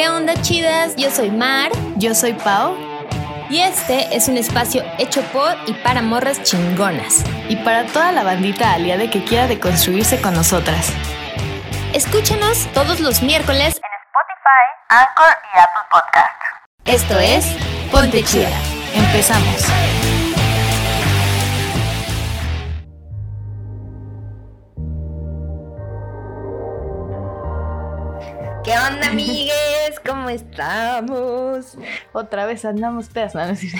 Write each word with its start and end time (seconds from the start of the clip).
¿Qué 0.00 0.08
onda 0.08 0.32
chidas? 0.40 0.96
Yo 0.96 1.10
soy 1.10 1.30
Mar. 1.30 1.70
Yo 1.96 2.14
soy 2.14 2.32
Pau. 2.32 2.74
Y 3.50 3.60
este 3.60 4.16
es 4.16 4.28
un 4.28 4.38
espacio 4.38 4.82
hecho 4.96 5.20
por 5.24 5.54
y 5.66 5.74
para 5.74 6.00
morras 6.00 6.42
chingonas. 6.42 7.22
Y 7.50 7.56
para 7.56 7.84
toda 7.84 8.10
la 8.10 8.24
bandita 8.24 8.72
aliada 8.72 9.10
que 9.10 9.22
quiera 9.22 9.46
deconstruirse 9.46 10.18
con 10.22 10.32
nosotras. 10.32 10.90
Escúchanos 11.92 12.66
todos 12.72 13.00
los 13.00 13.20
miércoles 13.20 13.76
en 13.76 13.92
Spotify, 14.06 14.64
Anchor 14.88 15.36
y 15.54 15.58
Apple 15.58 15.82
Podcast. 15.90 16.42
Esto 16.86 17.18
es 17.18 17.44
Ponte 17.92 18.24
Chida. 18.24 18.56
Empezamos. 18.94 20.09
¿Qué 28.70 28.78
onda, 28.78 29.08
amigues? 29.08 29.98
¿Cómo 30.06 30.28
estamos? 30.30 31.76
Otra 32.12 32.46
vez 32.46 32.64
andamos 32.64 33.08
pedas, 33.08 33.34
no, 33.34 33.44
no 33.46 33.50
es 33.50 33.58
cierto. 33.58 33.78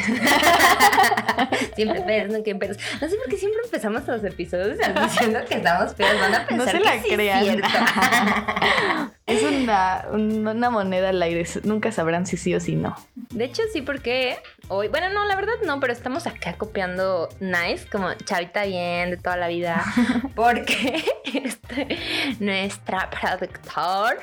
siempre 1.76 2.00
pedas, 2.00 2.32
nunca 2.32 2.58
pedas. 2.58 2.76
No 3.00 3.08
sé 3.08 3.14
por 3.14 3.28
qué 3.28 3.36
siempre 3.36 3.60
empezamos 3.64 4.04
los 4.08 4.24
episodios 4.24 4.78
diciendo 4.78 5.38
que 5.48 5.54
estamos 5.54 5.94
pedas. 5.94 6.18
Van 6.20 6.34
a 6.34 6.44
pensar 6.44 6.56
No 6.56 6.64
se 6.72 6.78
que 6.78 6.84
la 6.84 6.92
sí 7.02 7.08
es 7.08 7.14
crean. 7.14 7.44
cierto. 7.44 7.68
es 9.26 9.42
una, 9.44 10.06
un- 10.10 10.48
una 10.48 10.70
moneda 10.70 11.10
al 11.10 11.22
aire. 11.22 11.46
Nunca 11.62 11.92
sabrán 11.92 12.26
si 12.26 12.36
sí 12.36 12.52
o 12.56 12.58
si 12.58 12.74
no. 12.74 12.96
De 13.30 13.44
hecho, 13.44 13.62
sí, 13.72 13.82
porque 13.82 14.38
hoy, 14.66 14.88
bueno, 14.88 15.08
no, 15.10 15.24
la 15.26 15.36
verdad 15.36 15.52
no, 15.64 15.78
pero 15.78 15.92
estamos 15.92 16.26
acá 16.26 16.54
copiando 16.54 17.28
nice, 17.38 17.86
como 17.92 18.12
chavita 18.14 18.64
bien 18.64 19.10
de 19.10 19.18
toda 19.18 19.36
la 19.36 19.46
vida, 19.46 19.84
porque 20.34 21.04
este, 21.32 21.96
nuestra 22.40 23.08
productor, 23.08 24.18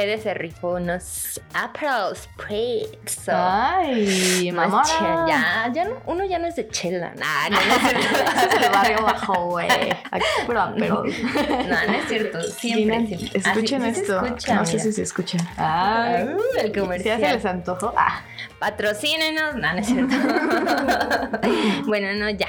Fede 0.00 0.16
se 0.16 0.32
rifó 0.32 0.68
unos 0.76 1.38
April 1.52 2.16
Spritz. 2.16 3.28
Ay, 3.28 4.50
mamá. 4.50 4.82
Ya, 5.28 5.70
ya 5.74 5.84
no, 5.84 5.96
uno 6.06 6.24
ya 6.24 6.38
no 6.38 6.46
es 6.46 6.56
de 6.56 6.66
chela. 6.68 7.12
Nah, 7.18 7.50
no, 7.50 7.58
no 7.60 7.74
es 7.74 7.82
cierto. 7.82 8.16
Ese 8.38 8.46
es 8.56 8.62
el 8.64 8.72
barrio 8.72 9.02
bajo, 9.02 9.44
güey. 9.50 9.68
Aquí 10.10 10.24
pero 10.46 10.70
No, 10.70 11.02
no 11.04 11.04
es 11.04 12.08
cierto. 12.08 12.42
Siempre, 12.44 13.06
siempre. 13.08 13.38
Escuchen 13.38 13.82
Así- 13.84 14.00
esto. 14.00 14.24
escucha, 14.24 14.54
no 14.54 14.64
sé 14.64 14.78
si 14.78 14.90
se 14.90 15.02
escucha. 15.02 15.36
Ay, 15.58 16.14
Ay, 16.14 16.28
el 16.56 16.62
si 16.62 16.72
ya 16.72 16.80
comercial. 16.80 17.20
se 17.20 17.32
les 17.34 17.44
antojó. 17.44 17.92
Ah, 17.94 18.22
Patrocínenos. 18.58 19.54
No, 19.56 19.70
no 19.74 19.78
es 19.80 19.86
cierto. 19.86 20.14
bueno, 21.86 22.14
no, 22.14 22.30
ya. 22.30 22.48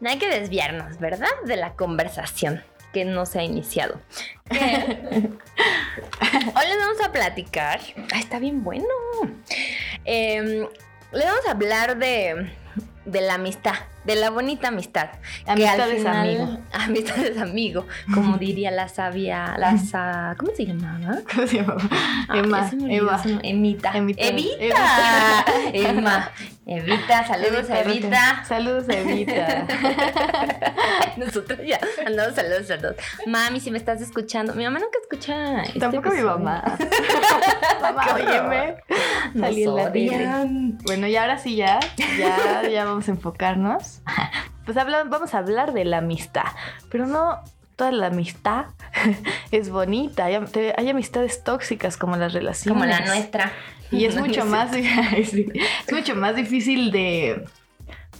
No 0.00 0.08
hay 0.08 0.16
que 0.16 0.28
desviarnos, 0.30 0.98
¿verdad? 0.98 1.28
De 1.44 1.56
la 1.56 1.74
conversación 1.74 2.64
que 2.96 3.04
no 3.04 3.26
se 3.26 3.38
ha 3.40 3.42
iniciado. 3.44 4.00
Hoy 4.50 4.56
les 6.66 6.78
vamos 6.78 7.00
a 7.04 7.12
platicar. 7.12 7.78
Ah, 8.14 8.18
está 8.18 8.38
bien 8.38 8.64
bueno. 8.64 8.86
Em, 10.06 10.66
les 11.12 11.24
vamos 11.26 11.46
a 11.46 11.50
hablar 11.50 11.98
de, 11.98 12.50
de 13.04 13.20
la 13.20 13.34
amistad, 13.34 13.74
de 14.04 14.16
la 14.16 14.30
bonita 14.30 14.68
amistad. 14.68 15.10
Amistad 15.46 15.90
es 15.90 16.06
amigo. 16.06 16.58
Amistad 16.72 17.18
es 17.18 17.36
amigo, 17.36 17.86
como 18.14 18.38
diría 18.38 18.70
la 18.70 18.88
sabia, 18.88 19.56
la 19.58 19.76
sa- 19.76 20.34
¿cómo 20.38 20.52
se 20.56 20.64
llamaba? 20.64 21.18
¿Cómo 21.34 21.46
se 21.46 21.56
llama? 21.58 21.76
Ah, 22.30 22.38
Emma. 22.38 22.70
nombre. 22.72 23.50
Emita. 23.50 23.90
Emita. 23.92 24.22
Evita. 24.26 25.44
Emma. 25.74 26.30
Evita, 26.68 27.24
saludos 27.24 27.70
Evita. 27.70 28.44
Saludos 28.48 28.88
Evita. 28.88 29.66
Nosotros 31.16 31.60
ya 31.64 31.78
andamos 32.04 32.34
saludos 32.34 32.68
a 32.72 32.78
todos. 32.78 32.96
Mami, 33.26 33.60
si 33.60 33.70
me 33.70 33.78
estás 33.78 34.00
escuchando. 34.00 34.52
Mi 34.54 34.64
mamá 34.64 34.80
nunca 34.80 34.98
escucha. 35.00 35.62
este 35.62 35.78
Tampoco 35.78 36.08
mi 36.10 36.16
episodio. 36.16 36.38
mamá. 36.40 36.64
mamá, 37.80 38.06
óyeme. 38.14 38.76
Salí 39.38 39.62
en 39.62 39.76
la 39.76 39.92
tele. 39.92 40.28
Bueno, 40.84 41.06
y 41.06 41.16
ahora 41.16 41.38
sí 41.38 41.54
ya, 41.54 41.78
ya, 42.18 42.68
ya 42.68 42.84
vamos 42.84 43.06
a 43.08 43.12
enfocarnos. 43.12 44.00
Pues 44.64 44.76
habla- 44.76 45.04
vamos 45.04 45.34
a 45.34 45.38
hablar 45.38 45.72
de 45.72 45.84
la 45.84 45.98
amistad, 45.98 46.46
pero 46.90 47.06
no 47.06 47.38
toda 47.76 47.92
la 47.92 48.06
amistad 48.08 48.66
es 49.52 49.70
bonita. 49.70 50.24
Hay 50.24 50.88
amistades 50.88 51.44
tóxicas 51.44 51.96
como 51.96 52.16
las 52.16 52.32
relaciones. 52.32 52.72
Como 52.82 52.84
la 52.90 53.06
nuestra. 53.06 53.52
Y 53.90 54.04
es 54.04 54.14
No, 54.16 54.22
mucho 54.22 54.44
no 54.44 54.50
más, 54.50 54.70
sí, 55.30 55.46
es 55.86 55.92
mucho 55.92 56.14
más 56.14 56.36
difícil 56.36 56.90
de 56.90 57.44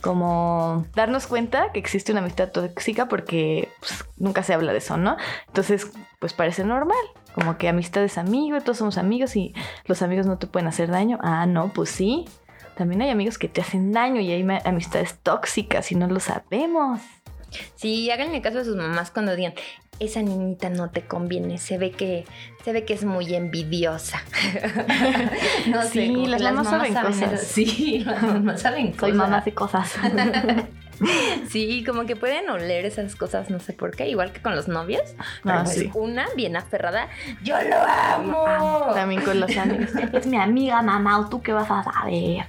como 0.01 0.87
darnos 0.95 1.27
cuenta 1.27 1.73
que 1.73 1.81
existe 1.81 2.13
una 2.13 2.21
amistad 2.21 2.51
tóxica 2.51 3.09
porque 3.09 3.69
pues, 3.81 4.05
nunca 4.17 4.43
se 4.43 4.55
habla 4.55 4.73
de 4.73 4.79
eso, 4.79 4.97
¿no? 4.97 5.17
Entonces, 5.49 5.91
pues 6.21 6.33
parece 6.33 6.65
normal, 6.65 6.97
como 7.35 7.59
que 7.59 7.69
amistad 7.69 8.05
es 8.05 8.19
amigo, 8.19 8.61
todos 8.61 8.79
somos 8.79 8.99
amigos 8.99 9.35
y 9.37 9.53
los 9.87 10.03
amigos 10.03 10.27
no 10.27 10.39
te 10.39 10.47
pueden 10.47 10.69
hacer 10.69 10.91
daño. 10.91 11.19
Ah, 11.23 11.47
no, 11.47 11.73
pues 11.73 11.91
sí. 11.91 12.25
También 12.77 13.03
hay 13.03 13.11
amigos 13.11 13.39
que 13.39 13.49
te 13.49 13.61
hacen 13.61 13.91
daño 13.93 14.21
y 14.21 14.31
hay 14.31 14.47
amistades 14.65 15.19
tóxicas 15.23 15.91
y 15.93 15.95
no 15.95 16.07
lo 16.09 16.21
sabemos. 16.21 17.01
Sí, 17.75 18.11
háganle 18.11 18.43
caso 18.43 18.59
a 18.61 18.65
sus 18.65 18.77
mamás 18.77 19.11
cuando 19.11 19.35
digan, 19.35 19.55
esa 19.99 20.21
niñita 20.23 20.69
no 20.69 20.91
te 20.91 21.03
conviene, 21.03 21.59
se 21.59 21.79
ve 21.79 21.91
que, 21.91 22.25
se 22.65 22.73
ve 22.73 22.85
que 22.85 22.95
es 22.95 23.05
muy 23.05 23.35
envidiosa. 23.35 24.23
no 25.69 25.83
sé, 25.83 25.89
Sí, 25.89 26.09
como 26.13 26.25
que 26.25 26.31
las 26.31 26.43
mamás 26.43 26.69
saben 26.69 26.95
cosas. 26.95 27.33
eso. 27.33 27.47
Sí, 27.55 28.03
las 28.05 28.23
mamás 28.23 28.61
saben 28.61 28.87
Soy 28.99 29.13
cosas. 29.13 29.17
mamá 29.17 29.41
de 29.41 29.55
cosas. 29.55 29.95
Sí, 31.51 31.85
como 31.85 32.07
que 32.07 32.17
pueden 32.17 32.49
oler 32.49 32.87
esas 32.87 33.17
cosas, 33.17 33.51
no 33.51 33.61
sé 33.61 33.75
por 33.75 33.95
qué, 33.95 34.09
igual 34.09 34.33
que 34.33 34.41
con 34.41 34.57
los 34.57 34.67
novios. 34.67 35.03
Pero 35.45 35.59
Ah, 35.59 35.63
pues 35.65 35.77
sí. 35.77 35.91
una 35.93 36.25
bien 36.37 36.57
aferrada, 36.57 37.09
yo 37.45 37.55
lo 37.61 37.77
amo. 37.83 38.95
También 38.95 39.21
con 39.21 39.39
los 39.39 39.55
amigos. 39.59 39.91
Es 40.15 40.27
mi 40.27 40.39
amiga, 40.39 40.81
mamá, 40.81 41.19
¿o 41.21 41.29
tú 41.29 41.43
qué 41.43 41.53
vas 41.53 41.71
a 41.71 41.83
saber? 41.85 42.47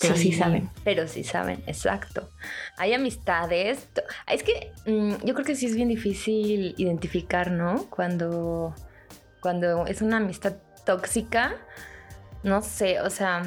Pero 0.00 0.16
sí, 0.16 0.32
saben. 0.32 0.70
Pero 0.84 1.06
sí 1.06 1.24
saben, 1.24 1.62
exacto. 1.66 2.30
Hay 2.78 2.94
amistades. 2.94 3.88
Es 4.26 4.42
que 4.42 4.72
mm, 4.86 5.24
yo 5.24 5.34
creo 5.34 5.44
que 5.44 5.54
sí 5.54 5.66
es 5.66 5.74
bien 5.74 5.88
difícil 5.88 6.74
identificar, 6.78 7.50
¿no? 7.50 7.86
Cuando, 7.90 8.74
cuando 9.40 9.86
es 9.86 10.00
una 10.02 10.16
amistad 10.16 10.54
tóxica. 10.86 11.56
No 12.42 12.62
sé, 12.62 13.00
o 13.00 13.10
sea. 13.10 13.42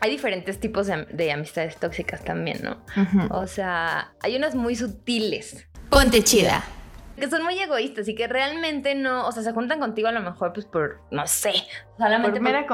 Hay 0.00 0.10
diferentes 0.10 0.58
tipos 0.60 0.86
de, 0.86 0.92
am- 0.94 1.06
de 1.12 1.32
amistades 1.32 1.76
tóxicas 1.76 2.22
también, 2.24 2.60
¿no? 2.62 2.84
O 3.30 3.46
sea, 3.46 4.12
hay 4.20 4.36
unas 4.36 4.54
muy 4.54 4.74
sutiles. 4.76 5.66
Ponte 5.88 6.22
chida. 6.22 6.62
Que 7.16 7.30
son 7.30 7.44
muy 7.44 7.58
egoístas 7.58 8.08
y 8.08 8.14
que 8.14 8.26
realmente 8.26 8.94
no, 8.96 9.26
o 9.26 9.32
sea, 9.32 9.42
se 9.44 9.52
juntan 9.52 9.78
contigo 9.78 10.08
a 10.08 10.12
lo 10.12 10.20
mejor 10.20 10.52
pues 10.52 10.66
por, 10.66 11.00
no 11.12 11.26
sé, 11.28 11.52
solamente 11.96 12.40
Por 12.40 12.42
mera 12.42 12.66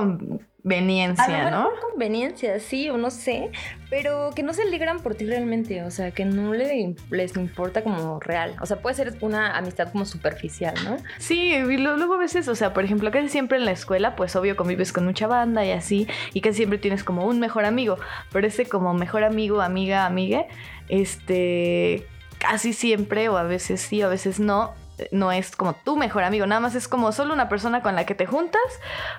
conveniencia, 0.62 1.26
lo 1.28 1.32
mejor 1.44 1.52
¿no? 1.52 1.64
por 1.70 1.90
conveniencia, 1.90 2.58
sí, 2.60 2.88
o 2.90 2.96
no 2.96 3.10
sé, 3.10 3.50
pero 3.88 4.30
que 4.34 4.42
no 4.42 4.52
se 4.52 4.62
alegran 4.62 5.00
por 5.00 5.14
ti 5.14 5.26
realmente, 5.26 5.82
o 5.82 5.90
sea, 5.90 6.10
que 6.10 6.24
no 6.24 6.52
le- 6.54 6.94
les 7.10 7.36
importa 7.36 7.82
como 7.82 8.20
real. 8.20 8.54
O 8.60 8.66
sea, 8.66 8.80
puede 8.80 8.94
ser 8.96 9.14
una 9.20 9.56
amistad 9.56 9.90
como 9.90 10.04
superficial, 10.04 10.74
¿no? 10.84 10.96
Sí, 11.18 11.52
y 11.54 11.76
lo- 11.78 11.96
luego 11.96 12.14
a 12.14 12.18
veces, 12.18 12.46
o 12.48 12.54
sea, 12.54 12.72
por 12.72 12.84
ejemplo, 12.84 13.10
casi 13.10 13.28
siempre 13.28 13.58
en 13.58 13.64
la 13.64 13.72
escuela, 13.72 14.16
pues 14.16 14.36
obvio 14.36 14.56
convives 14.56 14.92
con 14.92 15.04
mucha 15.04 15.26
banda 15.26 15.64
y 15.64 15.72
así, 15.72 16.06
y 16.34 16.40
casi 16.40 16.58
siempre 16.58 16.78
tienes 16.78 17.04
como 17.04 17.24
un 17.26 17.40
mejor 17.40 17.64
amigo, 17.64 17.98
pero 18.32 18.46
ese 18.46 18.66
como 18.66 18.94
mejor 18.94 19.24
amigo, 19.24 19.60
amiga, 19.60 20.06
amigue, 20.06 20.46
este, 20.88 22.06
casi 22.38 22.72
siempre, 22.72 23.28
o 23.28 23.36
a 23.36 23.42
veces 23.44 23.80
sí, 23.80 24.02
o 24.02 24.06
a 24.06 24.10
veces 24.10 24.40
no, 24.40 24.72
no 25.12 25.32
es 25.32 25.54
como 25.56 25.74
tu 25.74 25.96
mejor 25.96 26.24
amigo, 26.24 26.46
nada 26.46 26.60
más 26.60 26.74
es 26.74 26.88
como 26.88 27.12
solo 27.12 27.32
una 27.34 27.48
persona 27.48 27.82
con 27.82 27.94
la 27.96 28.06
que 28.06 28.14
te 28.14 28.26
juntas, 28.26 28.60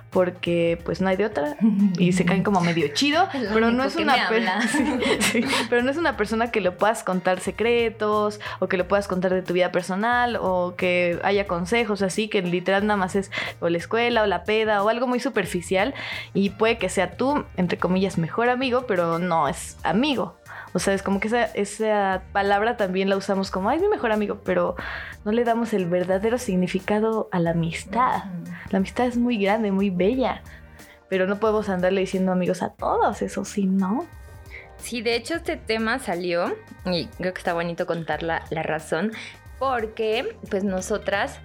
porque 0.09 0.79
pues 0.83 1.01
no 1.01 1.09
hay 1.09 1.17
de 1.17 1.25
otra, 1.25 1.55
y 1.97 2.13
se 2.13 2.25
caen 2.25 2.43
como 2.43 2.61
medio 2.61 2.87
chido, 2.93 3.27
pero 3.53 3.71
no 3.71 3.83
es 3.83 3.95
una 3.95 4.13
me 4.17 4.27
per- 4.27 4.47
habla. 4.49 4.61
sí, 4.67 4.99
sí, 5.21 5.45
pero 5.69 5.81
no 5.83 5.91
es 5.91 5.97
una 5.97 6.17
persona 6.17 6.51
que 6.51 6.61
le 6.61 6.71
puedas 6.71 7.03
contar 7.03 7.39
secretos 7.39 8.39
o 8.59 8.67
que 8.67 8.77
le 8.77 8.83
puedas 8.83 9.07
contar 9.07 9.33
de 9.33 9.41
tu 9.41 9.53
vida 9.53 9.71
personal 9.71 10.37
o 10.39 10.75
que 10.75 11.19
haya 11.23 11.47
consejos 11.47 12.01
así 12.01 12.27
que 12.27 12.41
literal 12.41 12.85
nada 12.85 12.97
más 12.97 13.15
es 13.15 13.31
o 13.59 13.69
la 13.69 13.77
escuela 13.77 14.23
o 14.23 14.25
la 14.25 14.43
peda 14.43 14.83
o 14.83 14.89
algo 14.89 15.07
muy 15.07 15.19
superficial 15.19 15.93
y 16.33 16.49
puede 16.51 16.77
que 16.77 16.89
sea 16.89 17.11
tú 17.11 17.45
entre 17.57 17.77
comillas 17.77 18.17
mejor 18.17 18.49
amigo 18.49 18.85
pero 18.87 19.19
no 19.19 19.47
es 19.47 19.77
amigo 19.83 20.37
o 20.73 20.79
sea, 20.79 20.93
es 20.93 21.03
como 21.03 21.19
que 21.19 21.27
esa, 21.27 21.43
esa 21.45 22.23
palabra 22.31 22.77
también 22.77 23.09
la 23.09 23.17
usamos 23.17 23.51
como, 23.51 23.69
ay, 23.69 23.79
mi 23.79 23.87
mejor 23.87 24.11
amigo, 24.11 24.39
pero 24.43 24.75
no 25.25 25.31
le 25.31 25.43
damos 25.43 25.73
el 25.73 25.85
verdadero 25.85 26.37
significado 26.37 27.29
a 27.31 27.39
la 27.39 27.51
amistad. 27.51 28.23
La 28.69 28.77
amistad 28.77 29.05
es 29.05 29.17
muy 29.17 29.37
grande, 29.37 29.71
muy 29.71 29.89
bella, 29.89 30.41
pero 31.09 31.27
no 31.27 31.39
podemos 31.39 31.69
andarle 31.69 32.01
diciendo 32.01 32.31
amigos 32.31 32.61
a 32.61 32.69
todos, 32.69 33.21
eso 33.21 33.43
sí, 33.43 33.65
¿no? 33.65 34.05
Sí, 34.77 35.01
de 35.01 35.15
hecho 35.15 35.35
este 35.35 35.57
tema 35.57 35.99
salió, 35.99 36.55
y 36.85 37.05
creo 37.05 37.33
que 37.33 37.39
está 37.39 37.53
bonito 37.53 37.85
contar 37.85 38.23
la, 38.23 38.43
la 38.49 38.63
razón, 38.63 39.11
porque 39.59 40.37
pues 40.49 40.63
nosotras 40.63 41.39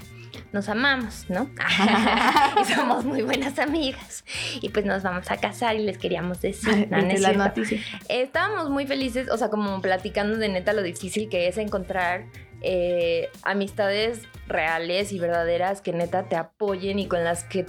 nos 0.56 0.70
amamos, 0.70 1.26
¿no? 1.28 1.50
y 2.60 2.64
somos 2.72 3.04
muy 3.04 3.20
buenas 3.20 3.58
amigas. 3.58 4.24
Y 4.62 4.70
pues 4.70 4.86
nos 4.86 5.02
vamos 5.02 5.30
a 5.30 5.36
casar 5.36 5.76
y 5.76 5.84
les 5.84 5.98
queríamos 5.98 6.40
decir. 6.40 6.88
No, 6.90 7.02
no 7.02 7.12
la. 7.12 7.52
Estábamos 8.08 8.70
muy 8.70 8.86
felices, 8.86 9.28
o 9.30 9.36
sea, 9.36 9.50
como 9.50 9.82
platicando 9.82 10.38
de 10.38 10.48
neta 10.48 10.72
lo 10.72 10.82
difícil 10.82 11.28
que 11.28 11.46
es 11.46 11.58
encontrar 11.58 12.24
eh, 12.62 13.28
amistades 13.42 14.22
reales 14.48 15.12
y 15.12 15.18
verdaderas 15.18 15.82
que 15.82 15.92
neta 15.92 16.24
te 16.24 16.36
apoyen 16.36 16.98
y 16.98 17.06
con 17.06 17.22
las 17.22 17.44
que 17.44 17.66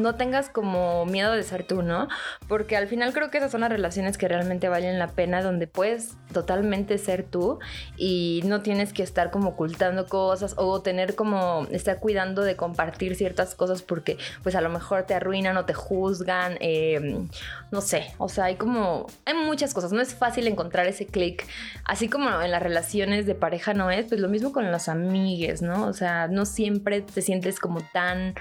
no 0.00 0.14
tengas 0.16 0.48
como 0.48 1.06
miedo 1.06 1.32
de 1.32 1.42
ser 1.42 1.64
tú, 1.64 1.82
¿no? 1.82 2.08
Porque 2.48 2.76
al 2.76 2.88
final 2.88 3.12
creo 3.12 3.30
que 3.30 3.38
esas 3.38 3.52
son 3.52 3.60
las 3.60 3.70
relaciones 3.70 4.18
que 4.18 4.28
realmente 4.28 4.68
valen 4.68 4.98
la 4.98 5.08
pena, 5.08 5.42
donde 5.42 5.66
puedes 5.66 6.16
totalmente 6.32 6.98
ser 6.98 7.24
tú 7.24 7.58
y 7.96 8.42
no 8.44 8.62
tienes 8.62 8.92
que 8.92 9.02
estar 9.02 9.30
como 9.30 9.50
ocultando 9.50 10.06
cosas 10.06 10.54
o 10.56 10.80
tener 10.82 11.14
como, 11.14 11.66
estar 11.70 11.98
cuidando 11.98 12.42
de 12.42 12.56
compartir 12.56 13.16
ciertas 13.16 13.54
cosas 13.54 13.82
porque 13.82 14.16
pues 14.42 14.54
a 14.54 14.60
lo 14.60 14.68
mejor 14.68 15.04
te 15.04 15.14
arruinan 15.14 15.56
o 15.56 15.64
te 15.64 15.74
juzgan, 15.74 16.56
eh, 16.60 17.26
no 17.70 17.80
sé, 17.80 18.12
o 18.18 18.28
sea, 18.28 18.44
hay 18.44 18.56
como, 18.56 19.06
hay 19.24 19.34
muchas 19.34 19.74
cosas, 19.74 19.92
no 19.92 20.00
es 20.00 20.14
fácil 20.14 20.46
encontrar 20.46 20.86
ese 20.86 21.06
clic, 21.06 21.46
así 21.84 22.08
como 22.08 22.40
en 22.40 22.50
las 22.50 22.62
relaciones 22.62 23.26
de 23.26 23.34
pareja 23.34 23.74
no 23.74 23.90
es, 23.90 24.06
pues 24.06 24.20
lo 24.20 24.28
mismo 24.28 24.52
con 24.52 24.70
los 24.70 24.88
amigues, 24.88 25.62
¿no? 25.62 25.86
O 25.86 25.92
sea, 25.92 26.28
no 26.28 26.46
siempre 26.46 27.02
te 27.02 27.22
sientes 27.22 27.58
como 27.58 27.80
tan 27.92 28.34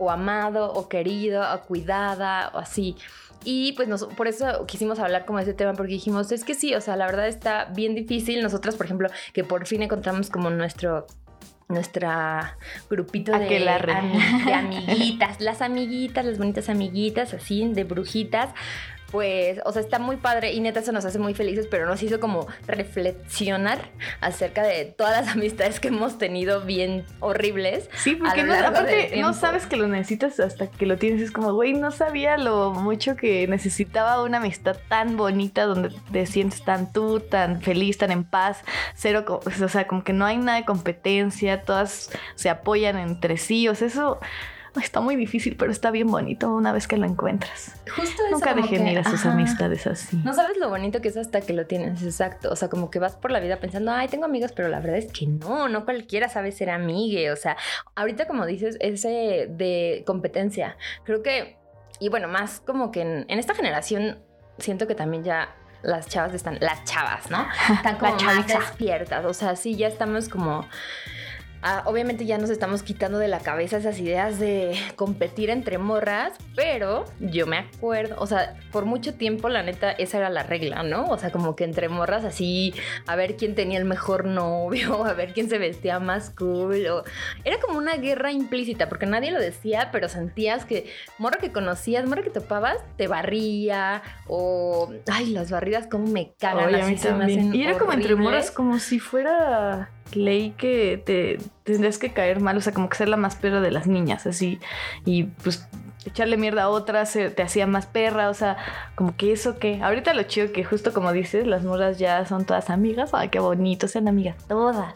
o 0.00 0.10
amado 0.10 0.72
o 0.72 0.88
querido 0.88 1.42
o 1.54 1.60
cuidada 1.62 2.50
o 2.54 2.58
así. 2.58 2.96
Y 3.44 3.72
pues 3.72 3.88
nos, 3.88 4.04
por 4.04 4.28
eso 4.28 4.66
quisimos 4.66 4.98
hablar 4.98 5.24
como 5.24 5.38
de 5.38 5.44
ese 5.44 5.54
tema, 5.54 5.72
porque 5.74 5.92
dijimos, 5.92 6.30
es 6.32 6.44
que 6.44 6.54
sí, 6.54 6.74
o 6.74 6.80
sea, 6.80 6.96
la 6.96 7.06
verdad 7.06 7.28
está 7.28 7.66
bien 7.66 7.94
difícil. 7.94 8.42
Nosotras, 8.42 8.76
por 8.76 8.86
ejemplo, 8.86 9.08
que 9.32 9.44
por 9.44 9.66
fin 9.66 9.82
encontramos 9.82 10.28
como 10.30 10.50
nuestro 10.50 11.06
nuestra 11.68 12.56
grupito 12.90 13.30
de, 13.30 13.46
de 13.48 14.52
amiguitas, 14.52 15.40
las 15.40 15.62
amiguitas, 15.62 16.24
las 16.24 16.36
bonitas 16.36 16.68
amiguitas, 16.68 17.32
así, 17.32 17.66
de 17.72 17.84
brujitas. 17.84 18.50
Pues, 19.10 19.60
o 19.64 19.72
sea, 19.72 19.82
está 19.82 19.98
muy 19.98 20.16
padre 20.16 20.52
y 20.52 20.60
neta 20.60 20.80
eso 20.80 20.92
nos 20.92 21.04
hace 21.04 21.18
muy 21.18 21.34
felices, 21.34 21.66
pero 21.70 21.86
nos 21.86 22.02
hizo 22.02 22.20
como 22.20 22.46
reflexionar 22.66 23.78
acerca 24.20 24.62
de 24.62 24.84
todas 24.84 25.24
las 25.24 25.34
amistades 25.36 25.80
que 25.80 25.88
hemos 25.88 26.18
tenido 26.18 26.62
bien 26.62 27.04
horribles. 27.20 27.90
Sí, 27.94 28.14
porque 28.14 28.42
no, 28.44 28.54
aparte 28.54 29.16
no 29.16 29.32
sabes 29.32 29.66
que 29.66 29.76
lo 29.76 29.88
necesitas 29.88 30.38
hasta 30.40 30.68
que 30.68 30.86
lo 30.86 30.96
tienes. 30.96 31.22
Es 31.22 31.30
como, 31.30 31.52
güey, 31.54 31.72
no 31.72 31.90
sabía 31.90 32.36
lo 32.36 32.72
mucho 32.72 33.16
que 33.16 33.46
necesitaba 33.48 34.22
una 34.22 34.38
amistad 34.38 34.76
tan 34.88 35.16
bonita 35.16 35.64
donde 35.64 35.90
te 36.12 36.26
sientes 36.26 36.64
tan 36.64 36.92
tú, 36.92 37.20
tan 37.20 37.60
feliz, 37.60 37.98
tan 37.98 38.10
en 38.10 38.24
paz. 38.24 38.62
Cero, 38.94 39.24
o 39.44 39.68
sea, 39.68 39.86
como 39.86 40.04
que 40.04 40.12
no 40.12 40.24
hay 40.24 40.38
nada 40.38 40.58
de 40.58 40.64
competencia, 40.64 41.62
todas 41.62 42.10
se 42.34 42.48
apoyan 42.48 42.98
entre 42.98 43.36
sí. 43.36 43.68
O 43.68 43.74
sea, 43.74 43.88
eso 43.88 44.18
está 44.82 45.00
muy 45.00 45.16
difícil, 45.16 45.56
pero 45.56 45.72
está 45.72 45.90
bien 45.90 46.08
bonito 46.08 46.52
una 46.52 46.72
vez 46.72 46.86
que 46.86 46.96
lo 46.96 47.06
encuentras. 47.06 47.74
Justo 47.94 48.22
eso, 48.26 48.30
Nunca 48.30 48.54
dejen 48.54 48.84
que, 48.84 48.92
ir 48.92 48.98
a 48.98 49.04
sus 49.04 49.20
ajá. 49.20 49.32
amistades 49.32 49.86
así. 49.86 50.16
No 50.24 50.32
sabes 50.32 50.56
lo 50.58 50.68
bonito 50.68 51.00
que 51.00 51.08
es 51.08 51.16
hasta 51.16 51.40
que 51.40 51.52
lo 51.52 51.66
tienes, 51.66 52.02
exacto. 52.02 52.50
O 52.50 52.56
sea, 52.56 52.68
como 52.68 52.90
que 52.90 52.98
vas 52.98 53.16
por 53.16 53.30
la 53.30 53.40
vida 53.40 53.58
pensando, 53.58 53.92
ay, 53.92 54.08
tengo 54.08 54.24
amigas, 54.24 54.52
pero 54.52 54.68
la 54.68 54.80
verdad 54.80 54.98
es 54.98 55.12
que 55.12 55.26
no, 55.26 55.68
no 55.68 55.84
cualquiera 55.84 56.28
sabe 56.28 56.52
ser 56.52 56.70
amigue. 56.70 57.30
O 57.32 57.36
sea, 57.36 57.56
ahorita 57.94 58.26
como 58.26 58.46
dices, 58.46 58.76
ese 58.80 59.48
de 59.50 60.04
competencia, 60.06 60.76
creo 61.04 61.22
que, 61.22 61.56
y 61.98 62.08
bueno, 62.08 62.28
más 62.28 62.60
como 62.60 62.90
que 62.90 63.02
en, 63.02 63.26
en 63.28 63.38
esta 63.38 63.54
generación 63.54 64.18
siento 64.58 64.86
que 64.86 64.94
también 64.94 65.24
ya 65.24 65.54
las 65.82 66.08
chavas 66.08 66.34
están, 66.34 66.58
las 66.60 66.84
chavas, 66.84 67.30
¿no? 67.30 67.46
Están 67.74 67.96
como 67.96 68.14
más 68.16 68.46
despiertas. 68.46 69.24
O 69.24 69.34
sea, 69.34 69.56
sí, 69.56 69.76
ya 69.76 69.88
estamos 69.88 70.28
como... 70.28 70.66
Ah, 71.62 71.82
obviamente 71.84 72.24
ya 72.24 72.38
nos 72.38 72.48
estamos 72.48 72.82
quitando 72.82 73.18
de 73.18 73.28
la 73.28 73.40
cabeza 73.40 73.76
esas 73.76 73.98
ideas 73.98 74.38
de 74.38 74.74
competir 74.96 75.50
entre 75.50 75.76
morras, 75.76 76.32
pero 76.56 77.04
yo 77.20 77.46
me 77.46 77.58
acuerdo, 77.58 78.16
o 78.18 78.26
sea, 78.26 78.56
por 78.72 78.86
mucho 78.86 79.12
tiempo 79.14 79.50
la 79.50 79.62
neta 79.62 79.90
esa 79.90 80.18
era 80.18 80.30
la 80.30 80.42
regla, 80.42 80.82
¿no? 80.82 81.06
O 81.08 81.18
sea, 81.18 81.30
como 81.30 81.56
que 81.56 81.64
entre 81.64 81.90
morras 81.90 82.24
así, 82.24 82.72
a 83.06 83.14
ver 83.14 83.36
quién 83.36 83.54
tenía 83.54 83.78
el 83.78 83.84
mejor 83.84 84.24
novio, 84.24 85.04
a 85.04 85.12
ver 85.12 85.34
quién 85.34 85.50
se 85.50 85.58
vestía 85.58 86.00
más 86.00 86.30
cool, 86.30 86.86
o 86.86 87.04
era 87.44 87.60
como 87.60 87.76
una 87.76 87.96
guerra 87.96 88.32
implícita, 88.32 88.88
porque 88.88 89.04
nadie 89.04 89.30
lo 89.30 89.38
decía, 89.38 89.90
pero 89.92 90.08
sentías 90.08 90.64
que 90.64 90.90
morra 91.18 91.36
que 91.38 91.52
conocías, 91.52 92.06
morra 92.06 92.22
que 92.22 92.30
topabas, 92.30 92.78
te 92.96 93.06
barría, 93.06 94.02
o, 94.26 94.90
ay, 95.10 95.30
las 95.30 95.50
barridas 95.50 95.86
como 95.88 96.06
me 96.06 96.32
cagan, 96.38 96.74
así 96.74 96.92
mí 96.92 96.96
se 96.96 97.12
me 97.12 97.18
también. 97.18 97.38
hacen 97.40 97.54
Y 97.54 97.62
era 97.64 97.78
como 97.78 97.92
entre 97.92 98.14
moras, 98.14 98.50
como 98.50 98.78
si 98.78 98.98
fuera 98.98 99.90
ley 100.16 100.54
que 100.56 101.02
te 101.04 101.38
tendrías 101.64 101.98
que 101.98 102.12
caer 102.12 102.40
mal, 102.40 102.56
o 102.56 102.60
sea, 102.60 102.72
como 102.72 102.88
que 102.88 102.96
ser 102.96 103.08
la 103.08 103.16
más 103.16 103.36
perra 103.36 103.60
de 103.60 103.70
las 103.70 103.86
niñas, 103.86 104.26
así. 104.26 104.60
Y 105.04 105.24
pues 105.24 105.66
echarle 106.06 106.36
mierda 106.36 106.62
a 106.64 106.68
otras 106.70 107.12
te 107.12 107.42
hacía 107.42 107.66
más 107.66 107.86
perra, 107.86 108.30
o 108.30 108.34
sea, 108.34 108.56
como 108.94 109.16
que 109.16 109.32
eso 109.32 109.58
que. 109.58 109.82
Ahorita 109.82 110.14
lo 110.14 110.22
chido 110.24 110.52
que 110.52 110.64
justo 110.64 110.92
como 110.92 111.12
dices, 111.12 111.46
las 111.46 111.62
moras 111.64 111.98
ya 111.98 112.24
son 112.26 112.44
todas 112.46 112.70
amigas, 112.70 113.10
ay, 113.12 113.28
qué 113.28 113.38
bonito, 113.38 113.86
sean 113.88 114.08
amigas 114.08 114.36
todas. 114.48 114.94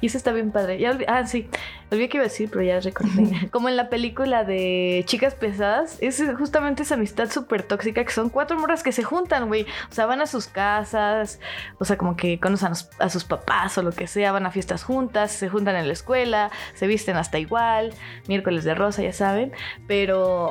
Y 0.00 0.06
eso 0.06 0.18
está 0.18 0.32
bien 0.32 0.50
padre. 0.52 0.78
Ya 0.78 0.98
ah, 1.08 1.26
sí, 1.26 1.48
olvidé 1.90 2.08
que 2.08 2.16
iba 2.18 2.24
a 2.24 2.28
decir, 2.28 2.50
pero 2.50 2.62
ya 2.62 2.80
recordé. 2.80 3.48
como 3.50 3.68
en 3.68 3.76
la 3.76 3.88
película 3.88 4.44
de 4.44 5.02
Chicas 5.06 5.34
Pesadas, 5.34 5.96
es 6.00 6.22
justamente 6.36 6.82
esa 6.82 6.94
amistad 6.94 7.30
súper 7.30 7.62
tóxica 7.62 8.04
que 8.04 8.12
son 8.12 8.28
cuatro 8.28 8.58
morras 8.58 8.82
que 8.82 8.92
se 8.92 9.02
juntan, 9.04 9.46
güey. 9.48 9.62
O 9.90 9.94
sea, 9.94 10.06
van 10.06 10.20
a 10.20 10.26
sus 10.26 10.46
casas, 10.48 11.40
o 11.78 11.84
sea, 11.84 11.96
como 11.96 12.16
que 12.16 12.38
conocen 12.40 12.66
a, 12.66 12.70
los- 12.70 12.90
a 12.98 13.08
sus 13.08 13.24
papás 13.24 13.78
o 13.78 13.82
lo 13.82 13.92
que 13.92 14.06
sea, 14.06 14.32
van 14.32 14.44
a 14.46 14.50
fiestas 14.50 14.84
juntas, 14.84 15.30
se 15.30 15.48
juntan 15.48 15.76
en 15.76 15.86
la 15.86 15.92
escuela, 15.92 16.50
se 16.74 16.86
visten 16.86 17.16
hasta 17.16 17.38
igual, 17.38 17.92
miércoles 18.28 18.64
de 18.64 18.74
rosa, 18.74 19.02
ya 19.02 19.12
saben, 19.12 19.52
pero 19.86 20.41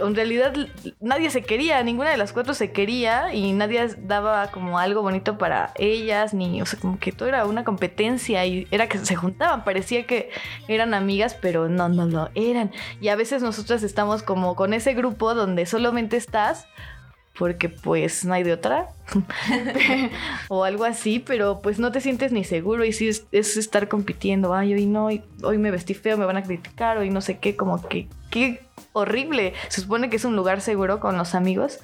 en 0.00 0.14
realidad 0.14 0.54
nadie 1.00 1.30
se 1.30 1.42
quería, 1.42 1.82
ninguna 1.82 2.10
de 2.10 2.16
las 2.16 2.32
cuatro 2.32 2.54
se 2.54 2.70
quería 2.70 3.34
y 3.34 3.52
nadie 3.52 3.88
daba 3.98 4.50
como 4.50 4.78
algo 4.78 5.02
bonito 5.02 5.38
para 5.38 5.72
ellas, 5.76 6.34
ni, 6.34 6.62
o 6.62 6.66
sea, 6.66 6.78
como 6.78 6.98
que 6.98 7.12
todo 7.12 7.28
era 7.28 7.46
una 7.46 7.64
competencia 7.64 8.44
y 8.46 8.66
era 8.70 8.88
que 8.88 8.98
se 8.98 9.16
juntaban, 9.16 9.64
parecía 9.64 10.06
que 10.06 10.30
eran 10.68 10.94
amigas, 10.94 11.34
pero 11.34 11.68
no, 11.68 11.88
no 11.88 12.06
lo 12.06 12.30
eran. 12.34 12.70
Y 13.00 13.08
a 13.08 13.16
veces 13.16 13.42
nosotras 13.42 13.82
estamos 13.82 14.22
como 14.22 14.54
con 14.54 14.72
ese 14.72 14.94
grupo 14.94 15.34
donde 15.34 15.66
solamente 15.66 16.16
estás 16.16 16.66
porque 17.36 17.68
pues 17.68 18.24
no 18.24 18.34
hay 18.34 18.42
de 18.42 18.52
otra 18.52 18.88
o 20.48 20.64
algo 20.64 20.84
así, 20.84 21.18
pero 21.20 21.60
pues 21.62 21.78
no 21.78 21.92
te 21.92 22.00
sientes 22.00 22.32
ni 22.32 22.44
seguro 22.44 22.84
y 22.84 22.92
sí 22.92 23.08
es, 23.08 23.26
es 23.32 23.56
estar 23.56 23.88
compitiendo, 23.88 24.54
ay, 24.54 24.74
hoy 24.74 24.86
no, 24.86 25.08
hoy 25.42 25.58
me 25.58 25.70
vestí 25.70 25.94
feo, 25.94 26.16
me 26.16 26.26
van 26.26 26.36
a 26.36 26.42
criticar, 26.42 26.98
hoy 26.98 27.10
no 27.10 27.20
sé 27.20 27.38
qué, 27.38 27.56
como 27.56 27.80
que 27.88 28.08
qué 28.30 28.67
horrible. 28.92 29.54
Se 29.68 29.80
supone 29.80 30.10
que 30.10 30.16
es 30.16 30.24
un 30.24 30.36
lugar 30.36 30.60
seguro 30.60 31.00
con 31.00 31.16
los 31.18 31.34
amigos 31.34 31.78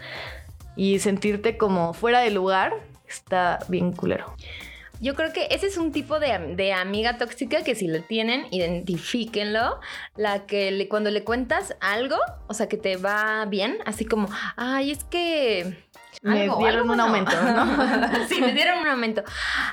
y 0.76 0.98
sentirte 0.98 1.56
como 1.56 1.92
fuera 1.94 2.20
de 2.20 2.30
lugar 2.30 2.74
está 3.08 3.60
bien 3.68 3.92
culero. 3.92 4.34
Yo 5.00 5.14
creo 5.14 5.32
que 5.32 5.48
ese 5.50 5.66
es 5.66 5.76
un 5.76 5.92
tipo 5.92 6.18
de, 6.20 6.54
de 6.54 6.72
amiga 6.72 7.18
tóxica 7.18 7.62
que 7.62 7.74
si 7.74 7.88
lo 7.88 8.00
tienen, 8.02 8.46
identifíquenlo. 8.52 9.80
La 10.16 10.46
que 10.46 10.70
le- 10.70 10.88
cuando 10.88 11.10
le 11.10 11.24
cuentas 11.24 11.76
algo, 11.80 12.16
o 12.46 12.54
sea, 12.54 12.68
que 12.68 12.76
te 12.76 12.96
va 12.96 13.44
bien, 13.46 13.78
así 13.86 14.04
como, 14.04 14.28
ay, 14.56 14.92
es 14.92 15.04
que... 15.04 15.76
Me 16.24 16.48
dieron 16.58 16.88
un 16.90 16.98
aumento, 17.00 17.32
¿no? 17.42 18.26
sí, 18.28 18.40
me 18.40 18.52
dieron 18.52 18.78
un 18.78 18.86
aumento. 18.88 19.22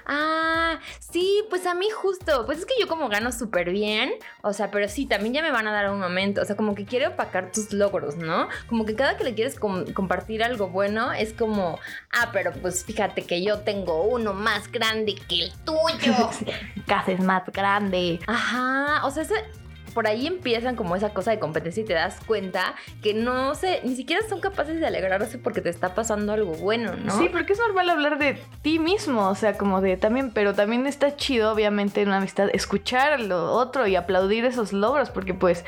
Ah, 0.06 0.80
sí, 1.00 1.44
pues 1.50 1.66
a 1.66 1.74
mí 1.74 1.90
justo, 1.90 2.46
pues 2.46 2.60
es 2.60 2.66
que 2.66 2.74
yo 2.80 2.88
como 2.88 3.08
gano 3.10 3.32
súper 3.32 3.72
bien, 3.72 4.12
o 4.42 4.52
sea, 4.54 4.70
pero 4.70 4.88
sí, 4.90 5.06
también 5.06 5.34
ya 5.34 5.42
me 5.42 5.52
van 5.52 5.68
a 5.68 5.72
dar 5.72 5.90
un 5.90 6.04
aumento, 6.04 6.42
o 6.42 6.46
sea, 6.46 6.56
como 6.58 6.76
que 6.76 6.86
quiere 6.86 7.08
opacar 7.08 7.52
tus 7.52 7.72
logros, 7.72 8.18
¿no? 8.18 8.50
Como 8.68 8.86
que 8.86 8.96
cada 8.96 9.16
que 9.18 9.24
le 9.24 9.34
quieres 9.34 9.60
com- 9.60 9.86
compartir 9.94 10.44
algo 10.44 10.68
bueno, 10.68 11.12
es 11.14 11.34
como, 11.34 11.80
ah, 12.12 12.30
pero 12.34 12.52
pues 12.52 12.84
fíjate 12.86 13.24
que 13.24 13.44
yo 13.44 13.60
tengo 13.60 14.04
uno 14.04 14.34
más 14.34 14.72
grande 14.72 15.16
que 15.16 15.44
el 15.46 15.52
tuyo. 15.64 16.30
Casa 16.86 17.12
es 17.14 17.20
más 17.22 17.44
grande. 17.54 18.20
Ajá, 18.28 19.06
o 19.06 19.12
sea, 19.12 19.24
ese- 19.24 19.46
por 19.94 20.08
ahí 20.08 20.28
empiezan 20.28 20.76
como 20.76 20.96
esa 20.96 21.14
cosa 21.14 21.32
de 21.32 21.40
competencia 21.40 21.84
y 21.84 21.86
te 21.86 21.94
das 21.94 22.20
cuenta 22.26 22.76
que 23.02 23.14
no 23.14 23.56
sé, 23.56 23.82
ni 23.84 23.96
siquiera 23.96 24.22
son 24.28 24.40
capaces 24.40 24.80
de 24.80 24.88
alegrarse 24.88 25.38
porque 25.38 25.62
te 25.62 25.70
está 25.70 25.94
pasando 25.94 26.34
algo 26.34 26.54
bueno, 26.54 26.96
¿no? 26.96 27.18
Sí, 27.18 27.30
porque 27.30 27.54
es 27.54 27.60
normal 27.60 27.90
hablar 27.90 28.18
de 28.18 28.42
ti 28.62 28.80
mismo, 28.80 29.30
o 29.30 29.36
sea, 29.36 29.58
como 29.58 29.82
de 29.82 29.98
también, 29.98 30.32
pero 30.32 30.54
también 30.54 30.88
está 30.88 31.16
chido, 31.16 31.52
obviamente, 31.52 32.02
en 32.02 32.10
una 32.10 32.18
amistad, 32.18 32.50
escuchar 32.54 33.14
a 33.14 33.18
lo 33.18 33.52
otro 33.52 33.88
y 33.88 33.96
aplaudir 33.96 34.46
esos 34.46 34.74
logros, 34.74 35.10
porque 35.10 35.34
pues, 35.34 35.66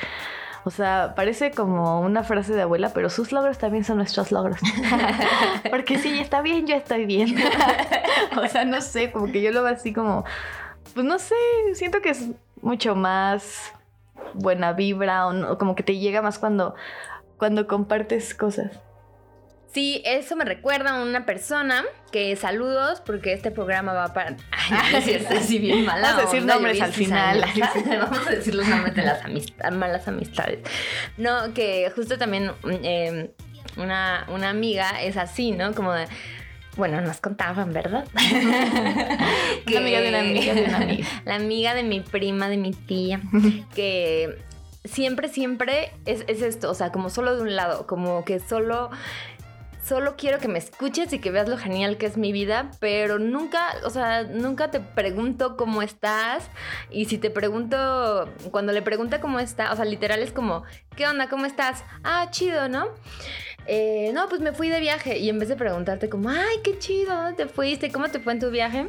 o 0.64 0.72
sea, 0.72 1.14
parece 1.16 1.52
como 1.52 2.00
una 2.02 2.24
frase 2.24 2.54
de 2.54 2.62
abuela, 2.62 2.92
pero 2.94 3.10
sus 3.10 3.32
logros 3.32 3.58
también 3.58 3.84
son 3.84 3.98
nuestros 3.98 4.32
logros. 4.32 4.60
porque 5.70 5.98
si 5.98 6.10
ella 6.10 6.22
está 6.22 6.42
bien, 6.42 6.68
yo 6.68 6.76
estoy 6.76 7.06
bien. 7.06 7.36
o 8.38 8.48
sea, 8.48 8.64
no 8.66 8.82
sé, 8.82 9.12
como 9.12 9.32
que 9.32 9.42
yo 9.42 9.52
lo 9.52 9.64
veo 9.64 9.74
así 9.74 9.94
como, 9.94 10.24
pues 10.94 11.06
no 11.06 11.20
sé, 11.20 11.36
siento 11.74 12.02
que 12.02 12.10
es 12.10 12.30
mucho 12.62 12.96
más 12.96 13.74
buena 14.34 14.74
vibra 14.74 15.28
o, 15.28 15.34
no- 15.34 15.58
como 15.58 15.76
que 15.76 15.84
te 15.84 15.98
llega 15.98 16.22
más 16.22 16.40
cuando, 16.40 16.76
cuando 17.38 17.68
compartes 17.68 18.34
cosas. 18.36 18.80
Sí, 19.74 20.04
eso 20.06 20.36
me 20.36 20.46
recuerda 20.46 20.92
a 20.92 21.02
una 21.02 21.26
persona 21.26 21.84
que 22.12 22.36
saludos 22.36 23.02
porque 23.02 23.34
este 23.34 23.50
programa 23.50 23.94
va 23.94 24.14
para... 24.14 24.36
Ay, 24.52 24.92
no 24.92 24.98
es 25.00 25.04
cierto, 25.04 25.36
sí, 25.42 25.58
bien 25.58 25.84
mala 25.84 26.10
Vamos 26.12 26.20
a 26.20 26.26
decir 26.26 26.42
onda, 26.42 26.54
nombres 26.54 26.82
al 26.82 26.94
final. 26.94 27.44
Vamos 28.00 28.28
a 28.28 28.30
decir 28.30 28.54
los 28.54 28.68
nombres 28.68 28.94
de 28.94 29.02
las 29.02 29.24
amist- 29.24 29.72
malas 29.72 30.08
amistades. 30.08 30.60
No, 31.18 31.56
que 31.56 31.92
justo 31.96 32.20
también 32.20 32.52
eh, 32.84 33.32
una, 33.78 34.28
una 34.30 34.50
amiga 34.52 35.02
es 35.02 35.18
así, 35.18 35.52
¿no? 35.54 35.74
Como 35.74 35.92
de... 35.92 36.06
Bueno, 36.76 37.02
nos 37.02 37.22
contaban, 37.22 37.72
¿verdad? 37.74 38.08
Una 39.68 39.78
amiga 39.78 40.02
de 40.02 40.10
una 40.10 40.20
amiga 40.20 40.54
de 40.54 40.64
una 40.64 40.78
amiga. 40.78 41.08
La 41.26 41.36
amiga 41.36 41.74
de 41.74 41.84
mi 41.84 42.00
prima, 42.02 42.50
de 42.50 42.58
mi 42.58 42.72
tía, 42.72 43.22
que 43.76 44.38
siempre, 44.84 45.30
siempre 45.30 45.92
es, 46.06 46.24
es 46.28 46.42
esto, 46.42 46.70
o 46.70 46.74
sea, 46.74 46.92
como 46.92 47.10
solo 47.10 47.36
de 47.36 47.42
un 47.42 47.56
lado, 47.56 47.88
como 47.88 48.26
que 48.26 48.40
solo 48.40 48.90
solo 49.84 50.16
quiero 50.18 50.40
que 50.40 50.48
me 50.48 50.60
escuches 50.60 51.12
y 51.14 51.20
que 51.20 51.30
veas 51.30 51.50
lo 51.50 51.58
genial 51.58 51.98
que 51.98 52.06
es 52.06 52.18
mi 52.18 52.32
vida, 52.32 52.72
pero 52.80 53.20
nunca, 53.20 53.76
o 53.84 53.90
sea, 53.90 54.24
nunca 54.24 54.72
te 54.72 54.80
pregunto 54.80 55.58
cómo 55.58 55.82
estás. 55.82 56.50
Y 56.90 57.06
si 57.06 57.18
te 57.18 57.30
pregunto, 57.30 58.30
cuando 58.52 58.72
le 58.72 58.82
pregunta 58.82 59.20
cómo 59.20 59.40
está, 59.40 59.72
o 59.74 59.76
sea, 59.76 59.86
literal 59.86 60.22
es 60.22 60.32
como, 60.32 60.64
¿qué 60.96 61.06
onda? 61.06 61.28
¿Cómo 61.28 61.46
estás? 61.46 61.84
Ah, 62.04 62.28
chido, 62.32 62.70
¿no? 62.70 62.88
Eh, 63.68 64.12
no, 64.14 64.28
pues 64.30 64.42
me 64.42 64.52
fui 64.52 64.70
de 64.70 64.80
viaje. 64.80 65.18
Y 65.18 65.30
en 65.30 65.40
vez 65.40 65.50
de 65.50 65.56
preguntarte 65.56 66.10
como, 66.10 66.30
ay, 66.30 66.58
qué 66.64 66.78
chido, 66.80 67.16
¿dónde 67.16 67.34
te 67.34 67.48
fuiste? 67.48 67.92
¿Cómo 67.92 68.10
te 68.10 68.20
fue 68.20 68.34
en 68.34 68.40
tu 68.40 68.50
viaje? 68.50 68.88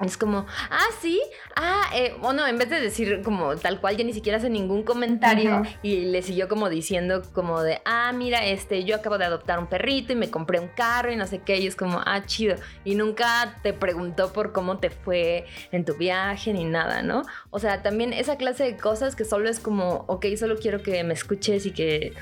Es 0.00 0.16
como, 0.16 0.44
ah, 0.70 0.86
sí, 1.00 1.20
ah, 1.54 1.84
eh, 1.94 2.14
o 2.20 2.32
no, 2.32 2.44
en 2.48 2.58
vez 2.58 2.68
de 2.68 2.80
decir 2.80 3.22
como 3.22 3.54
tal 3.54 3.80
cual, 3.80 3.96
ya 3.96 4.02
ni 4.02 4.12
siquiera 4.12 4.38
hace 4.38 4.50
ningún 4.50 4.82
comentario 4.82 5.62
y 5.82 6.06
le 6.06 6.20
siguió 6.22 6.48
como 6.48 6.68
diciendo 6.68 7.22
como 7.32 7.62
de, 7.62 7.80
ah, 7.84 8.10
mira, 8.12 8.44
este, 8.44 8.82
yo 8.84 8.96
acabo 8.96 9.18
de 9.18 9.24
adoptar 9.24 9.60
un 9.60 9.68
perrito 9.68 10.12
y 10.12 10.16
me 10.16 10.30
compré 10.30 10.58
un 10.58 10.66
carro 10.66 11.12
y 11.12 11.16
no 11.16 11.28
sé 11.28 11.38
qué, 11.38 11.60
y 11.60 11.68
es 11.68 11.76
como, 11.76 12.02
ah, 12.04 12.24
chido, 12.26 12.56
y 12.84 12.96
nunca 12.96 13.60
te 13.62 13.72
preguntó 13.72 14.32
por 14.32 14.52
cómo 14.52 14.78
te 14.78 14.90
fue 14.90 15.46
en 15.70 15.84
tu 15.84 15.94
viaje 15.94 16.52
ni 16.52 16.64
nada, 16.64 17.02
¿no? 17.02 17.22
O 17.50 17.60
sea, 17.60 17.82
también 17.82 18.12
esa 18.12 18.36
clase 18.36 18.64
de 18.64 18.76
cosas 18.76 19.14
que 19.14 19.24
solo 19.24 19.48
es 19.48 19.60
como, 19.60 20.04
ok, 20.08 20.26
solo 20.36 20.56
quiero 20.56 20.82
que 20.82 21.04
me 21.04 21.14
escuches 21.14 21.66
y 21.66 21.70
que... 21.70 22.14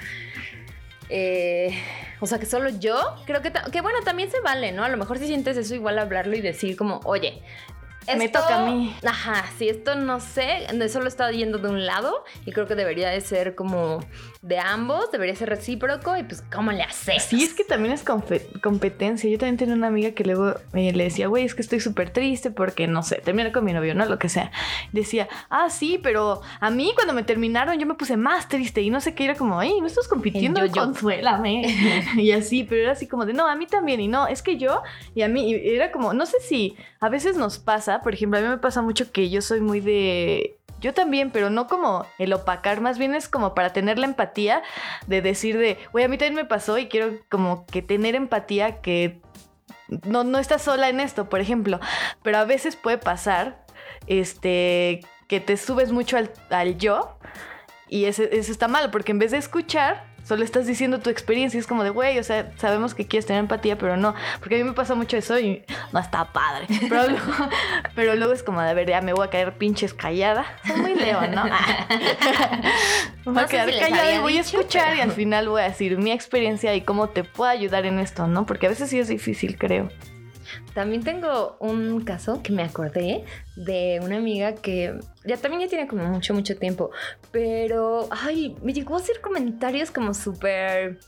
eh, 1.09 1.77
o 2.21 2.27
sea, 2.27 2.39
que 2.39 2.47
solo 2.47 2.71
yo, 2.71 2.99
creo 3.27 3.43
que, 3.43 3.53
que 3.71 3.81
bueno, 3.81 3.99
también 4.05 4.31
se 4.31 4.41
vale, 4.41 4.73
¿no? 4.73 4.85
A 4.85 4.89
lo 4.89 4.97
mejor 4.97 5.19
si 5.19 5.27
sientes 5.27 5.57
eso, 5.57 5.75
igual 5.75 5.99
hablarlo 5.99 6.37
y 6.37 6.41
decir 6.41 6.77
como, 6.77 7.01
oye, 7.05 7.43
Me 8.17 8.29
toca 8.29 8.63
a 8.63 8.67
mí. 8.67 8.95
Ajá, 9.05 9.45
si 9.59 9.69
esto 9.69 9.95
no 9.95 10.21
sé, 10.21 10.67
solo 10.89 11.09
está 11.09 11.31
yendo 11.31 11.59
de 11.59 11.69
un 11.69 11.87
lado 11.87 12.25
y 12.45 12.53
creo 12.53 12.67
que 12.67 12.75
debería 12.75 13.11
de 13.11 13.21
ser 13.21 13.55
como 13.55 14.01
de 14.43 14.59
ambos, 14.59 15.11
debería 15.13 15.37
ser 15.37 15.49
recíproco 15.49 16.17
y 16.17 16.25
pues, 16.25 16.43
¿cómo 16.53 16.73
le 16.73 16.83
haces? 16.83 17.23
Sí, 17.23 17.43
es 17.43 17.55
que 17.55 17.65
también 17.65 17.95
es 17.95 18.03
competencia. 18.03 19.31
Yo 19.31 19.39
también 19.39 19.57
tenía 19.57 19.75
una 19.75 19.87
amiga 19.87 20.13
que 20.13 20.25
luego 20.25 20.55
eh, 20.75 20.93
le 20.93 21.05
decía, 21.05 21.29
güey, 21.29 21.45
es 21.45 21.55
que 21.55 21.63
estoy 21.63 21.81
súper 21.81 22.11
triste 22.11 22.51
porque, 22.51 22.87
no 22.89 23.03
sé, 23.03 23.17
terminé 23.17 23.53
con 23.53 23.65
mi 23.65 23.73
novio, 23.73 23.95
¿no? 23.95 24.05
Lo 24.05 24.19
que 24.19 24.29
sea. 24.29 24.51
Decía, 24.93 25.29
ah, 25.49 25.71
sí, 25.71 26.01
pero 26.03 26.43
a 26.61 26.71
mí 26.71 26.93
cuando 26.95 27.15
me 27.15 27.23
terminaron 27.23 27.79
yo 27.79 27.87
me 27.87 27.95
puse 27.95 28.17
más 28.17 28.49
triste 28.49 28.83
y 28.83 28.91
no 28.91 29.01
sé 29.01 29.15
qué, 29.15 29.25
era 29.25 29.35
como, 29.37 29.59
ay, 29.61 29.81
no 29.81 29.87
estás 29.87 30.09
compitiendo, 30.09 30.61
El 30.61 30.69
yo-yo. 30.69 30.83
consuélame. 30.83 32.03
y 32.17 32.33
así, 32.33 32.65
pero 32.65 32.83
era 32.83 32.93
así 32.93 33.07
como 33.07 33.25
de, 33.27 33.33
no, 33.33 33.47
a 33.47 33.55
mí 33.55 33.67
también. 33.67 34.01
Y 34.01 34.09
no, 34.09 34.27
es 34.27 34.43
que 34.43 34.57
yo 34.57 34.83
y 35.15 35.23
a 35.23 35.29
mí, 35.29 35.51
y 35.53 35.75
era 35.75 35.93
como, 35.93 36.13
no 36.15 36.27
sé 36.27 36.41
si 36.41 36.77
a 37.01 37.09
veces 37.09 37.37
nos 37.37 37.59
pasa, 37.59 37.92
por 38.01 38.15
ejemplo, 38.15 38.39
a 38.39 38.43
mí 38.43 38.49
me 38.49 38.59
pasa 38.59 38.83
mucho 38.83 39.13
que 39.13 39.31
yo 39.31 39.43
soy 39.43 39.61
muy 39.61 39.81
de... 39.81 40.59
Yo 40.81 40.95
también, 40.95 41.31
pero 41.31 41.49
no 41.49 41.69
como 41.69 42.07
el 42.19 42.33
opacar, 42.33 42.81
más 42.81 42.99
bien 42.99 43.15
es 43.15 43.29
como 43.29 43.55
para 43.55 43.73
tener 43.73 44.01
la 44.01 44.07
empatía 44.07 44.63
de 45.07 45.23
decir 45.23 45.57
de, 45.57 45.79
güey, 45.93 46.05
a 46.05 46.09
mí 46.09 46.19
también 46.19 46.35
me 46.35 46.45
pasó 46.45 46.77
y 46.77 46.89
quiero 46.89 47.19
como 47.29 47.67
que 47.67 47.83
tener 47.83 48.17
empatía 48.17 48.81
que 48.81 49.21
no, 50.05 50.25
no 50.25 50.39
estás 50.39 50.63
sola 50.63 50.89
en 50.89 50.99
esto, 50.99 51.29
por 51.29 51.41
ejemplo, 51.41 51.79
pero 52.23 52.39
a 52.39 52.45
veces 52.45 52.75
puede 52.75 52.99
pasar, 52.99 53.65
este, 54.09 55.03
que 55.29 55.39
te 55.39 55.57
subes 55.57 55.93
mucho 55.93 56.17
al, 56.17 56.33
al 56.51 56.77
yo 56.79 57.17
y 57.89 58.07
eso 58.07 58.23
está 58.23 58.69
mal, 58.69 58.91
porque 58.91 59.13
en 59.13 59.19
vez 59.19 59.33
de 59.33 59.37
escuchar, 59.37 60.12
solo 60.25 60.45
estás 60.45 60.67
diciendo 60.67 61.01
tu 61.01 61.11
experiencia. 61.11 61.59
y 61.59 61.61
Es 61.61 61.67
como 61.67 61.85
de, 61.85 61.91
güey, 61.91 62.19
o 62.19 62.23
sea, 62.25 62.53
sabemos 62.57 62.95
que 62.95 63.07
quieres 63.07 63.27
tener 63.27 63.41
empatía, 63.41 63.77
pero 63.79 63.97
no. 63.97 64.15
Porque 64.39 64.57
a 64.57 64.59
mí 64.59 64.65
me 64.65 64.73
pasa 64.73 64.95
mucho 64.95 65.17
eso 65.17 65.39
y 65.39 65.65
no 65.93 66.01
está 66.01 66.33
padre. 66.33 66.67
Pero 66.89 67.09
luego, 67.09 67.33
pero 67.95 68.15
luego 68.15 68.33
es 68.33 68.43
como 68.43 68.61
de, 68.61 68.71
a 68.71 68.75
ver, 68.75 68.89
ya 68.89 69.01
me 69.01 69.13
voy 69.13 69.27
a 69.27 69.31
caer 69.31 69.55
pinches 69.55 69.95
callada. 69.95 70.45
Soy 70.67 70.77
muy 70.77 70.95
león, 70.95 71.33
¿no? 71.35 71.45
me 71.45 71.51
voy 73.25 73.35
No 73.35 73.41
a 73.41 73.47
sé 73.47 73.51
quedar 73.51 73.73
si 73.73 73.79
callada 73.79 74.15
y 74.15 74.19
voy 74.19 74.39
a 74.39 74.41
escuchar 74.41 74.97
y 74.97 75.01
al 75.01 75.13
final 75.13 75.49
voy 75.49 75.63
a 75.63 75.65
decir 75.65 75.99
mi 75.99 76.13
experiencia 76.13 76.75
y 76.75 76.83
cómo 76.83 77.09
te 77.09 77.25
puedo 77.25 77.51
ayudar 77.51 77.87
en 77.87 77.99
esto, 77.99 78.27
¿no? 78.27 78.47
Porque 78.47 78.67
a 78.67 78.69
veces 78.71 78.91
sí 78.91 78.99
es 78.99 79.09
difícil, 79.09 79.57
creo. 79.59 79.89
También 80.75 81.03
tengo 81.03 81.57
un 81.61 82.03
caso 82.05 82.43
que 82.43 82.53
me 82.53 82.63
acordé 82.63 83.25
de 83.57 84.01
una 84.03 84.17
amiga 84.17 84.55
que 84.55 84.99
ya 85.25 85.37
también 85.37 85.63
ya 85.63 85.69
tiene 85.69 85.87
como 85.87 86.05
mucho, 86.05 86.35
mucho 86.35 86.57
tiempo, 86.57 86.91
pero, 87.31 88.09
ay, 88.11 88.57
me 88.63 88.73
llegó 88.73 88.95
a 88.95 88.99
hacer 88.99 89.21
comentarios 89.21 89.91
como 89.91 90.15
súper, 90.15 90.99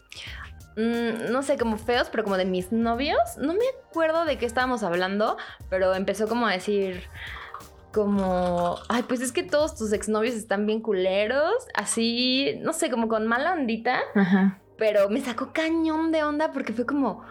mm, 0.77 1.33
no 1.33 1.43
sé, 1.43 1.57
como 1.59 1.79
feos, 1.79 2.09
pero 2.11 2.25
como 2.25 2.37
de 2.37 2.45
mis 2.45 2.73
novios. 2.73 3.19
No 3.39 3.55
me 3.55 3.65
acuerdo 3.89 4.25
de 4.25 4.39
qué 4.39 4.47
estábamos 4.47 4.83
hablando, 4.83 5.37
pero 5.71 5.95
empezó 5.95 6.29
como 6.29 6.47
a 6.47 6.53
decir... 6.53 7.03
Como, 7.93 8.77
ay, 8.89 9.05
pues 9.05 9.21
es 9.21 9.31
que 9.31 9.45
todos 9.45 9.77
tus 9.77 9.93
exnovios 9.93 10.35
están 10.35 10.67
bien 10.67 10.81
culeros, 10.81 11.55
así, 11.75 12.59
no 12.61 12.73
sé, 12.73 12.91
como 12.91 13.07
con 13.07 13.29
mala 13.29 13.53
ondita. 13.53 14.01
Ajá. 14.17 14.59
Pero 14.77 15.09
me 15.09 15.21
sacó 15.21 15.53
cañón 15.53 16.11
de 16.11 16.25
onda 16.25 16.51
porque 16.51 16.73
fue 16.73 16.87
como. 16.87 17.23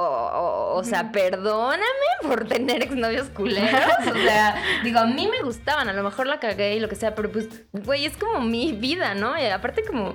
O, 0.00 0.04
o- 0.04 0.76
o 0.78 0.84
sea, 0.84 1.10
perdóname 1.10 1.82
por 2.22 2.46
tener 2.46 2.84
exnovios 2.84 3.28
culeros. 3.30 3.80
O 4.08 4.14
sea, 4.14 4.54
digo, 4.84 5.00
a 5.00 5.06
mí 5.06 5.26
me 5.26 5.42
gustaban, 5.42 5.88
a 5.88 5.92
lo 5.92 6.04
mejor 6.04 6.28
la 6.28 6.38
cagué 6.38 6.76
y 6.76 6.80
lo 6.80 6.88
que 6.88 6.94
sea, 6.94 7.16
pero 7.16 7.32
pues, 7.32 7.48
güey, 7.72 8.04
es 8.06 8.16
como 8.16 8.40
mi 8.40 8.70
vida, 8.72 9.14
¿no? 9.14 9.36
Y 9.38 9.44
aparte, 9.46 9.82
como. 9.84 10.14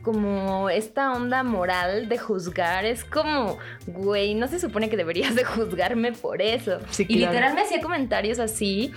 Como 0.00 0.70
esta 0.70 1.12
onda 1.12 1.42
moral 1.42 2.08
de 2.08 2.16
juzgar, 2.16 2.86
es 2.86 3.04
como, 3.04 3.58
güey, 3.88 4.34
no 4.34 4.46
se 4.48 4.58
supone 4.58 4.88
que 4.88 4.96
deberías 4.96 5.34
de 5.34 5.44
juzgarme 5.44 6.12
por 6.12 6.40
eso. 6.40 6.78
Sí, 6.90 7.04
Y 7.08 7.16
literal 7.16 7.52
me 7.52 7.60
hacía 7.62 7.82
comentarios 7.82 8.38
así, 8.38 8.92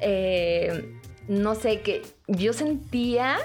eh, 0.00 0.94
no 1.28 1.54
sé, 1.54 1.80
que 1.82 2.02
yo 2.28 2.54
sentía 2.54 3.36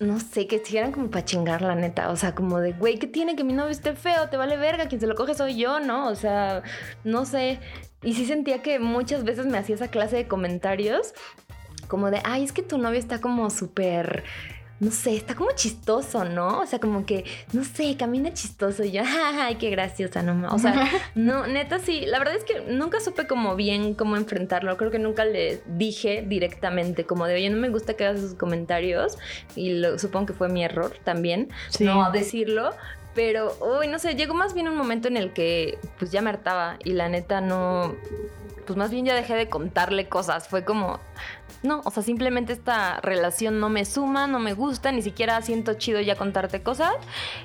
no 0.00 0.18
sé, 0.18 0.46
que 0.46 0.64
si 0.64 0.78
eran 0.78 0.92
como 0.92 1.10
para 1.10 1.26
chingar, 1.26 1.60
la 1.60 1.74
neta. 1.74 2.10
O 2.10 2.16
sea, 2.16 2.34
como 2.34 2.58
de, 2.58 2.72
güey, 2.72 2.98
¿qué 2.98 3.06
tiene 3.06 3.36
que 3.36 3.44
mi 3.44 3.52
novio 3.52 3.70
esté 3.70 3.94
feo? 3.94 4.30
Te 4.30 4.38
vale 4.38 4.56
verga, 4.56 4.88
quien 4.88 5.00
se 5.00 5.06
lo 5.06 5.14
coge 5.14 5.34
soy 5.34 5.56
yo, 5.56 5.78
¿no? 5.78 6.08
O 6.08 6.14
sea, 6.14 6.62
no 7.04 7.26
sé. 7.26 7.60
Y 8.02 8.14
sí 8.14 8.24
sentía 8.24 8.62
que 8.62 8.78
muchas 8.78 9.24
veces 9.24 9.44
me 9.46 9.58
hacía 9.58 9.74
esa 9.74 9.88
clase 9.88 10.16
de 10.16 10.26
comentarios, 10.26 11.12
como 11.86 12.10
de, 12.10 12.20
ay, 12.24 12.44
es 12.44 12.52
que 12.52 12.62
tu 12.62 12.78
novio 12.78 12.98
está 12.98 13.20
como 13.20 13.50
súper. 13.50 14.24
No 14.80 14.90
sé, 14.90 15.14
está 15.14 15.34
como 15.34 15.50
chistoso, 15.54 16.24
¿no? 16.24 16.60
O 16.60 16.66
sea, 16.66 16.78
como 16.80 17.04
que, 17.04 17.24
no 17.52 17.64
sé, 17.64 17.96
camina 17.98 18.32
chistoso. 18.32 18.82
Y 18.82 18.92
yo, 18.92 19.02
ay, 19.06 19.56
qué 19.56 19.68
graciosa, 19.70 20.22
no 20.22 20.34
ma-". 20.34 20.52
O 20.54 20.58
sea, 20.58 20.88
no, 21.14 21.46
neta 21.46 21.78
sí. 21.78 22.06
La 22.06 22.18
verdad 22.18 22.34
es 22.36 22.44
que 22.44 22.60
nunca 22.72 22.98
supe 23.00 23.26
como 23.26 23.56
bien 23.56 23.94
cómo 23.94 24.16
enfrentarlo. 24.16 24.76
Creo 24.78 24.90
que 24.90 24.98
nunca 24.98 25.24
le 25.26 25.60
dije 25.66 26.24
directamente 26.26 27.04
como 27.04 27.26
de, 27.26 27.34
oye, 27.34 27.50
no 27.50 27.58
me 27.58 27.68
gusta 27.68 27.94
que 27.94 28.06
hagas 28.06 28.20
esos 28.20 28.34
comentarios. 28.34 29.18
Y 29.54 29.74
lo, 29.74 29.98
supongo 29.98 30.26
que 30.26 30.32
fue 30.32 30.48
mi 30.48 30.64
error 30.64 30.96
también, 31.04 31.50
Sí. 31.68 31.84
no 31.84 32.10
decirlo. 32.10 32.70
Pero, 33.14 33.54
uy, 33.80 33.88
no 33.88 33.98
sé, 33.98 34.14
llegó 34.14 34.34
más 34.34 34.54
bien 34.54 34.68
un 34.68 34.76
momento 34.76 35.08
en 35.08 35.16
el 35.16 35.32
que 35.32 35.78
pues 35.98 36.10
ya 36.12 36.22
me 36.22 36.30
hartaba 36.30 36.76
y 36.84 36.92
la 36.92 37.08
neta 37.08 37.40
no, 37.40 37.96
pues 38.66 38.76
más 38.76 38.90
bien 38.92 39.04
ya 39.04 39.14
dejé 39.16 39.34
de 39.34 39.48
contarle 39.48 40.08
cosas. 40.08 40.46
Fue 40.48 40.64
como, 40.64 41.00
no, 41.62 41.82
o 41.84 41.90
sea, 41.90 42.02
simplemente 42.02 42.52
esta 42.52 43.00
relación 43.00 43.60
no 43.60 43.68
me 43.68 43.84
suma, 43.84 44.26
no 44.26 44.38
me 44.38 44.52
gusta, 44.52 44.92
ni 44.92 45.02
siquiera 45.02 45.40
siento 45.42 45.74
chido 45.74 46.00
ya 46.00 46.16
contarte 46.16 46.62
cosas, 46.62 46.92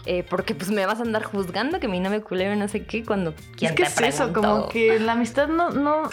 eh, 0.05 0.25
porque 0.29 0.55
pues 0.55 0.71
me 0.71 0.85
vas 0.85 0.99
a 0.99 1.03
andar 1.03 1.23
juzgando 1.23 1.79
que 1.79 1.87
mi 1.87 1.99
no 1.99 2.09
me 2.09 2.21
culero 2.21 2.55
no 2.55 2.67
sé 2.67 2.85
qué 2.85 3.03
cuando 3.03 3.31
Es 3.31 3.45
quien 3.57 3.75
que 3.75 3.83
te 3.83 3.89
es 3.89 4.01
eso, 4.01 4.33
como 4.33 4.69
que 4.69 4.99
la 4.99 5.13
amistad 5.13 5.47
no, 5.47 5.69
no, 5.71 6.09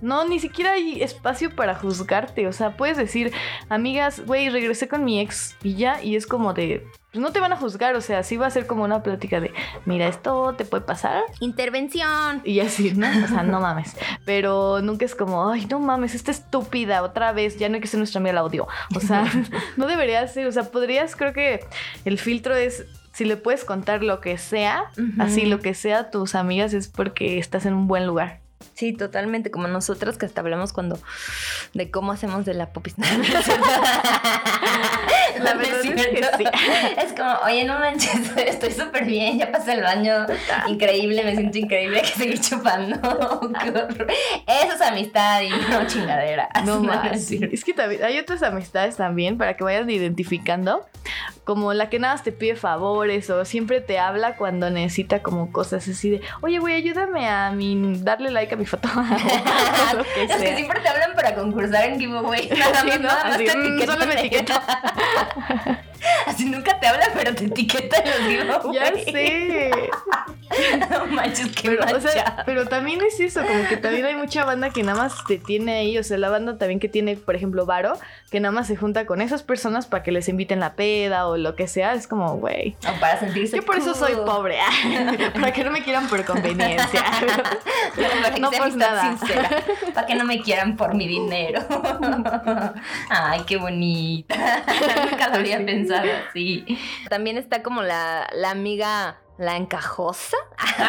no, 0.00 0.26
ni 0.26 0.38
siquiera 0.38 0.72
hay 0.72 1.02
espacio 1.02 1.54
para 1.54 1.74
juzgarte. 1.74 2.46
O 2.46 2.52
sea, 2.52 2.76
puedes 2.76 2.96
decir, 2.96 3.32
amigas, 3.68 4.24
güey, 4.26 4.48
regresé 4.48 4.88
con 4.88 5.04
mi 5.04 5.20
ex 5.20 5.56
y 5.62 5.74
ya, 5.74 6.02
y 6.02 6.16
es 6.16 6.26
como 6.26 6.54
de, 6.54 6.86
pues 7.12 7.22
no 7.22 7.32
te 7.32 7.40
van 7.40 7.52
a 7.52 7.56
juzgar, 7.56 7.96
o 7.96 8.00
sea, 8.00 8.22
sí 8.22 8.36
va 8.36 8.46
a 8.46 8.50
ser 8.50 8.66
como 8.66 8.84
una 8.84 9.02
plática 9.02 9.40
de, 9.40 9.52
mira, 9.86 10.06
esto 10.06 10.54
te 10.56 10.64
puede 10.64 10.84
pasar. 10.84 11.22
Intervención. 11.40 12.42
Y 12.44 12.60
así, 12.60 12.92
¿no? 12.92 13.06
O 13.24 13.28
sea, 13.28 13.42
no 13.42 13.60
mames. 13.60 13.96
Pero 14.24 14.80
nunca 14.82 15.06
es 15.06 15.14
como, 15.14 15.48
ay, 15.48 15.66
no 15.66 15.80
mames, 15.80 16.14
esta 16.14 16.30
estúpida 16.30 17.02
otra 17.02 17.32
vez, 17.32 17.58
ya 17.58 17.68
no 17.68 17.76
hay 17.76 17.80
que 17.80 17.86
ser 17.86 17.98
nuestra 17.98 18.20
amiga, 18.20 18.34
la 18.34 18.44
odio. 18.44 18.68
O 18.94 19.00
sea, 19.00 19.24
no 19.76 19.86
debería 19.86 20.26
ser, 20.28 20.46
o 20.46 20.52
sea, 20.52 20.64
podrías, 20.64 21.16
creo 21.16 21.32
que 21.32 21.60
el 22.04 22.18
filtro 22.18 22.54
es, 22.54 22.84
si 23.12 23.24
le 23.24 23.36
puedes 23.36 23.64
contar 23.64 24.04
lo 24.04 24.20
que 24.20 24.36
sea, 24.38 24.84
así 25.18 25.46
lo 25.46 25.60
que 25.60 25.74
sea 25.74 25.98
a 25.98 26.10
tus 26.10 26.34
amigas 26.34 26.72
es 26.72 26.88
porque 26.88 27.38
estás 27.38 27.66
en 27.66 27.74
un 27.74 27.88
buen 27.88 28.06
lugar. 28.06 28.40
Sí, 28.78 28.92
totalmente, 28.92 29.50
como 29.50 29.66
nosotras 29.66 30.18
que 30.18 30.26
hasta 30.26 30.40
hablamos 30.40 30.72
cuando 30.72 31.00
de 31.74 31.90
cómo 31.90 32.12
hacemos 32.12 32.44
de 32.44 32.54
la 32.54 32.72
popis. 32.72 32.94
La 35.44 35.54
verdad 35.54 35.80
es 35.84 35.90
que 36.06 36.22
sí. 36.38 36.44
Es 36.98 37.12
como, 37.12 37.32
oye, 37.44 37.64
no 37.64 37.78
manches, 37.78 38.36
estoy 38.36 38.72
súper 38.72 39.04
bien, 39.04 39.38
ya 39.38 39.50
pasé 39.52 39.72
el 39.72 39.82
baño, 39.82 40.26
increíble, 40.68 41.22
me 41.24 41.34
siento 41.36 41.58
increíble, 41.58 42.02
que 42.02 42.08
seguir 42.08 42.40
chupando. 42.40 42.96
Eso 44.46 44.74
es 44.74 44.80
amistad 44.80 45.42
y 45.42 45.50
no 45.50 45.86
chingadera. 45.86 46.48
No 46.64 46.76
es 46.76 46.80
más. 46.82 47.30
Es 47.30 47.64
que 47.64 47.72
también 47.74 48.02
hay 48.04 48.18
otras 48.18 48.42
amistades 48.42 48.96
también 48.96 49.38
para 49.38 49.56
que 49.56 49.64
vayan 49.64 49.88
identificando. 49.90 50.86
como 51.44 51.72
la 51.72 51.88
que 51.88 51.98
nada 51.98 52.14
más 52.14 52.22
te 52.22 52.30
pide 52.32 52.56
favores 52.56 53.30
o 53.30 53.42
siempre 53.46 53.80
te 53.80 53.98
habla 53.98 54.36
cuando 54.36 54.68
necesita 54.70 55.22
como 55.22 55.50
cosas 55.50 55.88
así 55.88 56.10
de, 56.10 56.20
oye, 56.42 56.58
güey, 56.58 56.74
ayúdame 56.74 57.26
a 57.26 57.50
mi, 57.52 57.98
darle 58.02 58.30
like 58.30 58.52
a 58.52 58.56
mi 58.58 58.66
foto. 58.66 58.86
o 58.94 59.96
lo 59.96 60.04
que 60.04 60.26
Los 60.28 60.36
que 60.36 60.54
siempre 60.56 60.80
te 60.80 60.88
hablan 60.88 61.14
para 61.14 61.34
concursar 61.34 61.84
en 61.86 61.98
giveaway. 61.98 62.50
Nada 62.50 62.80
Sí, 62.82 62.88
más, 62.88 63.00
¿no? 63.00 63.08
nada 63.08 63.24
más 63.24 63.34
Así, 63.36 63.44
te 63.46 63.56
mm, 63.56 63.60
etiquetan. 63.66 63.94
solo 63.94 64.06
me 64.06 64.20
etiqueta. 64.20 64.62
Así 66.26 66.44
nunca 66.44 66.78
te 66.78 66.86
hablan, 66.86 67.10
pero 67.14 67.34
te 67.34 67.46
etiquetan 67.46 68.04
los 68.04 68.18
giveaway. 68.28 68.74
Ya 68.74 68.92
sé. 69.04 69.90
No 70.90 71.06
manches, 71.06 71.48
qué 71.54 71.70
Pero, 71.70 71.84
o 71.84 72.00
sea, 72.00 72.14
manchado. 72.24 72.42
pero 72.46 72.66
también 72.66 73.00
es 73.02 73.18
eso, 73.20 73.40
como 73.46 73.68
que 73.68 73.76
también 73.76 74.06
hay 74.06 74.14
mucha 74.14 74.44
banda 74.44 74.70
que 74.70 74.82
nada 74.82 74.98
más 74.98 75.24
te 75.26 75.38
tiene 75.38 75.78
ahí, 75.78 75.98
o 75.98 76.02
sea, 76.02 76.18
la 76.18 76.28
banda 76.30 76.58
también 76.58 76.80
que 76.80 76.88
tiene, 76.88 77.16
por 77.16 77.34
ejemplo, 77.36 77.66
Varo, 77.66 77.94
que 78.30 78.40
nada 78.40 78.52
más 78.52 78.66
se 78.66 78.76
junta 78.76 79.06
con 79.06 79.20
esas 79.20 79.42
personas 79.42 79.86
para 79.86 80.02
que 80.02 80.12
les 80.12 80.28
inviten 80.28 80.60
la 80.60 80.74
peda 80.74 81.26
o 81.26 81.36
lo 81.36 81.54
que 81.56 81.68
sea, 81.68 81.94
es 81.94 82.06
como, 82.06 82.36
güey. 82.36 82.76
O 82.88 83.00
para 83.00 83.18
sentirse 83.18 83.56
Yo 83.56 83.62
por 83.64 83.76
eso 83.76 83.94
soy 83.94 84.14
pobre, 84.14 84.58
para 85.34 85.52
que 85.52 85.64
no 85.64 85.70
me 85.70 85.82
quieran 85.82 86.08
por 86.08 86.24
conveniencia. 86.24 87.04
Para 88.22 88.34
que 88.34 88.40
No 88.40 88.50
por 88.50 88.76
nada. 88.76 89.16
sincera. 89.16 89.50
Para 89.94 90.06
que 90.06 90.14
no 90.14 90.24
me 90.24 90.40
quieran 90.40 90.76
por 90.76 90.94
mi 90.94 91.08
dinero. 91.08 91.60
Ay, 93.08 93.42
qué 93.46 93.56
bonita. 93.56 94.36
Nunca 95.10 95.28
lo 95.28 95.34
había 95.36 95.64
pensado 95.64 96.08
así. 96.28 96.64
También 97.08 97.36
está 97.38 97.62
como 97.62 97.82
la, 97.82 98.28
la 98.34 98.50
amiga. 98.50 99.16
La 99.38 99.56
encajosa 99.56 100.36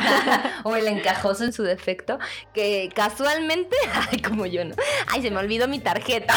o 0.63 0.75
el 0.75 0.87
encajoso 0.87 1.43
en 1.43 1.53
su 1.53 1.63
defecto, 1.63 2.19
que 2.53 2.89
casualmente, 2.93 3.75
ay, 4.11 4.19
como 4.21 4.45
yo 4.45 4.65
no, 4.65 4.75
ay, 5.07 5.21
se 5.21 5.31
me 5.31 5.37
olvidó 5.37 5.67
mi 5.67 5.79
tarjeta, 5.79 6.33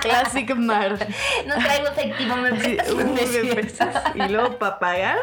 Classic 0.00 0.54
Mar. 0.56 0.98
no 1.46 1.54
traigo 1.56 1.88
efectivo, 1.88 2.36
me 2.36 2.60
Sí, 2.60 2.78
uy. 2.94 3.72
Y 4.14 4.28
luego 4.28 4.58
para 4.58 4.78
pagar. 4.78 5.18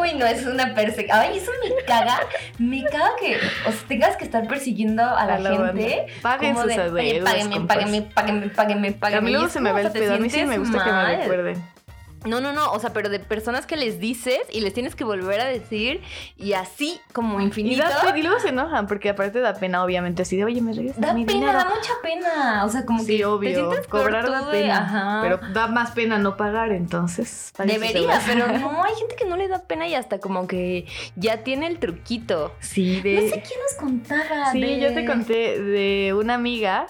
Uy, 0.00 0.14
no, 0.14 0.26
es 0.26 0.44
una 0.44 0.74
persecución. 0.74 1.18
Ay, 1.18 1.38
eso 1.38 1.50
me 1.62 1.84
caga. 1.84 2.20
Me 2.58 2.84
caga 2.84 3.10
que 3.20 3.36
o 3.66 3.72
sea, 3.72 3.88
tengas 3.88 4.16
que 4.16 4.24
estar 4.24 4.46
persiguiendo 4.46 5.02
a 5.02 5.24
la, 5.24 5.34
A 5.34 5.38
la 5.38 5.50
gente. 5.50 6.06
Paguen 6.22 6.56
sus 6.56 6.64
adeudos, 6.64 7.24
páguenme, 7.24 7.60
páguenme, 7.60 8.02
páguenme, 8.02 8.48
páguenme, 8.92 8.96
A 9.16 9.20
mí 9.20 9.30
luego 9.30 9.48
se 9.48 9.60
me 9.60 9.72
va 9.72 9.80
el 9.80 9.90
pedo. 9.90 10.14
A 10.14 10.18
mí 10.18 10.30
sí 10.30 10.44
me 10.44 10.58
gusta 10.58 10.84
que 10.84 10.92
me 10.92 11.16
recuerden. 11.16 11.77
No, 12.26 12.40
no, 12.40 12.52
no. 12.52 12.72
O 12.72 12.80
sea, 12.80 12.92
pero 12.92 13.08
de 13.08 13.18
personas 13.20 13.66
que 13.66 13.76
les 13.76 14.00
dices 14.00 14.40
y 14.52 14.60
les 14.60 14.72
tienes 14.74 14.94
que 14.94 15.04
volver 15.04 15.40
a 15.40 15.44
decir 15.46 16.00
y 16.36 16.52
así 16.54 17.00
como 17.12 17.40
Y, 17.40 17.44
infinito. 17.44 17.82
da 17.82 18.00
pena, 18.02 18.18
y 18.18 18.22
luego 18.22 18.40
se 18.40 18.48
enojan, 18.48 18.86
porque 18.86 19.08
aparte 19.10 19.40
da 19.40 19.54
pena, 19.54 19.82
obviamente, 19.84 20.22
así 20.22 20.36
de, 20.36 20.44
oye, 20.44 20.60
me 20.60 20.72
regresas 20.72 21.00
Da 21.00 21.14
mi 21.14 21.24
pena, 21.24 21.38
dinero. 21.40 21.58
da 21.58 21.64
mucha 21.66 21.92
pena. 22.02 22.64
O 22.64 22.68
sea, 22.68 22.84
como 22.84 23.02
Sí, 23.04 23.18
que 23.18 23.24
obvio. 23.26 23.50
te 23.50 23.54
sientes 23.56 23.86
peor 23.86 24.04
Cobrar 24.04 24.30
da 24.30 24.50
pena. 24.50 24.78
Ajá. 24.78 25.18
Pero 25.22 25.40
da 25.52 25.68
más 25.68 25.92
pena 25.92 26.18
no 26.18 26.36
pagar, 26.36 26.72
entonces. 26.72 27.52
Debería, 27.64 28.20
pero 28.26 28.46
no, 28.58 28.82
hay 28.84 28.94
gente 28.96 29.14
que 29.16 29.24
no 29.24 29.36
le 29.36 29.48
da 29.48 29.62
pena 29.66 29.86
y 29.86 29.94
hasta 29.94 30.18
como 30.18 30.46
que 30.46 30.86
ya 31.16 31.44
tiene 31.44 31.66
el 31.66 31.78
truquito. 31.78 32.54
Sí, 32.60 33.00
de. 33.00 33.14
No 33.14 33.20
sé 33.22 33.42
quién 33.46 33.60
nos 33.62 33.74
contaba. 33.78 34.52
Sí, 34.52 34.60
de- 34.60 34.80
yo 34.80 34.94
te 34.94 35.04
conté 35.06 35.60
de 35.62 36.14
una 36.18 36.34
amiga. 36.34 36.86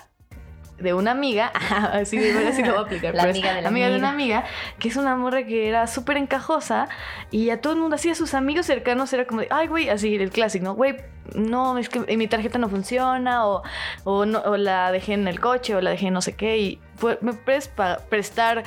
De 0.78 0.94
una 0.94 1.10
amiga, 1.10 1.48
así 1.92 2.18
de 2.18 2.32
verdad 2.32 2.52
sí 2.54 2.62
lo 2.62 2.72
voy 2.72 2.78
a 2.78 2.82
aplicar. 2.82 3.14
La 3.14 3.22
pero 3.22 3.32
amiga 3.32 3.54
de 3.54 3.62
la 3.62 3.68
amiga 3.68 3.88
de 3.88 3.96
una 3.96 4.10
amiga, 4.10 4.44
que 4.78 4.88
es 4.88 4.96
una 4.96 5.16
morra 5.16 5.44
que 5.44 5.68
era 5.68 5.86
súper 5.86 6.16
encajosa 6.16 6.88
y 7.30 7.50
a 7.50 7.60
todo 7.60 7.72
el 7.72 7.80
mundo, 7.80 7.96
así 7.96 8.10
a 8.10 8.14
sus 8.14 8.34
amigos 8.34 8.66
cercanos, 8.66 9.12
era 9.12 9.26
como 9.26 9.40
de, 9.40 9.48
ay, 9.50 9.66
güey, 9.66 9.88
así 9.88 10.14
el 10.14 10.30
clásico, 10.30 10.64
¿no? 10.64 10.74
Güey, 10.74 10.96
no, 11.34 11.78
es 11.78 11.88
que 11.88 12.16
mi 12.16 12.28
tarjeta 12.28 12.58
no 12.58 12.68
funciona 12.68 13.46
o, 13.46 13.62
o, 14.04 14.24
no, 14.24 14.40
o 14.40 14.56
la 14.56 14.92
dejé 14.92 15.14
en 15.14 15.28
el 15.28 15.40
coche 15.40 15.74
o 15.74 15.80
la 15.80 15.90
dejé 15.90 16.06
en 16.06 16.14
no 16.14 16.22
sé 16.22 16.34
qué 16.34 16.58
y 16.58 16.80
me 17.20 17.32
puedes 17.32 17.68
pa- 17.68 17.98
prestar 18.08 18.64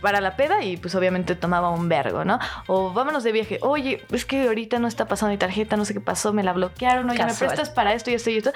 para 0.00 0.20
la 0.20 0.36
peda 0.36 0.62
y 0.64 0.76
pues 0.76 0.94
obviamente 0.94 1.34
tomaba 1.34 1.70
un 1.70 1.88
vergo, 1.88 2.24
¿no? 2.24 2.38
O 2.66 2.92
vámonos 2.92 3.22
de 3.24 3.32
viaje, 3.32 3.58
oye, 3.62 4.04
es 4.12 4.24
que 4.24 4.46
ahorita 4.48 4.78
no 4.78 4.88
está 4.88 5.06
pasando 5.06 5.32
mi 5.32 5.38
tarjeta, 5.38 5.76
no 5.76 5.84
sé 5.84 5.94
qué 5.94 6.00
pasó, 6.00 6.32
me 6.32 6.42
la 6.42 6.52
bloquearon, 6.52 7.08
oye, 7.10 7.18
me 7.18 7.26
Casual. 7.26 7.48
prestas 7.48 7.70
para 7.70 7.92
esto 7.94 8.10
y 8.10 8.14
esto 8.14 8.30
y 8.30 8.36
esto. 8.38 8.52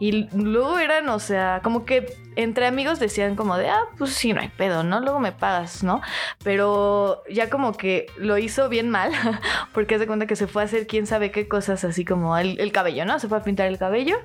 Y 0.00 0.28
luego 0.36 0.78
eran, 0.78 1.08
o 1.08 1.18
sea, 1.18 1.60
como 1.62 1.84
que 1.84 2.16
entre 2.36 2.66
amigos 2.66 2.98
decían 2.98 3.36
como 3.36 3.56
de, 3.56 3.68
ah, 3.70 3.82
pues 3.98 4.12
sí, 4.12 4.32
no 4.32 4.40
hay 4.40 4.48
pedo, 4.48 4.82
¿no? 4.82 5.00
Luego 5.00 5.20
me 5.20 5.32
pagas, 5.32 5.82
¿no? 5.84 6.00
Pero 6.42 7.22
ya 7.30 7.48
como 7.50 7.76
que 7.76 8.06
lo 8.16 8.38
hizo 8.38 8.68
bien 8.68 8.90
mal, 8.90 9.12
porque 9.72 9.94
hace 9.96 10.06
cuenta 10.06 10.26
que 10.26 10.36
se 10.36 10.46
fue 10.46 10.62
a 10.62 10.64
hacer 10.66 10.86
quién 10.86 11.06
sabe 11.06 11.30
qué 11.30 11.48
cosas, 11.48 11.84
así 11.84 12.04
como 12.04 12.36
el, 12.36 12.58
el 12.60 12.72
cabello, 12.72 13.04
¿no? 13.04 13.18
Se 13.18 13.28
fue 13.28 13.38
a 13.38 13.42
pintar 13.42 13.66
el 13.66 13.78
cabello. 13.78 14.16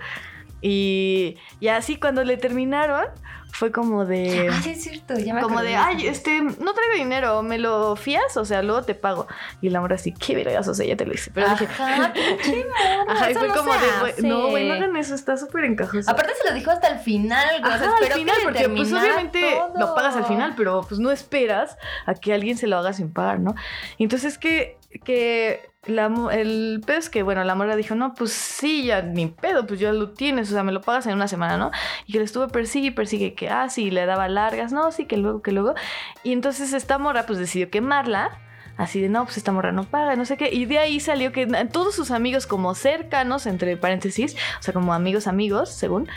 Y, 0.61 1.37
y 1.59 1.69
así 1.69 1.97
cuando 1.97 2.23
le 2.23 2.37
terminaron, 2.37 3.05
fue 3.51 3.71
como 3.71 4.05
de... 4.05 4.49
Ah, 4.51 4.61
sí, 4.63 4.71
es 4.71 4.83
cierto. 4.83 5.15
Ya 5.17 5.33
me 5.33 5.41
Como 5.41 5.61
de, 5.61 5.75
ay, 5.75 6.07
este, 6.07 6.41
no 6.41 6.73
traigo 6.73 6.93
dinero, 6.95 7.43
¿me 7.43 7.57
lo 7.57 7.95
fías? 7.95 8.37
O 8.37 8.45
sea, 8.45 8.61
luego 8.61 8.83
te 8.83 8.95
pago. 8.95 9.27
Y 9.61 9.69
la 9.69 9.81
morra 9.81 9.95
así, 9.95 10.13
qué 10.13 10.35
vergas, 10.35 10.67
o 10.67 10.73
sea, 10.73 10.85
ya 10.85 10.95
te 10.95 11.05
lo 11.05 11.13
hice. 11.13 11.31
Pero 11.33 11.49
dije, 11.49 11.67
Ajá, 11.67 12.13
pinche 12.13 12.65
morra, 12.65 13.13
ajá, 13.13 13.31
y 13.31 13.33
fue 13.35 13.47
no 13.47 13.53
como 13.53 13.73
de, 13.73 14.09
hace. 14.11 14.27
no, 14.27 14.47
güey, 14.49 14.67
no 14.67 14.73
hagan 14.75 14.95
eso, 14.95 15.13
está 15.15 15.35
súper 15.37 15.65
encajoso. 15.65 16.09
Aparte 16.09 16.33
se 16.41 16.49
lo 16.49 16.55
dijo 16.55 16.71
hasta 16.71 16.87
el 16.87 16.99
final, 16.99 17.59
güey. 17.61 17.73
o 17.73 17.77
sea, 17.77 17.87
Ajá, 17.87 17.97
al 17.97 18.03
esperó 18.03 18.15
que 18.15 18.19
final, 18.21 18.35
porque 18.43 18.69
pues 18.69 18.93
obviamente 18.93 19.41
todo. 19.55 19.73
lo 19.79 19.95
pagas 19.95 20.15
al 20.15 20.25
final, 20.25 20.53
pero 20.55 20.81
pues 20.87 20.99
no 20.99 21.11
esperas 21.11 21.77
a 22.05 22.13
que 22.15 22.33
alguien 22.33 22.57
se 22.57 22.67
lo 22.67 22.77
haga 22.77 22.93
sin 22.93 23.11
pagar, 23.11 23.39
¿no? 23.39 23.55
Entonces 23.97 24.37
que, 24.37 24.78
que 25.03 25.69
la, 25.85 26.11
el 26.33 26.81
pedo 26.85 26.97
es 26.97 27.09
que, 27.09 27.23
bueno, 27.23 27.43
la 27.43 27.55
morra 27.55 27.75
dijo, 27.75 27.95
no, 27.95 28.13
pues 28.13 28.31
sí, 28.31 28.85
ya 28.85 29.01
ni 29.01 29.27
pedo, 29.27 29.65
pues 29.67 29.79
ya 29.79 29.93
lo 29.93 30.11
tienes, 30.11 30.49
o 30.49 30.53
sea, 30.53 30.63
me 30.63 30.71
lo 30.71 30.81
pagas 30.81 31.05
en 31.07 31.13
una 31.13 31.27
semana, 31.27 31.57
¿no? 31.57 31.71
Y 32.05 32.13
que 32.13 32.19
le 32.19 32.25
estuvo 32.25 32.47
persigue 32.47 32.87
y 32.87 32.91
persigue 32.91 33.33
que, 33.35 33.49
ah, 33.49 33.69
sí, 33.69 33.91
le 33.91 34.05
daba 34.05 34.27
largas, 34.27 34.71
no, 34.71 34.91
sí, 34.91 35.05
que 35.05 35.17
luego, 35.17 35.41
que 35.41 35.51
luego. 35.51 35.75
Y 36.23 36.33
entonces 36.33 36.73
esta 36.73 36.97
morra 36.97 37.25
pues 37.25 37.39
decidió 37.39 37.69
quemarla. 37.69 38.37
Así 38.79 39.01
de, 39.01 39.09
no, 39.09 39.25
pues 39.25 39.35
esta 39.35 39.51
morra 39.51 39.73
no 39.73 39.83
paga, 39.83 40.15
no 40.15 40.23
sé 40.23 40.37
qué. 40.37 40.49
Y 40.53 40.65
de 40.65 40.79
ahí 40.79 41.01
salió 41.01 41.33
que 41.33 41.45
todos 41.69 41.93
sus 41.93 42.11
amigos 42.11 42.47
como 42.47 42.73
cercanos, 42.75 43.45
entre 43.45 43.75
paréntesis, 43.75 44.37
o 44.57 44.63
sea, 44.63 44.73
como 44.73 44.93
amigos 44.93 45.27
amigos, 45.27 45.69
según, 45.69 46.07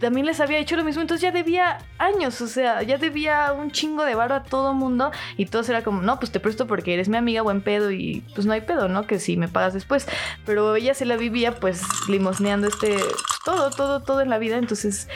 también 0.00 0.26
les 0.26 0.40
había 0.40 0.58
hecho 0.58 0.74
lo 0.74 0.82
mismo. 0.82 1.02
Entonces 1.02 1.22
ya 1.22 1.30
debía 1.30 1.78
años, 1.98 2.40
o 2.40 2.48
sea, 2.48 2.82
ya 2.82 2.98
debía 2.98 3.52
un 3.52 3.70
chingo 3.70 4.04
de 4.04 4.16
varo 4.16 4.34
a 4.34 4.42
todo 4.42 4.74
mundo. 4.74 5.12
Y 5.36 5.46
todos 5.46 5.68
era 5.68 5.84
como, 5.84 6.02
no, 6.02 6.18
pues 6.18 6.32
te 6.32 6.40
presto 6.40 6.66
porque 6.66 6.94
eres 6.94 7.08
mi 7.08 7.16
amiga, 7.16 7.42
buen 7.42 7.62
pedo. 7.62 7.92
Y 7.92 8.24
pues 8.34 8.44
no 8.44 8.54
hay 8.54 8.62
pedo, 8.62 8.88
¿no? 8.88 9.06
Que 9.06 9.20
si 9.20 9.36
me 9.36 9.46
pagas 9.46 9.72
después. 9.72 10.08
Pero 10.44 10.74
ella 10.74 10.94
se 10.94 11.04
la 11.04 11.16
vivía 11.16 11.54
pues 11.54 11.82
limosneando 12.08 12.66
este, 12.66 12.94
pues, 12.94 13.14
todo, 13.44 13.70
todo, 13.70 14.00
todo 14.00 14.20
en 14.20 14.30
la 14.30 14.38
vida. 14.38 14.56
Entonces 14.56 15.08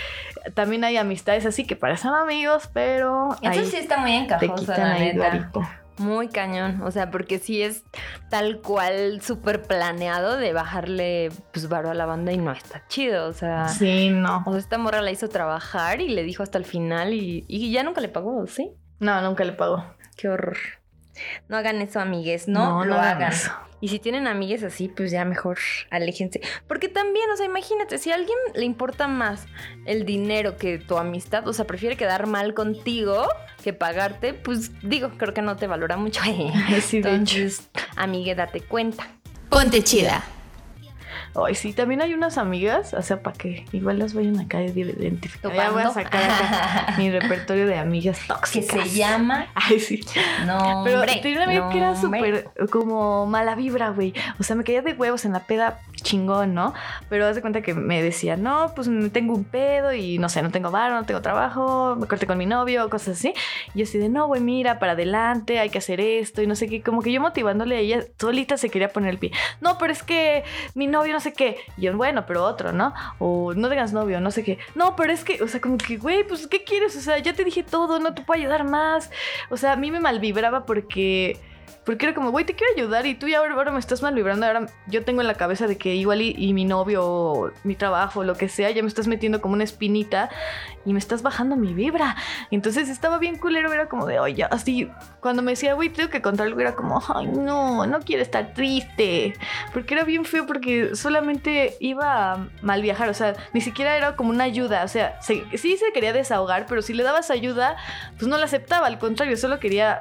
también 0.55 0.85
hay 0.85 0.97
amistades 0.97 1.45
así 1.45 1.67
que 1.67 1.75
parecen 1.75 2.13
amigos, 2.13 2.71
pero... 2.73 3.31
Eso 3.43 3.51
ahí 3.51 3.67
sí 3.67 3.79
está 3.79 3.97
muy 3.97 4.13
te 4.29 4.45
encajoso, 4.45 4.55
quitan 4.55 4.91
la 4.91 4.99
neta. 4.99 5.81
Muy 5.99 6.29
cañón, 6.29 6.83
o 6.83 6.91
sea, 6.91 7.11
porque 7.11 7.39
sí 7.39 7.63
es 7.63 7.85
tal 8.29 8.61
cual 8.61 9.21
súper 9.23 9.63
planeado 9.63 10.37
de 10.37 10.53
bajarle 10.53 11.31
pues 11.53 11.69
varo 11.69 11.91
a 11.91 11.95
la 11.95 12.05
banda 12.05 12.33
y 12.33 12.37
no 12.37 12.51
está 12.51 12.83
chido, 12.89 13.29
o 13.29 13.33
sea... 13.33 13.69
Sí, 13.69 14.11
no. 14.11 14.43
O 14.47 14.51
sea, 14.51 14.59
esta 14.59 14.77
morra 14.77 15.03
la 15.03 15.13
hizo 15.13 15.29
trabajar 15.29 16.01
y 16.01 16.09
le 16.09 16.25
dijo 16.25 16.43
hasta 16.43 16.59
el 16.59 16.65
final 16.65 17.15
y, 17.15 17.45
y 17.47 17.71
ya 17.71 17.85
nunca 17.85 18.01
le 18.01 18.09
pagó, 18.09 18.45
¿sí? 18.49 18.73
No, 18.99 19.21
nunca 19.23 19.45
le 19.45 19.53
pago. 19.53 19.85
Qué 20.17 20.29
horror. 20.29 20.57
No 21.49 21.57
hagan 21.57 21.81
eso, 21.81 22.01
amigues, 22.01 22.49
no, 22.49 22.85
lo 22.85 22.95
hagan. 22.97 23.33
eso. 23.33 23.53
Y 23.85 23.89
si 23.89 23.99
tienen 23.99 24.27
amigues 24.27 24.63
así, 24.63 24.89
pues 24.89 25.11
ya 25.11 25.27
mejor 25.27 25.59
aléjense. 25.91 26.41
Porque 26.67 26.89
también, 26.89 27.29
o 27.31 27.37
sea, 27.37 27.45
imagínate, 27.45 27.99
si 27.99 28.13
a 28.13 28.15
alguien 28.15 28.39
le 28.55 28.65
importa 28.65 29.09
más 29.09 29.45
el 29.85 30.07
dinero 30.07 30.57
que 30.57 30.79
tu 30.79 30.97
amistad, 30.97 31.47
o 31.47 31.53
sea, 31.53 31.67
prefiere 31.67 31.95
quedar 31.95 32.27
mal 32.27 32.55
contigo 32.55 33.29
que 33.63 33.75
pagarte, 33.75 34.33
pues 34.33 34.71
digo, 34.81 35.11
creo 35.19 35.35
que 35.35 35.43
no 35.43 35.57
te 35.57 35.67
valora 35.67 35.99
mucho. 35.99 36.23
Entonces, 36.93 37.69
amigue, 37.95 38.35
date 38.35 38.63
cuenta. 38.63 39.07
Ponte 39.51 39.85
chida. 39.85 40.25
Ay, 41.35 41.55
sí, 41.55 41.73
también 41.73 42.01
hay 42.03 42.15
unas 42.15 42.39
amigas, 42.39 42.95
o 42.95 43.03
sea, 43.03 43.21
para 43.21 43.37
que 43.37 43.65
igual 43.73 43.99
las 43.99 44.15
vayan 44.15 44.39
acá 44.41 44.59
a 44.59 44.63
identificar. 44.65 45.53
Ya 45.55 45.71
voy 45.71 45.83
a 45.83 45.91
sacar 45.91 46.23
acá 46.23 46.95
mi 46.99 47.11
repertorio 47.11 47.67
de 47.67 47.77
amigas 47.77 48.19
Que 48.21 48.27
tóxicas. 48.29 48.89
se 48.89 48.97
llama 48.97 49.47
Ay, 49.55 49.81
sí. 49.81 50.01
No, 50.47 50.83
Pero 50.85 51.03
tenía 51.03 51.37
una 51.37 51.45
amiga 51.45 51.71
que 51.71 51.79
era 51.79 51.97
súper 51.97 52.49
como 52.71 53.27
mala 53.27 53.55
vibra, 53.55 53.91
güey. 53.91 54.15
O 54.39 54.43
sea, 54.43 54.57
me 54.57 54.65
caía 54.65 54.83
de 54.83 54.93
huevos 54.93 55.25
en 55.25 55.33
la 55.33 55.41
peda 55.41 55.81
chingón, 55.95 56.55
¿no? 56.55 56.75
Pero 57.09 57.27
haz 57.27 57.35
de 57.35 57.41
cuenta 57.41 57.63
que 57.63 57.75
me 57.75 58.03
decía, 58.03 58.37
no, 58.37 58.73
pues 58.75 58.89
tengo 59.13 59.35
un 59.35 59.45
pedo 59.45 59.93
y 59.93 60.19
no 60.19 60.29
sé, 60.29 60.43
no 60.43 60.51
tengo 60.51 60.71
varo, 60.71 60.95
no 60.95 61.05
tengo 61.05 61.23
trabajo, 61.23 61.97
me 61.97 62.07
corté 62.07 62.27
con 62.27 62.39
mi 62.39 62.47
novio, 62.47 62.89
cosas 62.91 63.19
así. 63.19 63.33
Y 63.75 63.79
yo 63.79 63.85
así 63.85 63.99
de, 63.99 64.09
no, 64.09 64.27
güey, 64.27 64.41
mira, 64.41 64.79
para 64.79 64.93
adelante, 64.93 65.59
hay 65.59 65.71
que 65.71 65.79
hacer 65.79 66.01
esto 66.01 66.43
y 66.43 66.47
no 66.47 66.55
sé 66.57 66.69
qué. 66.69 66.83
Como 66.83 67.03
que 67.03 67.13
yo 67.13 67.21
motivándole 67.21 67.77
a 67.77 67.79
ella, 67.81 68.05
solita 68.19 68.57
se 68.57 68.69
quería 68.71 68.89
poner 68.89 69.11
el 69.11 69.19
pie. 69.19 69.33
No, 69.61 69.79
pero 69.79 69.93
es 69.93 70.03
que 70.03 70.45
mi 70.75 70.87
novio 70.87 71.04
no 71.13 71.21
sé 71.21 71.33
qué. 71.33 71.59
Y 71.77 71.83
yo, 71.83 71.97
bueno, 71.97 72.25
pero 72.27 72.45
otro, 72.45 72.73
¿no? 72.73 72.95
O 73.19 73.55
no 73.55 73.69
tengas 73.69 73.93
novio, 73.93 74.21
no 74.21 74.31
sé 74.31 74.45
qué. 74.45 74.59
No, 74.75 74.97
pero 74.97 75.13
es 75.13 75.25
que, 75.25 75.43
o 75.43 75.49
sea, 75.49 75.61
como 75.61 75.79
que, 75.79 75.97
güey, 75.97 76.27
pues, 76.27 76.47
¿qué 76.47 76.65
quieres? 76.65 76.97
O 76.97 77.01
sea, 77.01 77.19
ya 77.19 77.35
te 77.35 77.45
dije 77.45 77.63
todo, 77.63 77.99
no 78.01 78.15
te 78.15 78.23
puedo 78.23 78.41
ayudar 78.41 78.65
más. 78.65 79.11
O 79.51 79.57
sea, 79.57 79.73
a 79.73 79.77
mí 79.77 79.91
me 79.91 80.01
malvibraba 80.01 80.67
porque 80.67 81.39
Porque 81.85 82.07
era 82.07 82.15
como, 82.15 82.31
güey, 82.31 82.47
te 82.47 82.55
quiero 82.55 82.73
ayudar 82.77 83.05
y 83.05 83.15
tú 83.15 83.29
ya 83.29 83.39
ahora, 83.39 83.71
me 83.71 83.79
estás 83.79 84.01
mal 84.03 84.15
vibrando. 84.15 84.47
Ahora 84.47 84.67
yo 84.87 85.05
tengo 85.05 85.21
en 85.21 85.27
la 85.27 85.35
cabeza 85.35 85.67
de 85.67 85.77
que 85.77 85.95
igual 85.95 86.23
y, 86.23 86.53
mi 86.55 86.65
novio, 86.65 87.05
o 87.05 87.51
mi 87.63 87.75
trabajo, 87.75 88.25
lo 88.25 88.35
que 88.37 88.49
sea, 88.49 88.71
ya 88.71 88.81
me 88.83 88.89
estás 88.89 89.07
metiendo 89.07 89.43
como 89.43 89.53
una 89.55 89.65
espinita 89.65 90.31
y 90.87 90.93
me 90.95 90.99
estás 90.99 91.23
bajando 91.23 91.57
mi 91.57 91.75
vibra. 91.75 92.17
Entonces 92.51 92.89
estaba 92.89 93.19
bien 93.19 93.37
culero, 93.37 93.71
era 93.73 93.87
como 93.89 94.07
de, 94.07 94.19
oye, 94.19 94.45
así, 94.51 94.91
cuando 95.21 95.43
me 95.43 95.53
decía, 95.53 95.75
güey, 95.75 95.91
tengo 95.91 96.09
que 96.09 96.23
contar 96.23 96.47
algo, 96.47 96.59
era 96.61 96.75
como, 96.75 97.03
ay, 97.15 97.27
no, 97.27 97.87
no 97.87 98.01
quiero 98.01 98.23
estar 98.23 98.55
triste. 98.55 99.35
Porque 99.75 99.93
era 99.95 100.05
bien 100.05 100.25
feo, 100.25 100.47
porque 100.47 100.97
solamente 100.97 101.77
iba 101.81 102.33
a 102.33 102.49
mal 102.63 102.81
viajar, 102.81 103.11
o 103.11 103.15
sea, 103.15 103.35
ni 103.53 103.61
siquiera 103.61 103.97
era 103.97 104.17
como 104.17 104.31
una 104.31 104.45
ayuda, 104.45 104.85
o 104.85 104.89
sea, 104.89 105.21
se- 105.21 105.45
sí 105.59 105.77
se 105.77 105.93
quería 105.93 106.13
desahogar, 106.15 106.65
pero 106.67 106.81
si 106.81 106.95
le 106.95 107.03
dabas 107.03 107.31
ayuda, 107.31 107.77
pues 108.17 108.27
no 108.27 108.39
la 108.39 108.47
aceptaba, 108.47 108.87
al 108.87 108.99
contrario, 108.99 109.37
solo 109.37 109.61
quería 109.61 110.01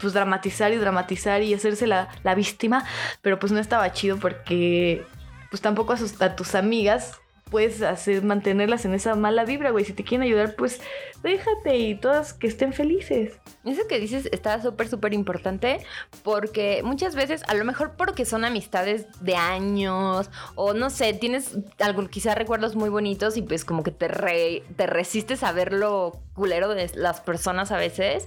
pues 0.00 0.12
dramatizar 0.12 0.72
y 0.72 0.76
dramatizar 0.76 1.42
y 1.42 1.54
hacerse 1.54 1.86
la, 1.86 2.08
la 2.22 2.34
víctima, 2.34 2.84
pero 3.22 3.38
pues 3.38 3.52
no 3.52 3.58
estaba 3.58 3.92
chido 3.92 4.18
porque 4.18 5.04
pues 5.50 5.60
tampoco 5.62 5.92
a, 5.92 5.98
a 6.24 6.36
tus 6.36 6.54
amigas 6.54 7.20
puedes 7.50 7.80
hacer, 7.82 8.24
mantenerlas 8.24 8.84
en 8.86 8.94
esa 8.94 9.14
mala 9.14 9.44
vibra, 9.44 9.70
güey. 9.70 9.84
Si 9.84 9.92
te 9.92 10.02
quieren 10.02 10.26
ayudar, 10.26 10.56
pues 10.56 10.80
déjate 11.22 11.76
y 11.76 11.94
todas 11.94 12.32
que 12.32 12.48
estén 12.48 12.72
felices. 12.72 13.34
Eso 13.64 13.82
que 13.88 14.00
dices 14.00 14.28
está 14.32 14.60
súper, 14.60 14.88
súper 14.88 15.14
importante 15.14 15.78
porque 16.24 16.82
muchas 16.82 17.14
veces, 17.14 17.44
a 17.46 17.54
lo 17.54 17.64
mejor 17.64 17.92
porque 17.96 18.24
son 18.24 18.44
amistades 18.44 19.06
de 19.20 19.36
años 19.36 20.28
o 20.56 20.74
no 20.74 20.90
sé, 20.90 21.14
tienes 21.14 21.56
algún, 21.78 22.08
quizá 22.08 22.34
recuerdos 22.34 22.74
muy 22.74 22.88
bonitos 22.88 23.36
y 23.36 23.42
pues 23.42 23.64
como 23.64 23.84
que 23.84 23.92
te, 23.92 24.08
re- 24.08 24.64
te 24.76 24.88
resistes 24.88 25.44
a 25.44 25.52
ver 25.52 25.72
lo 25.72 26.20
culero 26.34 26.68
de 26.74 26.90
las 26.96 27.20
personas 27.20 27.70
a 27.70 27.76
veces. 27.76 28.26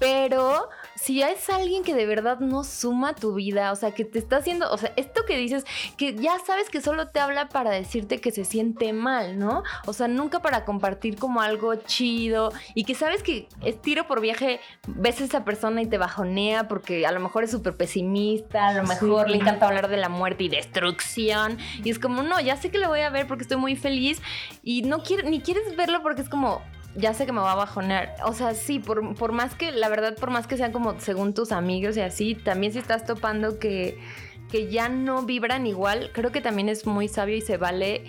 Pero 0.00 0.68
si 1.02 1.22
es 1.22 1.48
alguien 1.48 1.82
que 1.82 1.94
de 1.94 2.04
verdad 2.04 2.40
no 2.40 2.62
suma 2.62 3.14
tu 3.14 3.34
vida, 3.34 3.72
o 3.72 3.76
sea, 3.76 3.92
que 3.92 4.04
te 4.04 4.18
está 4.18 4.36
haciendo, 4.36 4.70
o 4.70 4.76
sea, 4.76 4.92
esto 4.96 5.24
que 5.24 5.36
dices, 5.36 5.64
que 5.96 6.14
ya 6.14 6.38
sabes 6.46 6.68
que 6.68 6.80
solo 6.80 7.08
te 7.08 7.20
habla 7.20 7.48
para 7.48 7.70
decirte 7.70 8.20
que 8.20 8.30
se 8.30 8.44
siente 8.44 8.92
mal, 8.92 9.38
¿no? 9.38 9.62
O 9.86 9.92
sea, 9.92 10.08
nunca 10.08 10.40
para 10.42 10.64
compartir 10.64 11.16
como 11.16 11.40
algo 11.40 11.74
chido 11.76 12.52
y 12.74 12.84
que 12.84 12.94
sabes 12.94 13.22
que 13.22 13.48
es 13.64 13.80
tiro 13.80 14.06
por 14.06 14.20
viaje, 14.20 14.60
ves 14.86 15.20
a 15.20 15.24
esa 15.24 15.44
persona 15.44 15.80
y 15.82 15.86
te 15.86 15.96
bajonea 15.98 16.68
porque 16.68 17.06
a 17.06 17.12
lo 17.12 17.20
mejor 17.20 17.44
es 17.44 17.50
súper 17.50 17.76
pesimista, 17.76 18.68
a 18.68 18.74
lo 18.74 18.82
mejor 18.82 19.26
Sí. 19.26 19.32
le 19.32 19.36
encanta 19.38 19.66
hablar 19.68 19.88
de 19.88 19.96
la 19.96 20.08
muerte 20.08 20.44
y 20.44 20.48
destrucción 20.48 21.58
y 21.82 21.90
es 21.90 21.98
como, 21.98 22.22
no, 22.22 22.40
ya 22.40 22.56
sé 22.56 22.70
que 22.70 22.78
lo 22.78 22.88
voy 22.88 23.00
a 23.00 23.10
ver 23.10 23.26
porque 23.26 23.42
estoy 23.42 23.56
muy 23.56 23.76
feliz 23.76 24.20
y 24.62 24.82
no 24.82 25.02
quiero, 25.02 25.28
ni 25.28 25.40
quieres 25.40 25.74
verlo 25.76 26.02
porque 26.02 26.22
es 26.22 26.28
como, 26.28 26.62
ya 26.94 27.14
sé 27.14 27.26
que 27.26 27.32
me 27.32 27.40
va 27.40 27.52
a 27.52 27.56
bajonear. 27.56 28.16
O 28.24 28.32
sea, 28.32 28.54
sí, 28.54 28.78
por, 28.78 29.14
por 29.14 29.32
más 29.32 29.54
que, 29.54 29.72
la 29.72 29.88
verdad, 29.88 30.16
por 30.16 30.30
más 30.30 30.46
que 30.46 30.56
sean 30.56 30.72
como 30.72 30.98
según 31.00 31.34
tus 31.34 31.52
amigos 31.52 31.96
y 31.96 32.00
así, 32.00 32.34
también 32.34 32.72
si 32.72 32.78
estás 32.78 33.04
topando 33.04 33.58
que, 33.58 33.98
que 34.50 34.68
ya 34.70 34.88
no 34.88 35.22
vibran 35.22 35.66
igual, 35.66 36.10
creo 36.12 36.32
que 36.32 36.40
también 36.40 36.68
es 36.68 36.86
muy 36.86 37.08
sabio 37.08 37.36
y 37.36 37.40
se 37.40 37.56
vale. 37.56 38.04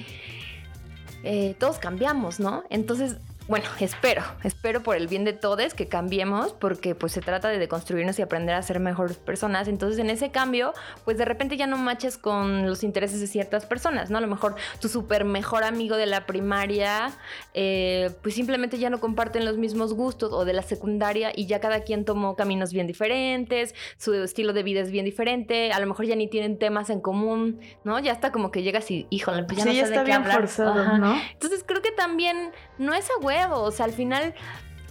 eh, 1.23 1.55
todos 1.59 1.77
cambiamos, 1.77 2.39
¿no? 2.39 2.63
Entonces, 2.69 3.17
bueno, 3.47 3.65
espero, 3.79 4.23
espero 4.43 4.81
por 4.83 4.95
el 4.95 5.07
bien 5.07 5.25
de 5.25 5.33
todos 5.33 5.73
que 5.73 5.87
cambiemos, 5.87 6.53
porque 6.53 6.95
pues 6.95 7.11
se 7.11 7.21
trata 7.21 7.49
de 7.49 7.59
deconstruirnos 7.59 8.17
y 8.19 8.21
aprender 8.21 8.55
a 8.55 8.61
ser 8.61 8.79
mejores 8.79 9.17
personas. 9.17 9.67
Entonces, 9.67 9.99
en 9.99 10.09
ese 10.09 10.31
cambio, 10.31 10.73
pues 11.05 11.17
de 11.17 11.25
repente 11.25 11.57
ya 11.57 11.67
no 11.67 11.77
machas 11.77 12.17
con 12.17 12.65
los 12.67 12.83
intereses 12.83 13.19
de 13.19 13.27
ciertas 13.27 13.65
personas, 13.65 14.09
¿no? 14.09 14.17
A 14.17 14.21
lo 14.21 14.27
mejor 14.27 14.55
tu 14.79 14.87
súper 14.87 15.25
mejor 15.25 15.63
amigo 15.63 15.97
de 15.97 16.05
la 16.05 16.25
primaria, 16.25 17.11
eh, 17.53 18.11
pues 18.21 18.35
simplemente 18.35 18.77
ya 18.77 18.89
no 18.89 18.99
comparten 18.99 19.45
los 19.45 19.57
mismos 19.57 19.93
gustos, 19.93 20.31
o 20.33 20.45
de 20.45 20.53
la 20.53 20.61
secundaria, 20.61 21.31
y 21.35 21.45
ya 21.45 21.59
cada 21.59 21.81
quien 21.81 22.05
tomó 22.05 22.35
caminos 22.35 22.73
bien 22.73 22.87
diferentes, 22.87 23.75
su 23.97 24.13
estilo 24.13 24.53
de 24.53 24.63
vida 24.63 24.81
es 24.81 24.91
bien 24.91 25.05
diferente, 25.05 25.71
a 25.71 25.79
lo 25.79 25.87
mejor 25.87 26.05
ya 26.05 26.15
ni 26.15 26.27
tienen 26.27 26.57
temas 26.57 26.89
en 26.89 27.01
común, 27.01 27.59
¿no? 27.83 27.99
Ya 27.99 28.13
está 28.13 28.31
como 28.31 28.51
que 28.51 28.63
llegas 28.63 28.89
y, 28.91 29.07
híjole, 29.09 29.43
pues 29.43 29.57
ya 29.57 29.63
sí, 29.63 29.69
no 29.69 29.75
ya 29.75 29.85
sé 29.87 29.99
de 29.99 30.03
qué 30.03 30.13
hablar. 30.13 30.39
forzado. 30.39 30.97
¿no? 30.97 31.15
Entonces 31.33 31.63
creo 31.65 31.81
que 31.81 31.91
también 31.91 32.51
no 32.77 32.93
es 32.93 33.09
a 33.09 33.21
o 33.61 33.71
sea, 33.71 33.85
al 33.85 33.93
final 33.93 34.33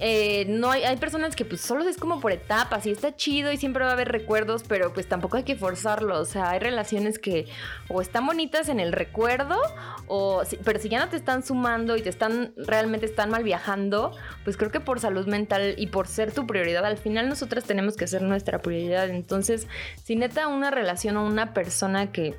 eh, 0.02 0.46
no 0.48 0.70
hay, 0.70 0.82
hay 0.84 0.96
personas 0.96 1.36
que 1.36 1.44
pues 1.44 1.60
solo 1.60 1.86
es 1.86 1.98
como 1.98 2.20
por 2.20 2.32
etapas 2.32 2.86
y 2.86 2.90
está 2.90 3.14
chido 3.14 3.52
y 3.52 3.58
siempre 3.58 3.84
va 3.84 3.90
a 3.90 3.92
haber 3.92 4.08
recuerdos, 4.08 4.64
pero 4.66 4.94
pues 4.94 5.06
tampoco 5.06 5.36
hay 5.36 5.42
que 5.42 5.56
forzarlo, 5.56 6.18
o 6.18 6.24
sea, 6.24 6.50
hay 6.50 6.58
relaciones 6.58 7.18
que 7.18 7.46
o 7.88 8.00
están 8.00 8.24
bonitas 8.24 8.70
en 8.70 8.80
el 8.80 8.92
recuerdo, 8.92 9.60
o 10.06 10.42
pero 10.64 10.78
si 10.80 10.88
ya 10.88 11.00
no 11.00 11.10
te 11.10 11.16
están 11.16 11.44
sumando 11.44 11.98
y 11.98 12.02
te 12.02 12.08
están 12.08 12.54
realmente 12.56 13.04
están 13.04 13.28
mal 13.30 13.44
viajando, 13.44 14.16
pues 14.42 14.56
creo 14.56 14.70
que 14.70 14.80
por 14.80 15.00
salud 15.00 15.26
mental 15.26 15.74
y 15.76 15.88
por 15.88 16.06
ser 16.06 16.32
tu 16.32 16.46
prioridad, 16.46 16.86
al 16.86 16.96
final 16.96 17.28
nosotras 17.28 17.64
tenemos 17.64 17.94
que 17.98 18.06
ser 18.06 18.22
nuestra 18.22 18.60
prioridad, 18.60 19.10
entonces 19.10 19.68
si 20.02 20.16
neta 20.16 20.48
una 20.48 20.70
relación 20.70 21.18
o 21.18 21.26
una 21.26 21.52
persona 21.52 22.10
que 22.10 22.36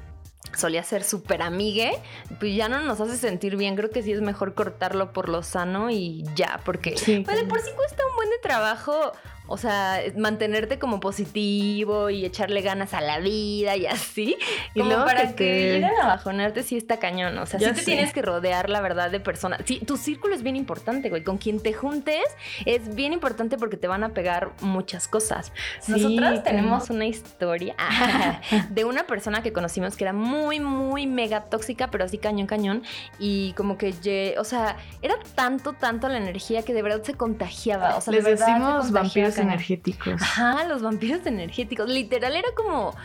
solía 0.56 0.84
ser 0.84 1.04
súper 1.04 1.42
amigue, 1.42 1.92
pues 2.40 2.56
ya 2.56 2.68
no 2.68 2.82
nos 2.82 3.00
hace 3.00 3.18
sentir 3.18 3.56
bien. 3.58 3.76
Creo 3.76 3.90
que 3.90 4.04
sí 4.04 4.12
es 4.12 4.22
mejor 4.22 4.54
cortarlo 4.54 5.14
por 5.14 5.30
lo 5.30 5.44
sano 5.44 5.90
y 5.90 6.24
ya, 6.36 6.60
porque 6.66 6.98
Sí, 6.98 7.20
pues, 7.20 7.44
por 7.44 7.62
sí 7.62 7.72
cuesta 7.76 8.04
un 8.10 8.16
buen 8.16 8.30
de 8.30 8.38
trabajo. 8.40 9.14
O 9.52 9.58
sea, 9.58 10.00
mantenerte 10.18 10.80
como 10.80 11.00
positivo 11.00 12.10
y 12.10 12.26
echarle 12.26 12.62
ganas 12.62 12.94
a 12.94 13.02
la 13.02 13.20
vida 13.20 13.76
y 13.76 13.86
así. 13.86 14.38
Y 14.74 14.80
como 14.80 14.92
luego 14.92 15.06
para 15.06 15.28
que 15.30 15.34
te- 15.34 15.72
lleguen 15.74 15.92
a 16.02 16.08
bajonarte, 16.08 16.64
sí 16.64 16.78
está 16.78 16.98
cañón. 16.98 17.38
O 17.38 17.46
sea, 17.46 17.60
Ya 17.60 17.70
sí 17.70 17.74
te 17.76 17.80
sé. 17.82 17.86
tienes 17.86 18.14
que 18.14 18.22
rodear, 18.22 18.70
la 18.70 18.82
verdad, 18.82 19.12
de 19.12 19.20
personas. 19.20 19.60
Sí, 19.66 19.80
tu 19.80 19.98
círculo 19.98 20.34
es 20.36 20.44
bien 20.44 20.56
importante, 20.56 21.10
güey. 21.10 21.24
Con 21.24 21.38
quien 21.38 21.60
te 21.62 21.74
juntes 21.74 22.24
es 22.66 22.96
bien 22.96 23.14
importante 23.14 23.58
porque 23.58 23.78
te 23.78 23.88
van 23.88 24.04
a 24.04 24.10
pegar 24.10 24.52
muchas 24.62 25.08
cosas. 25.08 25.52
Sí, 25.82 25.92
Nosotras 25.92 26.44
tenemos 26.44 26.90
una 26.90 27.06
historia 27.06 27.76
de 28.70 28.86
una 28.86 29.04
persona 29.06 29.42
que 29.44 29.52
conocimos 29.54 29.96
que 29.98 30.04
era 30.06 30.14
muy, 30.14 30.60
muy 30.60 31.08
mega 31.08 31.42
tóxica, 31.46 31.90
pero 31.90 32.06
así 32.06 32.18
cañón, 32.18 32.48
cañón. 32.48 32.84
Y 33.20 33.54
como 33.54 33.78
que, 33.78 34.36
o 34.40 34.44
sea, 34.44 34.78
era 35.02 35.16
tanto, 35.36 35.74
tanto 35.74 36.08
la 36.10 36.18
energía 36.18 36.64
que 36.64 36.74
de 36.74 36.82
verdad 36.82 37.04
se 37.04 37.14
contagiaba. 37.16 37.98
O 37.98 38.02
sea, 38.02 38.14
Les 38.14 38.24
de 38.24 38.32
verdad 38.32 38.46
se 38.46 38.52
decimos 38.52 38.74
contagiaba 38.86 39.02
vampiros. 39.02 39.41
Energéticos. 39.42 40.22
Ajá, 40.22 40.64
los 40.66 40.82
vampiros 40.82 41.26
energéticos. 41.26 41.90
Literal 41.90 42.36
era 42.36 42.50
como. 42.56 42.96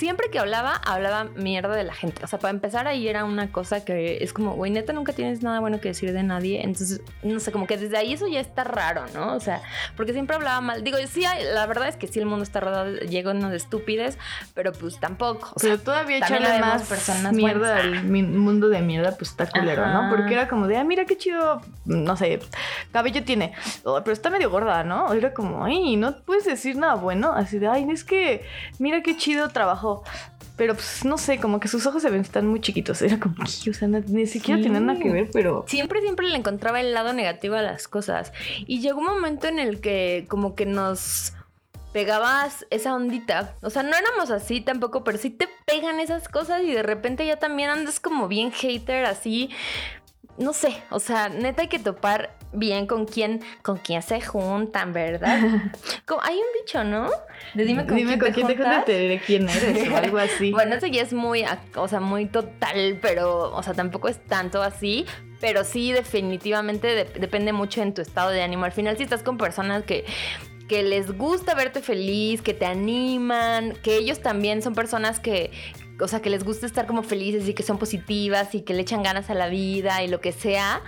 Siempre 0.00 0.30
que 0.30 0.38
hablaba, 0.38 0.76
hablaba 0.86 1.24
mierda 1.36 1.76
de 1.76 1.84
la 1.84 1.92
gente. 1.92 2.24
O 2.24 2.26
sea, 2.26 2.38
para 2.38 2.52
empezar 2.52 2.86
ahí 2.88 3.06
era 3.06 3.26
una 3.26 3.52
cosa 3.52 3.84
que 3.84 4.24
es 4.24 4.32
como, 4.32 4.54
güey, 4.54 4.70
neta, 4.70 4.94
nunca 4.94 5.12
tienes 5.12 5.42
nada 5.42 5.60
bueno 5.60 5.78
que 5.78 5.88
decir 5.88 6.14
de 6.14 6.22
nadie. 6.22 6.62
Entonces, 6.62 7.02
no 7.22 7.38
sé, 7.38 7.52
como 7.52 7.66
que 7.66 7.76
desde 7.76 7.98
ahí 7.98 8.14
eso 8.14 8.26
ya 8.26 8.40
está 8.40 8.64
raro, 8.64 9.04
¿no? 9.12 9.34
O 9.34 9.40
sea, 9.40 9.60
porque 9.98 10.14
siempre 10.14 10.36
hablaba 10.36 10.62
mal. 10.62 10.82
Digo, 10.82 10.96
sí, 11.06 11.24
la 11.52 11.66
verdad 11.66 11.88
es 11.88 11.96
que 11.96 12.06
sí, 12.08 12.18
el 12.18 12.24
mundo 12.24 12.44
está 12.44 12.60
rodeado, 12.60 12.88
lleno 13.00 13.50
de 13.50 13.58
estúpides, 13.58 14.16
pero 14.54 14.72
pues 14.72 14.98
tampoco. 14.98 15.50
O 15.54 15.58
sea, 15.58 15.72
Pero 15.72 15.82
todavía 15.82 16.16
echarle 16.16 16.58
más 16.60 16.84
personas 16.84 17.34
mierda 17.34 17.76
al 17.76 18.04
mi- 18.04 18.22
mundo 18.22 18.70
de 18.70 18.80
mierda, 18.80 19.14
pues 19.18 19.32
está 19.32 19.50
culero, 19.50 19.84
Ajá. 19.84 19.92
¿no? 20.08 20.16
Porque 20.16 20.32
era 20.32 20.48
como 20.48 20.66
de, 20.66 20.78
ah, 20.78 20.84
mira 20.84 21.04
qué 21.04 21.18
chido, 21.18 21.60
no 21.84 22.16
sé, 22.16 22.40
cabello 22.90 23.22
tiene, 23.22 23.52
Oh, 23.84 24.00
pero 24.02 24.12
está 24.14 24.30
medio 24.30 24.48
gorda, 24.50 24.82
¿no? 24.82 25.12
Era 25.12 25.34
como, 25.34 25.62
ay, 25.62 25.96
no 25.96 26.16
puedes 26.24 26.46
decir 26.46 26.76
nada 26.76 26.94
bueno, 26.94 27.32
así 27.34 27.58
de, 27.58 27.68
ay, 27.68 27.86
es 27.90 28.02
que, 28.04 28.44
mira 28.78 29.02
qué 29.02 29.14
chido 29.16 29.48
Pero 30.56 30.74
pues 30.74 31.04
no 31.06 31.16
sé, 31.16 31.38
como 31.40 31.58
que 31.58 31.68
sus 31.68 31.86
ojos 31.86 32.02
se 32.02 32.10
ven, 32.10 32.20
están 32.20 32.46
muy 32.46 32.60
chiquitos. 32.60 33.00
Era 33.00 33.18
como, 33.18 33.34
"Ay, 33.38 33.46
o 33.70 33.72
sea, 33.74 33.88
ni 33.88 34.26
siquiera 34.26 34.58
Sí. 34.58 34.64
tenían 34.64 34.86
nada 34.86 34.98
que 35.00 35.10
ver, 35.10 35.30
pero. 35.32 35.64
siempre, 35.68 36.00
siempre 36.02 36.28
le 36.28 36.36
encontraba 36.36 36.80
el 36.80 36.92
lado 36.92 37.12
negativo 37.14 37.54
a 37.54 37.62
las 37.62 37.88
cosas. 37.88 38.32
Y 38.66 38.80
llegó 38.80 38.98
un 39.00 39.06
momento 39.06 39.46
en 39.48 39.58
el 39.58 39.80
que 39.80 40.26
como 40.28 40.54
que 40.54 40.66
nos 40.66 41.32
pegabas 41.92 42.66
esa 42.70 42.94
ondita. 42.94 43.54
O 43.62 43.70
sea, 43.70 43.82
no 43.82 43.96
éramos 43.96 44.30
así 44.30 44.60
tampoco, 44.60 45.02
pero 45.02 45.18
sí 45.18 45.30
te 45.30 45.48
pegan 45.66 45.98
esas 45.98 46.28
cosas 46.28 46.62
y 46.62 46.72
de 46.72 46.82
repente 46.84 47.26
ya 47.26 47.36
también 47.38 47.70
andas 47.70 47.98
como 47.98 48.28
bien 48.28 48.52
hater, 48.52 49.06
así. 49.06 49.50
No 50.38 50.52
sé, 50.52 50.82
o 50.90 51.00
sea, 51.00 51.28
neta 51.28 51.62
hay 51.62 51.68
que 51.68 51.78
topar 51.78 52.34
bien 52.52 52.86
con 52.86 53.06
quién, 53.06 53.40
con 53.62 53.76
quién 53.76 54.02
se 54.02 54.20
juntan, 54.20 54.92
¿verdad? 54.92 55.38
Como- 56.06 56.22
hay 56.22 56.36
un 56.36 56.46
dicho, 56.64 56.82
¿no? 56.82 57.10
De 57.54 57.64
dime 57.64 57.86
con 57.86 57.96
Dime 57.96 58.18
quién 58.18 58.20
con 58.20 58.28
te 58.28 58.34
quién 58.34 58.46
te 58.46 58.56
juntas. 58.56 58.84
te 58.86 59.20
quién 59.26 59.48
eres 59.48 59.88
o 59.90 59.96
algo 59.96 60.18
así. 60.18 60.50
Bueno, 60.52 60.74
eso 60.76 60.86
ya 60.86 61.02
es 61.02 61.12
muy, 61.12 61.44
o 61.76 61.88
sea, 61.88 62.00
muy 62.00 62.26
total, 62.26 62.98
pero, 63.02 63.54
o 63.54 63.62
sea, 63.62 63.74
tampoco 63.74 64.08
es 64.08 64.18
tanto 64.26 64.62
así. 64.62 65.04
Pero 65.40 65.64
sí, 65.64 65.92
definitivamente 65.92 66.86
de- 66.88 67.04
depende 67.18 67.52
mucho 67.52 67.80
en 67.82 67.94
tu 67.94 68.02
estado 68.02 68.30
de 68.30 68.42
ánimo. 68.42 68.64
Al 68.64 68.72
final, 68.72 68.96
si 68.96 69.04
estás 69.04 69.22
con 69.22 69.38
personas 69.38 69.84
que, 69.84 70.04
que 70.68 70.82
les 70.82 71.16
gusta 71.16 71.54
verte 71.54 71.80
feliz, 71.80 72.42
que 72.42 72.52
te 72.54 72.66
animan, 72.66 73.72
que 73.82 73.96
ellos 73.96 74.20
también 74.20 74.60
son 74.62 74.74
personas 74.74 75.18
que, 75.18 75.50
o 76.00 76.08
sea, 76.08 76.20
que 76.20 76.30
les 76.30 76.44
gusta 76.44 76.66
estar 76.66 76.86
como 76.86 77.02
felices 77.02 77.48
y 77.48 77.54
que 77.54 77.62
son 77.62 77.78
positivas 77.78 78.54
y 78.54 78.62
que 78.62 78.74
le 78.74 78.82
echan 78.82 79.02
ganas 79.02 79.30
a 79.30 79.34
la 79.34 79.48
vida 79.48 80.02
y 80.02 80.08
lo 80.08 80.20
que 80.20 80.32
sea. 80.32 80.80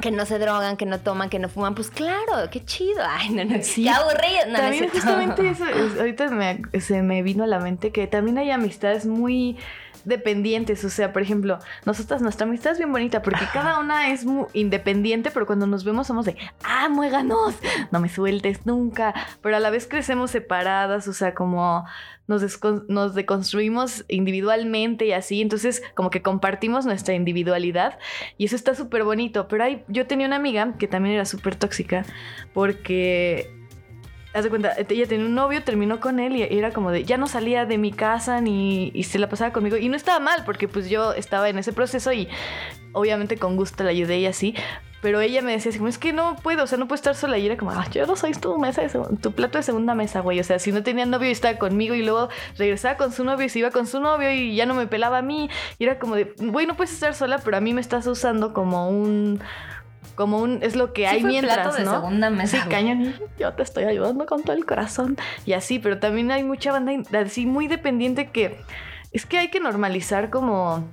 que 0.00 0.10
no 0.10 0.24
se 0.24 0.38
drogan, 0.38 0.78
que 0.78 0.86
no 0.86 0.98
toman, 1.00 1.28
que 1.28 1.38
no 1.38 1.50
fuman, 1.50 1.74
pues 1.74 1.90
claro, 1.90 2.48
qué 2.50 2.64
chido. 2.64 3.02
Ay, 3.06 3.28
no, 3.30 3.44
no, 3.44 3.62
Sí. 3.62 3.82
qué 3.82 3.90
aburrido. 3.90 4.46
No, 4.46 4.52
no 4.52 4.58
también 4.58 4.84
cierto. 4.90 4.96
justamente 4.98 5.50
eso, 5.50 5.66
es- 5.66 5.98
ahorita 6.00 6.28
me- 6.30 6.62
se 6.80 7.02
me 7.02 7.22
vino 7.22 7.44
a 7.44 7.46
la 7.46 7.58
mente 7.58 7.90
que 7.92 8.06
también 8.06 8.38
hay 8.38 8.50
amistades 8.50 9.04
muy 9.04 9.58
dependientes, 10.04 10.84
o 10.84 10.90
sea, 10.90 11.12
por 11.12 11.22
ejemplo, 11.22 11.58
nosotras, 11.84 12.22
nuestra 12.22 12.46
amistad 12.46 12.72
es 12.72 12.78
bien 12.78 12.92
bonita 12.92 13.22
porque 13.22 13.44
cada 13.52 13.78
una 13.78 14.12
es 14.12 14.24
muy 14.24 14.46
independiente, 14.52 15.30
pero 15.30 15.46
cuando 15.46 15.66
nos 15.66 15.84
vemos 15.84 16.06
somos 16.06 16.26
de, 16.26 16.36
ah, 16.64 16.88
muéganos, 16.88 17.54
no 17.90 18.00
me 18.00 18.08
sueltes 18.08 18.66
nunca, 18.66 19.14
pero 19.42 19.56
a 19.56 19.60
la 19.60 19.70
vez 19.70 19.86
crecemos 19.86 20.30
separadas, 20.30 21.08
o 21.08 21.12
sea, 21.12 21.34
como 21.34 21.84
nos, 22.26 22.60
nos 22.88 23.14
deconstruimos 23.14 24.04
individualmente 24.08 25.06
y 25.06 25.12
así, 25.12 25.42
entonces 25.42 25.82
como 25.94 26.10
que 26.10 26.22
compartimos 26.22 26.86
nuestra 26.86 27.14
individualidad 27.14 27.98
y 28.38 28.46
eso 28.46 28.56
está 28.56 28.74
súper 28.74 29.04
bonito, 29.04 29.48
pero 29.48 29.64
hay, 29.64 29.84
yo 29.88 30.06
tenía 30.06 30.26
una 30.26 30.36
amiga 30.36 30.74
que 30.78 30.86
también 30.86 31.16
era 31.16 31.24
súper 31.24 31.56
tóxica 31.56 32.04
porque 32.54 33.59
haz 34.32 34.44
de 34.44 34.50
cuenta, 34.50 34.72
ella 34.88 35.06
tenía 35.06 35.26
un 35.26 35.34
novio, 35.34 35.62
terminó 35.62 36.00
con 36.00 36.20
él 36.20 36.36
y 36.36 36.42
era 36.42 36.72
como 36.72 36.90
de, 36.90 37.04
ya 37.04 37.16
no 37.16 37.26
salía 37.26 37.66
de 37.66 37.78
mi 37.78 37.92
casa 37.92 38.40
ni 38.40 38.90
y 38.94 39.04
se 39.04 39.18
la 39.18 39.28
pasaba 39.28 39.52
conmigo. 39.52 39.76
Y 39.76 39.88
no 39.88 39.96
estaba 39.96 40.20
mal, 40.20 40.44
porque 40.44 40.68
pues 40.68 40.88
yo 40.88 41.12
estaba 41.12 41.48
en 41.48 41.58
ese 41.58 41.72
proceso 41.72 42.12
y 42.12 42.28
obviamente 42.92 43.36
con 43.36 43.56
gusto 43.56 43.84
la 43.84 43.90
ayudé 43.90 44.18
y 44.20 44.26
así. 44.26 44.54
Pero 45.02 45.20
ella 45.22 45.40
me 45.40 45.52
decía 45.52 45.70
así, 45.70 45.78
como, 45.78 45.88
es 45.88 45.96
que 45.96 46.12
no 46.12 46.36
puedo, 46.36 46.64
o 46.64 46.66
sea, 46.66 46.76
no 46.76 46.86
puedo 46.86 46.96
estar 46.96 47.14
sola. 47.14 47.38
Y 47.38 47.46
era 47.46 47.56
como, 47.56 47.70
"Ah, 47.70 47.86
yo 47.90 48.04
no 48.06 48.16
soy 48.16 48.32
tu 48.32 48.58
mesa, 48.58 48.82
tu 49.22 49.32
plato 49.32 49.56
de 49.56 49.62
segunda 49.62 49.94
mesa, 49.94 50.20
güey. 50.20 50.38
O 50.40 50.44
sea, 50.44 50.58
si 50.58 50.72
no 50.72 50.82
tenía 50.82 51.06
novio 51.06 51.28
y 51.28 51.32
estaba 51.32 51.56
conmigo 51.58 51.94
y 51.94 52.02
luego 52.02 52.28
regresaba 52.58 52.98
con 52.98 53.10
su 53.10 53.24
novio 53.24 53.46
y 53.46 53.48
se 53.48 53.60
iba 53.60 53.70
con 53.70 53.86
su 53.86 53.98
novio 53.98 54.30
y 54.30 54.54
ya 54.54 54.66
no 54.66 54.74
me 54.74 54.86
pelaba 54.86 55.18
a 55.18 55.22
mí. 55.22 55.48
Y 55.78 55.84
era 55.84 55.98
como 55.98 56.16
de, 56.16 56.34
güey, 56.38 56.66
no 56.66 56.76
puedes 56.76 56.92
estar 56.92 57.14
sola, 57.14 57.40
pero 57.42 57.56
a 57.56 57.60
mí 57.62 57.72
me 57.72 57.80
estás 57.80 58.06
usando 58.06 58.52
como 58.52 58.90
un... 58.90 59.40
Como 60.14 60.38
un... 60.38 60.62
Es 60.62 60.76
lo 60.76 60.92
que 60.92 61.02
Sí 61.02 61.14
hay 61.14 61.20
fue 61.20 61.30
mientras, 61.30 61.58
plato 61.58 61.76
de 61.76 61.84
¿no? 61.84 61.92
segunda 61.92 62.30
mesa. 62.30 62.62
Sí, 62.62 62.68
cañón. 62.68 63.14
Yo 63.38 63.52
te 63.54 63.62
estoy 63.62 63.84
ayudando 63.84 64.26
con 64.26 64.42
todo 64.42 64.54
el 64.56 64.66
corazón. 64.66 65.16
Y 65.46 65.52
así, 65.54 65.78
pero 65.78 65.98
también 65.98 66.30
hay 66.30 66.44
mucha 66.44 66.72
banda 66.72 66.92
así 67.18 67.46
muy 67.46 67.68
dependiente 67.68 68.30
que 68.30 68.58
es 69.12 69.26
que 69.26 69.38
hay 69.38 69.48
que 69.48 69.60
normalizar 69.60 70.30
como 70.30 70.84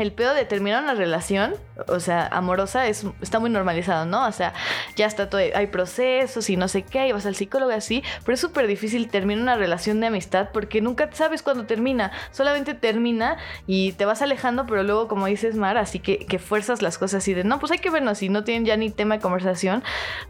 el 0.00 0.12
pedo 0.12 0.34
de 0.34 0.44
terminar 0.44 0.82
una 0.82 0.94
relación, 0.94 1.54
o 1.88 2.00
sea, 2.00 2.26
amorosa, 2.26 2.86
es, 2.86 3.06
está 3.20 3.38
muy 3.38 3.50
normalizado, 3.50 4.06
¿no? 4.06 4.26
O 4.26 4.32
sea, 4.32 4.52
ya 4.96 5.06
está 5.06 5.28
todo, 5.28 5.40
hay 5.54 5.66
procesos 5.66 6.50
y 6.50 6.56
no 6.56 6.68
sé 6.68 6.82
qué, 6.82 7.08
y 7.08 7.12
vas 7.12 7.26
al 7.26 7.34
psicólogo 7.34 7.72
así, 7.72 8.02
pero 8.24 8.34
es 8.34 8.40
súper 8.40 8.66
difícil 8.66 9.08
terminar 9.08 9.42
una 9.42 9.56
relación 9.56 10.00
de 10.00 10.08
amistad 10.08 10.50
porque 10.52 10.80
nunca 10.80 11.10
sabes 11.12 11.42
cuándo 11.42 11.66
termina, 11.66 12.12
solamente 12.30 12.74
termina 12.74 13.36
y 13.66 13.92
te 13.92 14.04
vas 14.04 14.22
alejando, 14.22 14.66
pero 14.66 14.82
luego, 14.82 15.08
como 15.08 15.26
dices, 15.26 15.56
Mar, 15.56 15.78
así 15.78 15.98
que, 15.98 16.26
que 16.26 16.38
fuerzas 16.38 16.82
las 16.82 16.98
cosas 16.98 17.22
así 17.22 17.34
de, 17.34 17.44
no, 17.44 17.58
pues 17.58 17.72
hay 17.72 17.78
que 17.78 17.90
vernos 17.90 18.22
y 18.22 18.28
no 18.28 18.44
tienen 18.44 18.64
ya 18.64 18.76
ni 18.76 18.90
tema 18.90 19.16
de 19.16 19.20
conversación, 19.20 19.82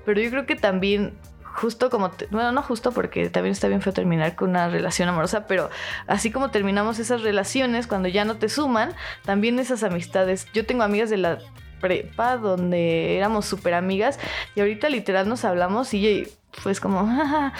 pero 0.04 0.20
yo 0.20 0.30
creo 0.30 0.46
que 0.46 0.56
también 0.56 1.14
justo 1.60 1.90
como, 1.90 2.10
te- 2.10 2.26
bueno, 2.30 2.52
no 2.52 2.62
justo 2.62 2.92
porque 2.92 3.28
también 3.28 3.52
está 3.52 3.68
bien 3.68 3.82
feo 3.82 3.92
terminar 3.92 4.34
con 4.34 4.50
una 4.50 4.68
relación 4.68 5.08
amorosa, 5.08 5.46
pero 5.46 5.68
así 6.06 6.30
como 6.30 6.50
terminamos 6.50 6.98
esas 6.98 7.22
relaciones 7.22 7.86
cuando 7.86 8.08
ya 8.08 8.24
no 8.24 8.36
te 8.36 8.48
suman, 8.48 8.94
también 9.24 9.58
esas 9.58 9.82
amistades. 9.82 10.46
Yo 10.54 10.64
tengo 10.64 10.82
amigas 10.82 11.10
de 11.10 11.18
la 11.18 11.38
prepa 11.80 12.36
donde 12.36 13.16
éramos 13.16 13.46
súper 13.46 13.74
amigas 13.74 14.18
y 14.54 14.60
ahorita 14.60 14.88
literal 14.88 15.28
nos 15.28 15.44
hablamos 15.44 15.92
y 15.94 16.26
pues 16.62 16.80
como, 16.80 17.00
"Ah, 17.00 17.52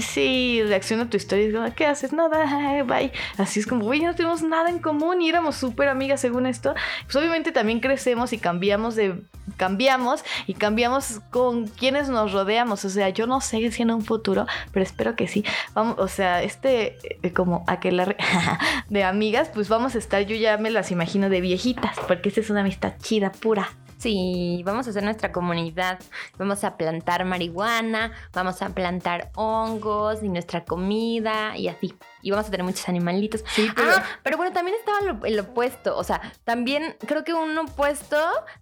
sí, 0.00 0.62
reacciona 0.66 1.08
tu 1.08 1.16
historia 1.16 1.44
y 1.44 1.48
digo, 1.48 1.64
¿qué 1.74 1.86
haces? 1.86 2.12
Nada, 2.12 2.82
bye. 2.84 3.12
Así 3.38 3.60
es 3.60 3.66
como, 3.66 3.84
güey, 3.84 4.00
no 4.00 4.14
tenemos 4.14 4.42
nada 4.42 4.68
en 4.68 4.78
común 4.78 5.22
y 5.22 5.28
éramos 5.28 5.56
súper 5.56 5.88
amigas 5.88 6.20
según 6.20 6.46
esto. 6.46 6.74
Pues 7.04 7.16
obviamente 7.16 7.52
también 7.52 7.80
crecemos 7.80 8.32
y 8.32 8.38
cambiamos 8.38 8.94
de, 8.96 9.22
cambiamos 9.56 10.24
y 10.46 10.54
cambiamos 10.54 11.20
con 11.30 11.66
quienes 11.66 12.08
nos 12.08 12.32
rodeamos. 12.32 12.84
O 12.84 12.90
sea, 12.90 13.08
yo 13.10 13.26
no 13.26 13.40
sé 13.40 13.70
si 13.70 13.82
en 13.82 13.90
un 13.90 14.02
futuro, 14.02 14.46
pero 14.72 14.82
espero 14.82 15.16
que 15.16 15.28
sí. 15.28 15.44
Vamos, 15.74 15.96
o 15.98 16.08
sea, 16.08 16.42
este, 16.42 16.98
eh, 17.22 17.32
como 17.32 17.64
aquel 17.66 18.16
de 18.88 19.04
amigas, 19.04 19.50
pues 19.52 19.68
vamos 19.68 19.94
a 19.94 19.98
estar, 19.98 20.22
yo 20.22 20.36
ya 20.36 20.58
me 20.58 20.70
las 20.70 20.90
imagino 20.90 21.28
de 21.28 21.40
viejitas, 21.40 21.96
porque 22.06 22.28
esta 22.28 22.40
es 22.40 22.50
una 22.50 22.60
amistad 22.60 22.94
chida, 23.00 23.32
pura. 23.32 23.70
Sí, 23.98 24.62
vamos 24.64 24.86
a 24.86 24.90
hacer 24.90 25.02
nuestra 25.02 25.32
comunidad. 25.32 25.98
Vamos 26.38 26.64
a 26.64 26.76
plantar 26.76 27.24
marihuana, 27.24 28.12
vamos 28.32 28.60
a 28.62 28.68
plantar 28.70 29.30
hongos 29.36 30.22
y 30.22 30.28
nuestra 30.28 30.64
comida 30.64 31.56
y 31.56 31.68
así. 31.68 31.94
Y 32.22 32.30
vamos 32.30 32.46
a 32.48 32.50
tener 32.50 32.64
muchos 32.64 32.88
animalitos. 32.88 33.42
Sí, 33.54 33.68
pero- 33.74 33.92
Ah, 33.96 34.04
pero 34.22 34.36
bueno, 34.36 34.52
también 34.52 34.76
estaba 34.78 35.00
lo- 35.00 35.24
el 35.24 35.38
opuesto. 35.40 35.96
O 35.96 36.04
sea, 36.04 36.20
también 36.44 36.96
creo 37.06 37.24
que 37.24 37.32
un 37.32 37.56
opuesto 37.56 38.18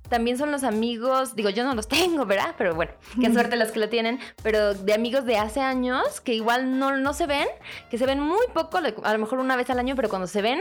también 0.08 0.38
son 0.38 0.52
los 0.52 0.62
amigos. 0.64 1.34
Digo, 1.34 1.50
yo 1.50 1.64
no 1.64 1.74
los 1.74 1.88
tengo, 2.18 2.26
¿verdad? 2.26 2.54
Pero 2.56 2.74
bueno, 2.74 2.92
qué 3.20 3.32
suerte 3.32 3.56
los 3.56 3.72
que 3.72 3.80
lo 3.80 3.88
tienen. 3.88 4.20
Pero 4.42 4.74
de 4.74 4.94
amigos 4.94 5.24
de 5.24 5.38
hace 5.38 5.60
años 5.60 6.20
que 6.20 6.34
igual 6.34 6.78
no, 6.78 6.96
no 6.96 7.12
se 7.12 7.26
ven, 7.26 7.48
que 7.90 7.98
se 7.98 8.06
ven 8.06 8.20
muy 8.20 8.46
poco, 8.52 8.78
a 8.78 9.12
lo 9.12 9.18
mejor 9.18 9.38
una 9.40 9.56
vez 9.56 9.68
al 9.70 9.78
año, 9.80 9.96
pero 9.96 10.08
cuando 10.08 10.26
se 10.28 10.42
ven. 10.42 10.60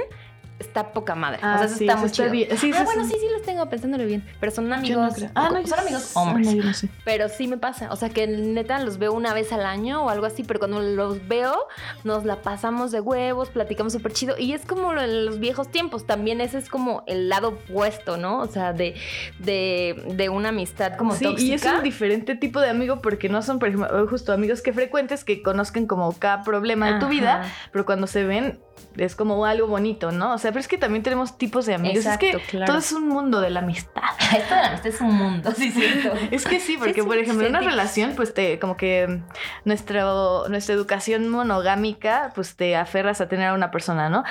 Está 0.60 0.94
poca 0.94 1.16
madre. 1.16 1.40
Ah, 1.42 1.56
o 1.56 1.58
sea, 1.58 1.66
eso 1.68 1.76
sí, 1.78 1.86
está 1.86 1.98
muy 1.98 2.06
está 2.06 2.16
chido. 2.16 2.32
bien. 2.32 2.58
Sí, 2.58 2.72
ah, 2.74 2.76
eso 2.78 2.86
bueno, 2.86 3.04
sí. 3.06 3.12
sí, 3.14 3.18
sí 3.20 3.28
los 3.32 3.42
tengo 3.42 3.70
pensándolo 3.70 4.06
bien. 4.06 4.24
Pero 4.40 4.52
son 4.52 4.72
amigos. 4.72 5.20
no. 5.20 5.30
Ah, 5.36 5.50
no, 5.52 5.68
son 5.68 5.80
amigos 5.80 6.12
ah, 6.16 6.22
hombres. 6.22 6.56
no, 6.56 6.74
sé. 6.74 6.90
Pero 7.04 7.28
sí 7.28 7.48
me 7.48 7.58
pasa. 7.58 7.92
O 7.92 7.96
sea, 7.96 8.10
que 8.10 8.28
neta 8.28 8.80
los 8.80 8.98
veo 8.98 9.14
una 9.14 9.34
vez 9.34 9.52
al 9.52 9.66
año 9.66 10.06
o 10.06 10.10
algo 10.10 10.26
así, 10.26 10.44
pero 10.44 10.60
cuando 10.60 10.80
los 10.80 11.28
veo, 11.28 11.56
nos 12.04 12.24
la 12.24 12.42
pasamos 12.42 12.92
de 12.92 13.02
huevos, 13.02 13.50
platicamos 13.50 13.94
súper 13.94 14.14
chido. 14.14 14.36
Y 14.38 14.54
es 14.54 14.66
como 14.66 14.94
en 14.94 15.26
los 15.26 15.40
viejos 15.40 15.70
tiempos. 15.70 16.06
También 16.06 16.40
ese 16.40 16.60
es 16.60 16.70
como 16.70 17.04
el 17.08 17.30
lado 17.30 17.50
opuesto, 17.50 18.18
¿no? 18.18 18.40
O 18.40 18.48
sea, 18.48 18.74
de, 18.74 18.96
de, 19.40 20.04
de 20.16 20.30
una 20.30 20.50
amistad 20.50 20.98
como 20.98 21.16
sí, 21.16 21.26
tóxica. 21.26 21.52
y 21.52 21.54
es 21.54 21.66
un 21.66 21.84
diferente 21.84 22.36
tipo 22.36 22.60
de 22.60 22.70
amigo 22.70 23.02
porque 23.02 23.28
no 23.28 23.42
son, 23.42 23.60
por 23.60 23.70
ejemplo, 23.70 24.08
justo 24.08 24.34
amigos 24.34 24.62
que 24.62 24.72
frecuentes 24.72 25.24
que 25.24 25.42
conozcan 25.42 25.88
como 25.88 26.12
cada 26.14 26.44
problema 26.44 26.94
de 26.94 27.00
tu 27.00 27.06
Ajá. 27.06 27.10
vida, 27.10 27.54
pero 27.72 27.86
cuando 27.86 28.08
se 28.08 28.24
ven 28.24 28.60
es 28.98 29.16
como 29.16 29.44
algo 29.46 29.68
bonito, 29.68 30.12
¿no? 30.12 30.34
O 30.34 30.38
sea, 30.38 30.52
pero 30.52 30.60
es 30.60 30.68
que 30.68 30.78
también 30.78 31.02
tenemos 31.04 31.38
tipos 31.38 31.66
de 31.66 31.74
amigos. 31.74 31.98
Exacto, 32.06 32.26
es 32.28 32.36
que 32.38 32.42
claro. 32.42 32.66
todo 32.74 32.78
es 32.78 32.92
un 32.92 33.08
mundo 33.08 33.42
de 33.42 33.50
la 33.50 33.60
amistad. 33.62 34.04
Esto 34.38 34.54
de 34.56 34.62
la 34.62 34.68
amistad 34.68 34.88
es 34.88 35.02
un 35.02 35.14
mundo, 35.16 35.52
sí, 35.56 35.72
cierto. 35.72 36.14
Es 36.32 36.46
que 36.46 36.60
sí, 36.60 36.78
porque 36.78 37.02
Sí, 37.02 37.08
por 37.08 37.16
sí, 37.16 37.22
ejemplo, 37.22 37.46
en 37.46 37.52
una 37.52 37.62
sí. 37.62 37.66
relación, 37.68 38.14
pues 38.16 38.34
te, 38.34 38.60
como 38.60 38.78
que 38.78 39.22
nuestro, 39.66 40.48
nuestra 40.50 40.76
educación 40.76 41.30
monogámica, 41.30 42.32
pues 42.36 42.56
te 42.56 42.76
aferras 42.76 43.22
a 43.22 43.28
tener 43.28 43.48
a 43.48 43.54
una 43.54 43.72
persona, 43.72 44.10
¿no? 44.10 44.24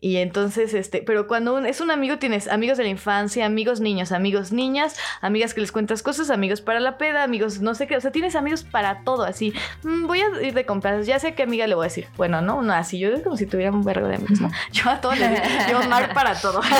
Y 0.00 0.16
entonces, 0.18 0.74
este, 0.74 1.02
pero 1.04 1.26
cuando 1.26 1.54
un- 1.54 1.66
es 1.66 1.80
un 1.80 1.90
amigo, 1.90 2.18
tienes 2.18 2.48
amigos 2.48 2.78
de 2.78 2.84
la 2.84 2.90
infancia, 2.90 3.46
amigos 3.46 3.80
niños, 3.80 4.12
amigos 4.12 4.52
niñas, 4.52 4.96
amigas 5.20 5.54
que 5.54 5.60
les 5.60 5.72
cuentas 5.72 6.02
cosas, 6.02 6.30
amigos 6.30 6.60
para 6.60 6.80
la 6.80 6.98
peda, 6.98 7.22
amigos 7.24 7.60
no 7.60 7.74
sé 7.74 7.86
qué, 7.86 7.96
o 7.96 8.00
sea, 8.00 8.12
tienes 8.12 8.36
amigos 8.36 8.62
para 8.64 9.02
todo, 9.04 9.24
así. 9.24 9.52
"Mm, 9.82 10.06
voy 10.06 10.20
a 10.20 10.42
ir 10.42 10.54
de 10.54 10.66
compras, 10.66 11.06
ya 11.06 11.18
sé 11.18 11.34
qué 11.34 11.42
amiga 11.42 11.66
le 11.66 11.74
voy 11.74 11.84
a 11.84 11.88
decir. 11.88 12.06
Bueno, 12.16 12.40
no, 12.40 12.62
no, 12.62 12.72
así 12.72 12.98
yo 12.98 13.08
es 13.10 13.22
como 13.22 13.36
si 13.36 13.46
tuviera 13.46 13.70
un 13.84 13.92
vergo 13.92 14.08
de 14.08 14.16
amigos, 14.16 14.40
¿no? 14.40 14.50
Yo 14.72 14.90
a 14.90 15.00
todos 15.00 15.18
les 15.18 15.30
digo, 15.30 15.42
yo 15.82 15.88
Mar 15.88 16.12
para 16.14 16.34
todo. 16.34 16.60
Mi 16.62 16.68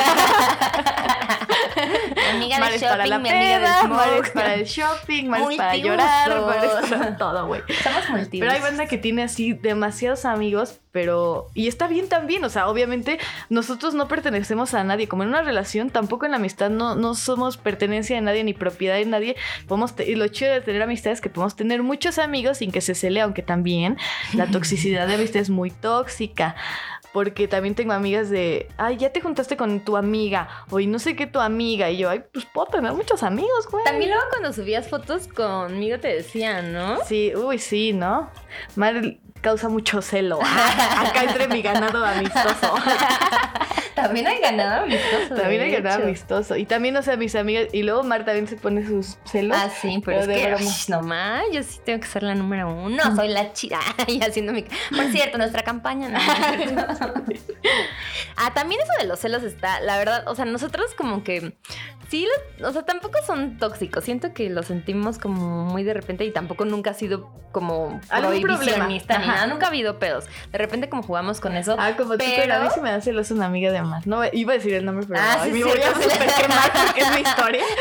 amiga 2.31 2.59
Mar 2.59 2.73
es 2.73 2.83
para 2.83 3.07
la 3.07 3.19
mi 3.19 3.29
amiga 3.29 3.59
peda, 3.59 3.83
de 3.83 3.88
Mar 3.88 4.09
es 4.09 4.14
smoke. 4.14 4.33
para 4.33 4.55
el 4.55 4.64
shopping, 4.64 5.25
Mar 5.29 5.40
es 5.51 5.57
para 5.57 5.77
llorar, 5.77 6.40
Mar 6.43 6.64
es 6.83 6.90
para 6.90 7.17
todo, 7.17 7.47
güey. 7.47 7.62
Somos 7.83 8.09
multiusos. 8.11 8.40
Pero 8.40 8.53
hay 8.53 8.61
banda 8.61 8.87
que 8.87 8.99
tiene 8.99 9.23
así 9.23 9.53
demasiados 9.53 10.25
amigos, 10.25 10.79
pero... 10.93 11.49
Y 11.55 11.69
está 11.69 11.87
bien 11.88 12.09
también, 12.09 12.45
o 12.45 12.49
sea, 12.49 12.69
obviamente 12.69 13.19
nosotros 13.51 13.95
no 13.95 14.09
pertenecemos 14.09 14.75
a 14.75 14.85
nadie, 14.85 15.09
como 15.09 15.23
en 15.25 15.29
una 15.31 15.43
relación, 15.43 15.90
tampoco 15.90 16.25
en 16.27 16.33
la 16.33 16.37
amistad 16.38 16.71
no, 16.71 16.95
no 16.95 17.14
somos 17.14 17.57
pertenencia 17.57 18.17
de 18.17 18.23
nadie 18.23 18.45
ni 18.45 18.55
propiedad 18.55 18.95
de 18.97 19.05
nadie. 19.07 19.37
Podemos 19.67 19.97
te- 19.97 20.09
y 20.11 20.14
lo 20.14 20.29
chido 20.29 20.53
de 20.53 20.61
tener 20.61 20.83
amistades 20.83 21.19
es 21.19 21.23
que 21.23 21.31
podemos 21.31 21.57
tener 21.57 21.83
muchos 21.83 22.19
amigos 22.19 22.59
sin 22.59 22.71
que 22.73 22.81
se 22.81 22.95
cele, 22.95 23.21
aunque 23.21 23.43
también 23.43 23.99
la 24.35 24.47
toxicidad 24.47 25.07
de 25.09 25.14
amistad 25.14 25.40
es 25.43 25.51
muy 25.51 25.71
tóxica. 25.71 26.55
Porque 27.14 27.46
también 27.46 27.77
tengo 27.77 27.92
amigas 27.92 28.29
de, 28.29 28.68
ay, 28.77 28.96
ya 28.96 29.11
te 29.11 29.20
juntaste 29.20 29.57
con 29.57 29.85
tu 29.85 29.96
amiga, 29.96 30.48
o 30.68 30.81
y 30.81 30.88
no 30.88 30.98
sé 30.98 31.14
qué 31.14 31.29
tu 31.29 31.38
amiga, 31.38 31.88
y 31.88 31.98
yo, 31.98 32.11
ay, 32.11 32.24
pues 32.33 32.44
puedo 32.44 32.66
tener 32.66 32.92
muchos 32.92 33.22
amigos, 33.22 33.68
güey. 33.70 33.85
También 33.85 34.11
luego 34.11 34.24
cuando 34.31 34.53
subías 34.53 34.88
fotos 34.88 35.29
conmigo 35.29 36.00
te 36.00 36.09
decían, 36.09 36.72
¿no? 36.72 36.98
Sí, 37.05 37.33
uy, 37.37 37.59
sí, 37.61 37.92
¿no? 37.92 38.29
Mar 38.74 39.00
causa 39.42 39.68
mucho 39.68 40.03
celo. 40.03 40.40
Acá 40.42 41.22
entre 41.22 41.46
mi 41.46 41.62
ganado 41.62 42.05
amistoso. 42.05 42.74
También 43.94 44.26
hay 44.26 44.40
ganado 44.40 44.83
amistoso. 44.85 45.35
también 45.35 45.62
hay 45.62 45.70
ganado 45.70 46.02
amistoso. 46.04 46.57
Y 46.57 46.66
también, 46.66 46.96
o 46.96 47.02
sea, 47.02 47.16
mis 47.16 47.35
amigas. 47.35 47.68
Y 47.72 47.83
luego 47.83 48.02
Mar 48.02 48.24
también 48.24 48.46
se 48.48 48.57
pone 48.57 48.87
sus 48.87 49.18
celos. 49.24 49.57
Ah, 49.61 49.68
sí, 49.70 50.02
pero, 50.04 50.22
Pero 50.26 50.57
es 50.57 50.85
que, 50.87 50.92
no 50.92 51.02
más, 51.02 51.42
yo 51.52 51.62
sí 51.62 51.78
tengo 51.85 52.00
que 52.00 52.07
ser 52.07 52.22
la 52.22 52.35
número 52.35 52.72
uno, 52.72 53.02
soy 53.16 53.28
la 53.28 53.52
chida, 53.52 53.78
y 54.07 54.22
haciendo 54.22 54.52
mi... 54.52 54.62
Por 54.62 55.11
cierto, 55.12 55.38
nuestra 55.38 55.62
campaña, 55.62 56.09
no, 56.09 56.18
no. 56.18 57.24
Ah, 58.37 58.52
también 58.52 58.80
eso 58.80 58.92
de 59.00 59.07
los 59.07 59.20
celos 59.20 59.42
está, 59.44 59.80
la 59.80 59.96
verdad, 59.96 60.24
o 60.26 60.35
sea, 60.35 60.44
nosotros 60.44 60.92
como 60.96 61.22
que 61.22 61.57
sí, 62.09 62.26
los- 62.59 62.68
o 62.68 62.72
sea, 62.72 62.83
tampoco 62.83 63.18
son 63.24 63.59
tóxicos. 63.59 64.04
Siento 64.04 64.35
que 64.35 64.50
los 64.50 64.66
sentimos 64.66 65.18
como 65.18 65.64
muy 65.66 65.85
de 65.85 65.94
repente 65.94 66.24
y 66.24 66.33
tampoco 66.33 66.64
nunca 66.64 66.90
ha 66.90 66.94
sido 66.94 67.30
como 67.52 68.00
prohibicionista 68.09 69.18
ni 69.18 69.26
nada. 69.28 69.46
Nunca 69.46 69.66
ha 69.66 69.68
habido 69.68 70.00
pedos. 70.00 70.24
De 70.50 70.59
repente 70.59 70.88
como 70.88 71.04
jugamos 71.04 71.40
con 71.40 71.57
eso. 71.57 71.76
Ah, 71.78 71.92
como 71.96 72.12
tú, 72.12 72.18
Pero- 72.18 72.42
pero 72.42 72.54
a 72.54 72.59
mí 72.61 72.68
sí 72.74 72.80
me 72.80 72.90
da 72.90 73.00
celos 73.00 73.30
una 73.30 73.46
amiga 73.46 73.70
de 73.70 73.80
Mar. 73.85 74.03
No, 74.07 74.20
iba 74.33 74.53
a 74.53 74.57
decir 74.57 74.75
el 74.75 74.85
nombre, 74.85 75.07
pero 75.09 75.20
Ah, 75.20 75.38
ay, 75.40 75.53
sí, 75.53 75.59
me 75.59 75.64
voy 75.64 75.81
a 75.81 75.94
super 75.94 76.29
quemar 76.35 76.73
porque 76.87 77.01
es 77.01 77.11
mi 77.14 77.20
historia. 77.20 77.64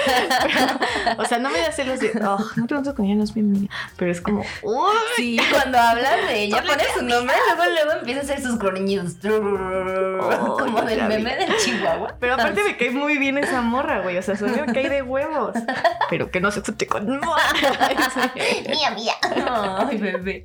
Pero, 0.44 1.22
o 1.22 1.26
sea, 1.26 1.40
no 1.40 1.50
me 1.50 1.60
da 1.60 1.72
celos 1.72 2.00
de, 2.00 2.12
oh, 2.26 2.38
no 2.56 2.68
pregunto 2.68 2.94
con 2.96 3.06
ella, 3.06 3.16
no 3.16 3.24
es 3.24 3.36
mi 3.36 3.42
amiga. 3.42 3.74
Pero 3.98 4.12
es 4.12 4.22
como, 4.22 4.42
uy, 4.62 4.94
Sí, 5.16 5.38
cuando 5.52 5.78
hablas 5.80 6.28
de 6.28 6.44
ella, 6.44 6.64
pones 6.66 6.88
su 6.96 7.04
nombre, 7.04 7.36
luego, 7.48 7.72
luego 7.72 7.92
empieza 8.00 8.20
a 8.22 8.24
hacer 8.24 8.42
sus 8.42 8.58
gruñidos. 8.60 9.14
como 9.22 10.82
del 10.84 10.98
la 11.00 11.08
meme 11.08 11.36
del 11.36 11.56
Chihuahua. 11.58 12.16
Pero 12.20 12.34
aparte 12.36 12.64
me 12.64 12.78
cae 12.78 12.92
muy 12.92 13.18
bien 13.18 13.38
esa 13.38 13.62
morra, 13.62 14.02
güey. 14.02 14.18
O 14.18 14.22
sea, 14.22 14.36
su 14.38 14.46
amiga 14.46 14.66
cae 14.74 14.90
de 14.90 15.02
huevos. 15.02 15.54
Pero 16.10 16.30
que 16.32 16.40
no 16.40 16.52
se 16.52 16.60
escuche 16.60 16.88
con 16.88 17.06
Mía, 17.08 18.92
mía. 18.96 19.14
Ay, 19.88 19.98
bebé. 19.98 20.44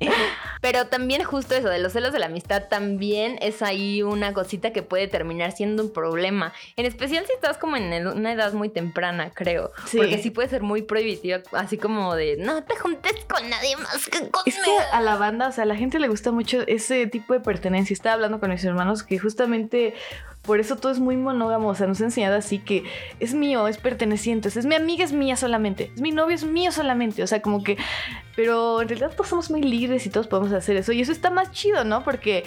Pero 0.61 0.87
también 0.87 1.23
justo 1.23 1.55
eso 1.55 1.69
de 1.69 1.79
los 1.79 1.93
celos 1.93 2.11
de 2.11 2.19
la 2.19 2.25
amistad 2.25 2.63
también 2.69 3.37
es 3.41 3.61
ahí 3.61 4.03
una 4.03 4.33
cosita 4.33 4.71
que 4.71 4.83
puede 4.83 5.07
terminar 5.07 5.48
siendo 5.51 5.83
un 5.83 5.91
problema. 5.91 6.53
En 6.75 6.85
especial 6.85 7.25
si 7.25 7.33
estás 7.33 7.57
como 7.57 7.77
en 7.77 8.07
una 8.07 8.33
edad 8.33 8.53
muy 8.53 8.69
temprana, 8.69 9.31
creo. 9.31 9.71
Sí. 9.85 9.97
Porque 9.97 10.17
sí 10.17 10.31
puede 10.31 10.49
ser 10.49 10.61
muy 10.61 10.81
prohibitiva, 10.81 11.41
así 11.53 11.77
como 11.77 12.15
de 12.15 12.37
no 12.37 12.63
te 12.63 12.75
juntes 12.75 13.13
con 13.31 13.49
nadie 13.49 13.77
más 13.77 14.07
que 14.07 14.19
conmigo. 14.19 14.41
Es 14.45 14.55
que 14.55 14.71
a 14.91 15.01
la 15.01 15.15
banda, 15.17 15.47
o 15.47 15.51
sea, 15.51 15.63
a 15.63 15.67
la 15.67 15.75
gente 15.75 15.99
le 15.99 16.07
gusta 16.07 16.31
mucho 16.31 16.61
ese 16.67 17.07
tipo 17.07 17.33
de 17.33 17.39
pertenencia. 17.39 17.93
Estaba 17.93 18.15
hablando 18.15 18.39
con 18.39 18.49
mis 18.49 18.63
hermanos 18.63 19.03
que 19.03 19.19
justamente 19.19 19.93
por 20.43 20.59
eso 20.59 20.77
todo 20.77 20.91
es 20.91 20.99
muy 20.99 21.17
monógamo. 21.17 21.69
O 21.69 21.75
sea, 21.75 21.87
nos 21.87 22.01
ha 22.01 22.05
enseñado 22.05 22.35
así 22.35 22.59
que 22.59 22.83
es 23.19 23.33
mío, 23.33 23.67
es 23.67 23.77
perteneciente. 23.77 24.47
O 24.47 24.51
sea, 24.51 24.61
es 24.61 24.65
mi 24.65 24.75
amiga, 24.75 25.03
es 25.03 25.11
mía 25.11 25.35
solamente. 25.35 25.91
Es 25.93 26.01
mi 26.01 26.11
novio, 26.11 26.35
es 26.35 26.43
mío 26.43 26.71
solamente. 26.71 27.23
O 27.23 27.27
sea, 27.27 27.41
como 27.41 27.63
que. 27.63 27.77
Pero 28.35 28.81
en 28.81 28.89
realidad 28.89 29.11
todos 29.11 29.27
somos 29.27 29.51
muy 29.51 29.61
libres 29.61 30.05
y 30.05 30.09
todos 30.09 30.27
podemos 30.27 30.51
hacer 30.53 30.77
eso. 30.77 30.91
Y 30.91 31.01
eso 31.01 31.11
está 31.11 31.29
más 31.29 31.51
chido, 31.51 31.83
¿no? 31.83 32.03
Porque 32.03 32.45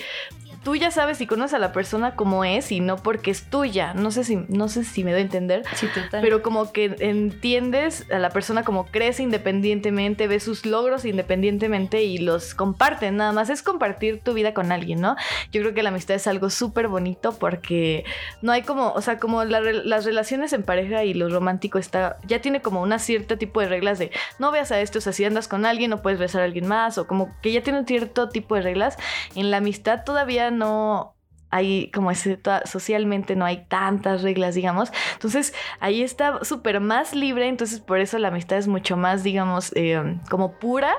tú 0.63 0.77
ya 0.77 0.91
sabes 0.91 1.21
y 1.21 1.27
conoces 1.27 1.55
a 1.55 1.59
la 1.59 1.73
persona 1.73 2.15
como 2.15 2.45
es 2.45 2.71
y 2.73 2.81
no 2.81 2.97
porque 2.97 3.31
es 3.31 3.45
tuya. 3.45 3.95
No 3.95 4.11
sé 4.11 4.25
si, 4.25 4.37
no 4.49 4.69
sé 4.69 4.85
si 4.85 5.05
me 5.05 5.13
doy 5.13 5.21
a 5.21 5.25
entender. 5.25 5.63
Sí, 5.75 5.87
total. 5.89 6.21
Pero 6.23 6.43
como 6.43 6.73
que 6.73 6.97
entiendes 7.01 8.07
a 8.11 8.19
la 8.19 8.31
persona 8.31 8.63
como 8.63 8.87
crece 8.87 9.23
independientemente, 9.23 10.29
ve 10.29 10.41
sus 10.41 10.67
logros 10.67 11.05
independientemente 11.05 12.03
y 12.03 12.19
los 12.19 12.55
comparten. 12.55 13.17
Nada 13.17 13.33
más 13.33 13.51
es 13.51 13.63
compartir 13.63 14.21
tu 14.21 14.35
vida 14.35 14.55
con 14.55 14.73
alguien, 14.73 15.01
¿no? 15.01 15.17
Yo 15.51 15.63
creo 15.63 15.75
que 15.75 15.83
la 15.83 15.89
amistad 15.89 16.17
es 16.17 16.27
algo 16.27 16.51
súper 16.51 16.89
bonito 16.89 17.33
porque 17.39 18.05
no 18.43 18.53
hay 18.53 18.63
como, 18.63 18.93
o 18.93 19.01
sea, 19.01 19.19
como 19.19 19.45
la 19.45 19.63
las 19.63 20.05
relaciones 20.05 20.53
en 20.53 20.63
pareja 20.63 21.05
y 21.05 21.15
lo 21.15 21.29
romántico 21.29 21.79
está, 21.79 22.19
ya 22.25 22.41
tiene 22.41 22.63
como 22.63 22.83
una 22.83 22.99
cierto 22.99 23.39
tipo 23.39 23.61
de 23.61 23.69
reglas 23.69 23.99
de 23.99 24.11
no 24.39 24.51
veas 24.51 24.73
a 24.73 24.81
esto, 24.81 24.99
o 24.99 25.03
sea, 25.03 25.13
si 25.13 25.25
andas 25.25 25.49
con 25.49 25.65
alguien 25.65 25.91
no 25.91 26.03
puedes 26.03 26.19
besar 26.19 26.43
a 26.43 26.45
alguien 26.45 26.67
más 26.67 26.99
o 26.99 27.07
como 27.07 27.35
que 27.43 27.53
ya 27.53 27.63
tiene 27.63 27.81
un 27.81 27.87
cierto 27.87 28.29
tipo 28.29 28.55
de 28.55 28.63
reglas. 28.63 28.97
En 29.35 29.51
la 29.51 29.59
amistad 29.59 30.05
todavía 30.05 30.51
no 30.59 31.17
hay 31.53 31.91
como 31.91 32.11
ese, 32.11 32.41
socialmente 32.65 33.37
no 33.37 33.45
hay 33.45 33.67
tantas 33.67 34.23
reglas, 34.23 34.55
digamos. 34.55 34.91
Entonces 35.13 35.55
ahí 35.81 36.03
está 36.03 36.43
súper 36.45 36.81
más 36.81 37.15
libre, 37.15 37.47
entonces 37.47 37.79
por 37.79 38.01
eso 38.01 38.19
la 38.19 38.29
amistad 38.29 38.57
es 38.57 38.69
mucho 38.69 38.97
más, 38.97 39.23
digamos, 39.23 39.71
eh, 39.77 40.19
como 40.31 40.53
pura. 40.59 40.95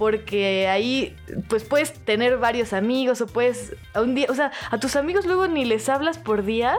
Porque 0.00 0.66
ahí, 0.66 1.14
pues 1.48 1.62
puedes 1.62 1.92
tener 1.92 2.38
varios 2.38 2.72
amigos 2.72 3.20
o 3.20 3.26
puedes, 3.26 3.76
a 3.92 4.00
un 4.00 4.14
día, 4.14 4.28
o 4.30 4.34
sea, 4.34 4.50
a 4.70 4.80
tus 4.80 4.96
amigos 4.96 5.26
luego 5.26 5.46
ni 5.46 5.66
les 5.66 5.90
hablas 5.90 6.16
por 6.16 6.42
días 6.42 6.78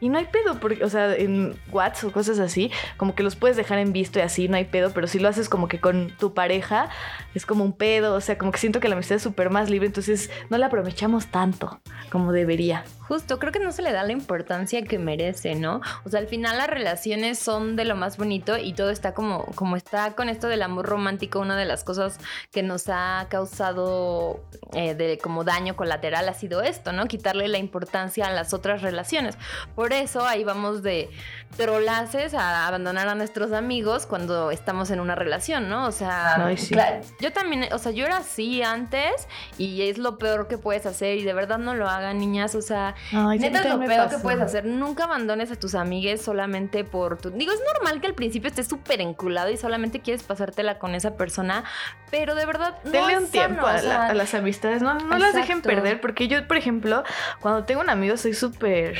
y 0.00 0.08
no 0.08 0.18
hay 0.18 0.24
pedo, 0.24 0.58
porque, 0.58 0.82
o 0.84 0.90
sea, 0.90 1.14
en 1.14 1.56
WhatsApp 1.70 2.10
o 2.10 2.12
cosas 2.12 2.40
así, 2.40 2.72
como 2.96 3.14
que 3.14 3.22
los 3.22 3.36
puedes 3.36 3.56
dejar 3.56 3.78
en 3.78 3.92
visto 3.92 4.18
y 4.18 4.22
así, 4.22 4.48
no 4.48 4.56
hay 4.56 4.64
pedo, 4.64 4.90
pero 4.92 5.06
si 5.06 5.20
lo 5.20 5.28
haces 5.28 5.48
como 5.48 5.68
que 5.68 5.78
con 5.78 6.10
tu 6.18 6.34
pareja, 6.34 6.88
es 7.36 7.46
como 7.46 7.62
un 7.62 7.72
pedo, 7.72 8.16
o 8.16 8.20
sea, 8.20 8.36
como 8.38 8.50
que 8.50 8.58
siento 8.58 8.80
que 8.80 8.88
la 8.88 8.96
amistad 8.96 9.14
es 9.14 9.22
súper 9.22 9.50
más 9.50 9.70
libre, 9.70 9.86
entonces 9.86 10.28
no 10.50 10.58
la 10.58 10.66
aprovechamos 10.66 11.28
tanto 11.28 11.80
como 12.10 12.32
debería. 12.32 12.82
Justo, 13.08 13.38
creo 13.38 13.52
que 13.52 13.58
no 13.58 13.72
se 13.72 13.80
le 13.80 13.90
da 13.90 14.04
la 14.04 14.12
importancia 14.12 14.82
que 14.82 14.98
merece, 14.98 15.54
¿no? 15.54 15.80
O 16.04 16.10
sea, 16.10 16.20
al 16.20 16.28
final 16.28 16.58
las 16.58 16.68
relaciones 16.68 17.38
son 17.38 17.74
de 17.74 17.86
lo 17.86 17.96
más 17.96 18.18
bonito 18.18 18.58
y 18.58 18.74
todo 18.74 18.90
está 18.90 19.14
como, 19.14 19.46
como 19.54 19.76
está 19.76 20.14
con 20.14 20.28
esto 20.28 20.46
del 20.46 20.62
amor 20.62 20.84
romántico, 20.84 21.40
una 21.40 21.56
de 21.56 21.64
las 21.64 21.84
cosas 21.84 22.18
que 22.52 22.62
nos 22.62 22.84
ha 22.88 23.26
causado 23.30 24.44
eh, 24.74 24.94
de 24.94 25.18
como 25.18 25.42
daño 25.42 25.74
colateral 25.74 26.28
ha 26.28 26.34
sido 26.34 26.60
esto, 26.60 26.92
¿no? 26.92 27.06
Quitarle 27.06 27.48
la 27.48 27.56
importancia 27.56 28.26
a 28.26 28.30
las 28.30 28.52
otras 28.52 28.82
relaciones. 28.82 29.38
Por 29.74 29.94
eso 29.94 30.26
ahí 30.26 30.44
vamos 30.44 30.82
de 30.82 31.08
trolaces 31.56 32.34
a 32.34 32.66
abandonar 32.66 33.08
a 33.08 33.14
nuestros 33.14 33.52
amigos 33.52 34.04
cuando 34.04 34.50
estamos 34.50 34.90
en 34.90 35.00
una 35.00 35.14
relación, 35.14 35.70
¿no? 35.70 35.86
O 35.86 35.92
sea, 35.92 36.46
Ay, 36.46 36.58
sí. 36.58 36.74
claro, 36.74 37.00
yo 37.20 37.32
también, 37.32 37.72
o 37.72 37.78
sea, 37.78 37.92
yo 37.92 38.04
era 38.04 38.18
así 38.18 38.62
antes 38.62 39.28
y 39.56 39.88
es 39.88 39.96
lo 39.96 40.18
peor 40.18 40.46
que 40.46 40.58
puedes 40.58 40.84
hacer 40.84 41.16
y 41.16 41.24
de 41.24 41.32
verdad 41.32 41.58
no 41.58 41.74
lo 41.74 41.88
hagan, 41.88 42.18
niñas, 42.18 42.54
o 42.54 42.60
sea, 42.60 42.94
Ay, 43.12 43.38
Neta 43.38 43.58
es 43.60 43.64
lo 43.66 43.78
peor 43.80 44.08
que 44.10 44.18
puedes 44.18 44.40
hacer. 44.40 44.64
Nunca 44.64 45.04
abandones 45.04 45.50
a 45.50 45.56
tus 45.56 45.74
amigues 45.74 46.20
solamente 46.22 46.84
por 46.84 47.18
tu. 47.18 47.30
Digo, 47.30 47.52
es 47.52 47.60
normal 47.74 48.00
que 48.00 48.06
al 48.06 48.14
principio 48.14 48.48
estés 48.48 48.66
súper 48.68 49.00
enculado 49.00 49.50
y 49.50 49.56
solamente 49.56 50.00
quieres 50.00 50.22
pasártela 50.22 50.78
con 50.78 50.94
esa 50.94 51.16
persona, 51.16 51.64
pero 52.10 52.34
de 52.34 52.46
verdad 52.46 52.76
no 52.84 52.90
Denle 52.90 53.12
es 53.14 53.18
un 53.20 53.28
tiempo 53.30 53.66
a, 53.66 53.74
o 53.74 53.78
sea, 53.78 53.88
la- 53.88 54.06
a 54.08 54.14
las 54.14 54.34
amistades, 54.34 54.82
no, 54.82 54.94
no 54.94 55.18
las 55.18 55.34
dejen 55.34 55.62
perder, 55.62 56.00
porque 56.00 56.28
yo, 56.28 56.46
por 56.46 56.56
ejemplo, 56.56 57.04
cuando 57.40 57.64
tengo 57.64 57.80
un 57.80 57.90
amigo 57.90 58.16
soy 58.16 58.34
súper, 58.34 58.98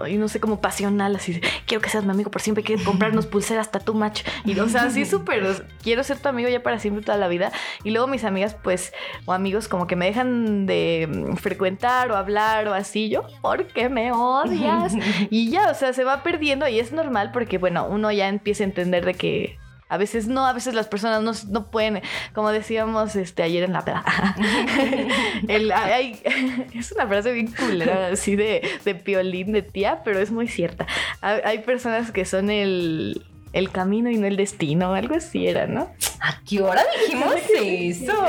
ay, 0.00 0.16
no 0.16 0.28
sé, 0.28 0.40
como 0.40 0.60
pasional, 0.60 1.16
así, 1.16 1.34
de, 1.34 1.40
quiero 1.66 1.80
que 1.80 1.88
seas 1.88 2.04
mi 2.04 2.10
amigo 2.10 2.30
por 2.30 2.42
siempre, 2.42 2.64
quiero 2.64 2.84
comprarnos 2.84 3.26
pulseras 3.26 3.70
tatu 3.70 3.94
match, 3.94 4.22
y 4.44 4.58
o 4.58 4.68
sea, 4.68 4.84
así 4.84 5.04
súper, 5.04 5.66
quiero 5.82 6.02
ser 6.04 6.18
tu 6.18 6.28
amigo 6.28 6.48
ya 6.48 6.62
para 6.62 6.78
siempre 6.78 7.04
toda 7.04 7.18
la 7.18 7.28
vida, 7.28 7.52
y 7.84 7.90
luego 7.90 8.06
mis 8.06 8.24
amigas, 8.24 8.56
pues, 8.62 8.92
o 9.24 9.32
amigos 9.32 9.68
como 9.68 9.86
que 9.86 9.96
me 9.96 10.06
dejan 10.06 10.66
de 10.66 11.08
mm, 11.10 11.36
frecuentar 11.36 12.10
o 12.10 12.16
hablar 12.16 12.68
o 12.68 12.74
así, 12.74 13.08
yo, 13.08 13.24
¿por 13.40 13.66
qué 13.66 13.88
me 13.88 14.12
odias? 14.12 14.94
Y 15.30 15.50
ya, 15.50 15.70
o 15.70 15.74
sea, 15.74 15.92
se 15.92 16.04
va 16.04 16.22
perdiendo 16.22 16.66
y 16.68 16.78
es 16.78 16.92
normal 16.92 17.30
porque, 17.32 17.58
bueno, 17.58 17.86
uno 17.86 18.10
ya 18.12 18.28
empieza 18.28 18.64
a 18.64 18.66
entender 18.66 19.04
de 19.04 19.14
que 19.14 19.58
a 19.92 19.98
veces 19.98 20.26
no, 20.26 20.46
a 20.46 20.54
veces 20.54 20.72
las 20.72 20.88
personas 20.88 21.22
no, 21.22 21.32
no 21.52 21.70
pueden, 21.70 22.00
como 22.32 22.50
decíamos 22.50 23.14
este, 23.14 23.42
ayer 23.42 23.64
en 23.64 23.74
la 23.74 23.84
peda. 23.84 24.02
Es 26.74 26.92
una 26.92 27.06
frase 27.06 27.32
bien 27.32 27.48
culera, 27.52 28.08
así 28.08 28.34
de, 28.34 28.66
de 28.86 28.94
piolín 28.94 29.52
de 29.52 29.60
tía, 29.60 30.00
pero 30.02 30.18
es 30.18 30.30
muy 30.30 30.48
cierta. 30.48 30.86
Hay, 31.20 31.40
hay 31.44 31.58
personas 31.58 32.10
que 32.10 32.24
son 32.24 32.48
el, 32.48 33.22
el 33.52 33.70
camino 33.70 34.10
y 34.10 34.16
no 34.16 34.26
el 34.26 34.36
destino, 34.36 34.94
algo 34.94 35.14
así 35.14 35.46
era, 35.46 35.66
¿no? 35.66 35.92
¿A 36.20 36.40
qué 36.48 36.62
hora 36.62 36.82
dijimos 37.00 37.34
eso? 37.54 38.26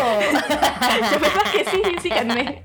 Que 1.53 1.65
sí, 1.65 1.81
síganme. 2.01 2.61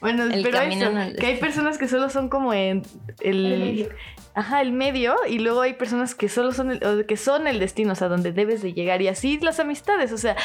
Bueno, 0.00 0.24
El 0.24 0.42
pero 0.42 0.60
eso, 0.60 0.90
no 0.90 1.02
el 1.02 1.16
que 1.16 1.26
hay 1.26 1.36
personas 1.38 1.78
que 1.78 1.88
solo 1.88 2.10
son 2.10 2.28
como 2.28 2.52
en 2.52 2.82
el, 3.20 3.88
ajá, 4.34 4.60
el 4.60 4.72
medio 4.72 5.16
y 5.28 5.38
luego 5.38 5.62
hay 5.62 5.74
personas 5.74 6.14
que 6.14 6.28
solo 6.28 6.52
son 6.52 6.72
el, 6.72 6.84
o 6.84 7.06
que 7.06 7.16
son 7.16 7.46
el 7.46 7.58
destino, 7.58 7.92
o 7.92 7.96
sea, 7.96 8.08
donde 8.08 8.32
debes 8.32 8.62
de 8.62 8.74
llegar 8.74 9.00
y 9.00 9.08
así 9.08 9.38
las 9.40 9.58
amistades, 9.60 10.12
o 10.12 10.18
sea, 10.18 10.36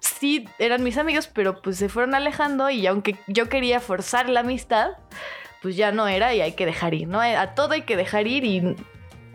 sí 0.00 0.46
eran 0.58 0.82
mis 0.82 0.98
amigos, 0.98 1.28
pero 1.32 1.62
pues 1.62 1.76
se 1.76 1.88
fueron 1.88 2.14
alejando 2.14 2.70
y 2.70 2.86
aunque 2.86 3.16
yo 3.28 3.48
quería 3.48 3.80
forzar 3.80 4.28
la 4.28 4.40
amistad, 4.40 4.90
pues 5.62 5.76
ya 5.76 5.92
no 5.92 6.08
era 6.08 6.34
y 6.34 6.40
hay 6.40 6.52
que 6.52 6.66
dejar 6.66 6.94
ir, 6.94 7.06
¿no? 7.06 7.20
A 7.20 7.54
todo 7.54 7.74
hay 7.74 7.82
que 7.82 7.96
dejar 7.96 8.26
ir 8.26 8.44
y 8.44 8.76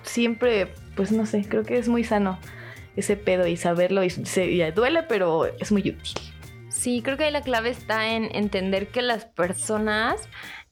siempre, 0.04 0.74
pues 0.96 1.12
no 1.12 1.26
sé, 1.26 1.46
creo 1.48 1.64
que 1.64 1.78
es 1.78 1.88
muy 1.88 2.04
sano 2.04 2.40
ese 2.96 3.18
pedo 3.18 3.46
y 3.48 3.58
saberlo 3.58 4.04
y 4.04 4.10
se 4.10 4.72
duele, 4.72 5.04
pero 5.04 5.46
es 5.46 5.72
muy 5.72 5.82
útil. 5.82 6.14
Sí, 6.70 7.02
creo 7.04 7.18
que 7.18 7.26
ahí 7.26 7.32
la 7.32 7.42
clave 7.42 7.70
está 7.70 8.14
en 8.14 8.30
entender 8.36 8.88
que 8.88 9.02
las 9.02 9.26
personas, 9.26 10.16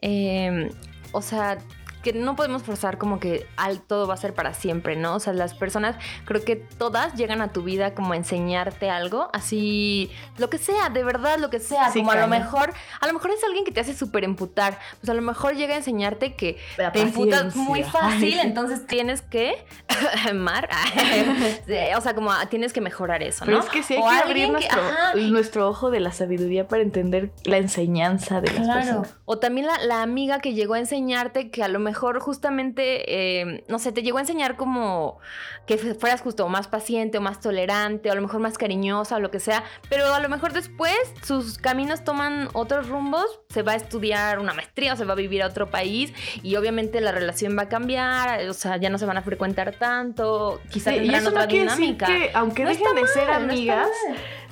eh, 0.01 0.69
o 1.12 1.21
sea, 1.21 1.57
que 2.03 2.13
no 2.13 2.35
podemos 2.35 2.63
forzar 2.63 2.97
como 2.97 3.19
que 3.19 3.47
al 3.57 3.79
todo 3.81 4.05
va 4.07 4.13
a 4.13 4.17
ser 4.17 4.33
para 4.33 4.53
siempre, 4.53 4.95
¿no? 4.95 5.15
O 5.15 5.19
sea, 5.19 5.33
las 5.33 5.53
personas, 5.53 5.95
creo 6.25 6.43
que 6.43 6.55
todas 6.57 7.15
llegan 7.15 7.41
a 7.41 7.51
tu 7.53 7.63
vida 7.63 7.93
como 7.95 8.13
a 8.13 8.17
enseñarte 8.17 8.89
algo, 8.89 9.29
así, 9.33 10.11
lo 10.37 10.49
que 10.49 10.57
sea, 10.57 10.89
de 10.89 11.03
verdad, 11.03 11.39
lo 11.39 11.49
que 11.49 11.59
sea, 11.59 11.89
Sí, 11.91 11.99
como 11.99 12.11
a 12.11 12.15
lo 12.17 12.27
mejor, 12.27 12.73
a 12.99 13.07
lo 13.07 13.13
mejor 13.13 13.31
es 13.31 13.43
alguien 13.43 13.63
que 13.65 13.71
te 13.71 13.79
hace 13.79 13.93
súper 13.95 14.23
emputar, 14.25 14.77
pues 14.99 15.09
a 15.09 15.13
lo 15.13 15.21
mejor 15.21 15.55
llega 15.55 15.73
a 15.73 15.77
enseñarte 15.77 16.35
que 16.35 16.57
La 16.77 16.91
te 16.91 17.01
emputas 17.01 17.55
muy 17.55 17.83
fácil, 17.83 18.37
entonces 18.39 18.85
tienes 18.85 19.21
que, 19.21 19.65
Mar, 20.33 20.69
o 21.97 22.01
sea, 22.01 22.13
como 22.15 22.31
tienes 22.49 22.73
que 22.73 22.81
mejorar 22.81 23.23
eso, 23.23 23.45
Pero 23.45 23.59
¿no? 23.59 23.63
es 23.63 23.69
que 23.69 23.81
sí 23.83 23.93
hay 23.95 24.01
O 24.01 24.09
que 24.09 24.15
abrir 24.15 24.47
que- 24.57 25.29
nuestro, 25.31 25.69
ojo 25.69 25.89
de 25.89 25.99
la 25.99 26.11
sabiduría 26.11 26.67
para 26.67 26.81
entender 26.83 27.31
la 27.45 27.57
enseñanza 27.57 28.41
de 28.41 28.51
las 28.51 28.63
Claro. 28.63 28.79
personas. 28.81 29.15
O 29.25 29.39
también 29.39 29.67
la, 29.67 29.77
la 29.85 30.01
amiga 30.01 30.39
que 30.39 30.53
llegó 30.53 30.73
a 30.73 30.79
enseñarte 30.79 31.49
que 31.49 31.63
a 31.63 31.67
lo 31.69 31.79
mejor 31.79 31.92
mejor 31.93 32.19
justamente, 32.19 33.03
eh, 33.08 33.63
no 33.67 33.77
sé, 33.77 33.91
te 33.91 34.01
llegó 34.01 34.17
a 34.17 34.21
enseñar 34.21 34.56
como 34.56 35.19
que 35.67 35.77
fueras 35.77 36.21
justo 36.21 36.47
más 36.49 36.67
paciente 36.67 37.19
o 37.19 37.21
más 37.21 37.39
tolerante, 37.39 38.10
o 38.10 38.12
a 38.12 38.15
lo 38.15 38.21
mejor 38.23 38.39
más 38.39 38.58
cariñosa 38.58 39.17
o 39.17 39.19
lo 39.19 39.29
que 39.29 39.39
sea, 39.39 39.63
pero 39.89 40.12
a 40.12 40.19
lo 40.19 40.27
mejor 40.27 40.53
después 40.53 40.95
sus 41.23 41.60
caminos 41.60 42.03
toman 42.03 42.49
otros 42.53 42.89
rumbos, 42.89 43.25
se 43.49 43.62
va 43.62 43.73
a 43.73 43.75
estudiar 43.75 44.39
una 44.39 44.56
maestría 44.56 44.93
o 44.93 44.95
se 44.95 45.06
va 45.06 45.13
a 45.13 45.15
vivir 45.15 45.43
a 45.43 45.47
otro 45.47 45.69
país 45.69 46.12
y 46.41 46.56
obviamente 46.56 46.99
la 46.99 47.12
relación 47.12 47.56
va 47.56 47.63
a 47.63 47.69
cambiar, 47.69 48.49
o 48.49 48.53
sea, 48.53 48.77
ya 48.77 48.89
no 48.89 48.97
se 48.97 49.06
van 49.06 49.17
a 49.17 49.21
frecuentar 49.21 49.75
tanto, 49.77 50.60
quizá 50.71 50.89
Sí, 50.89 50.95
y 50.95 50.99
tendrán 51.01 51.21
eso 51.21 51.29
otra 51.29 51.45
no 51.45 51.51
dinámica. 51.51 52.06
que 52.08 52.32
aunque 52.34 52.63
No 52.63 52.69
dejen 52.69 52.95
de 52.95 53.08
ser 53.08 53.27
mal, 53.27 53.43
amigas, 53.43 53.89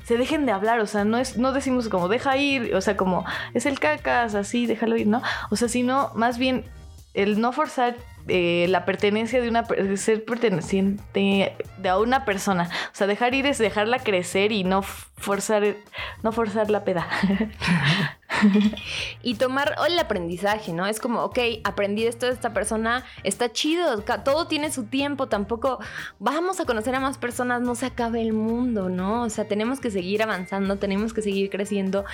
se 0.04 0.17
dejen 0.17 0.45
de 0.45 0.51
hablar, 0.51 0.80
o 0.80 0.86
sea, 0.88 1.04
no 1.06 1.17
es, 1.17 1.38
no 1.38 1.51
decimos 1.54 1.89
como 1.89 2.08
deja 2.08 2.38
ir, 2.38 2.75
o 2.75 2.82
sea, 2.82 2.95
como 2.97 3.25
es 3.54 3.65
el 3.65 3.80
cacas, 3.80 4.36
así, 4.36 4.65
déjalo 4.65 4.95
ir, 4.97 5.08
¿no? 5.08 5.21
O 5.49 5.56
sea, 5.56 5.67
sino 5.67 6.12
más 6.15 6.38
bien 6.38 6.65
el 7.13 7.41
no 7.41 7.52
forzar 7.52 7.95
eh, 8.28 8.67
la 8.69 8.86
pertenencia 8.86 9.41
de 9.41 9.49
una 9.49 9.66
ser 9.97 10.24
perteneciente 10.24 11.55
de 11.78 11.89
a 11.89 11.97
una 11.97 12.26
persona. 12.26 12.70
O 12.93 12.95
sea, 12.95 13.07
dejar 13.07 13.34
ir 13.34 13.45
es 13.45 13.57
dejarla 13.57 13.99
crecer 13.99 14.51
y 14.51 14.64
no 14.64 14.82
forzar, 14.82 15.76
no 16.24 16.32
forzar 16.32 16.70
la 16.70 16.84
peda. 16.84 17.07
Y 19.23 19.35
tomar 19.35 19.75
el 19.87 19.99
aprendizaje, 19.99 20.73
¿no? 20.73 20.85
Es 20.85 20.99
como, 20.99 21.23
ok, 21.23 21.39
aprendí 21.63 22.05
esto 22.05 22.25
de 22.25 22.33
esta 22.33 22.53
persona, 22.53 23.03
está 23.23 23.51
chido, 23.51 24.01
todo 24.23 24.47
tiene 24.47 24.71
su 24.71 24.85
tiempo, 24.85 25.27
tampoco 25.27 25.79
vamos 26.19 26.59
a 26.59 26.65
conocer 26.65 26.95
a 26.95 26.99
más 26.99 27.17
personas, 27.17 27.61
no 27.61 27.75
se 27.75 27.85
acabe 27.85 28.21
el 28.21 28.33
mundo, 28.33 28.89
¿no? 28.89 29.23
O 29.23 29.29
sea, 29.29 29.47
tenemos 29.47 29.79
que 29.79 29.91
seguir 29.91 30.23
avanzando, 30.23 30.77
tenemos 30.77 31.13
que 31.13 31.21
seguir 31.21 31.49
creciendo. 31.49 32.05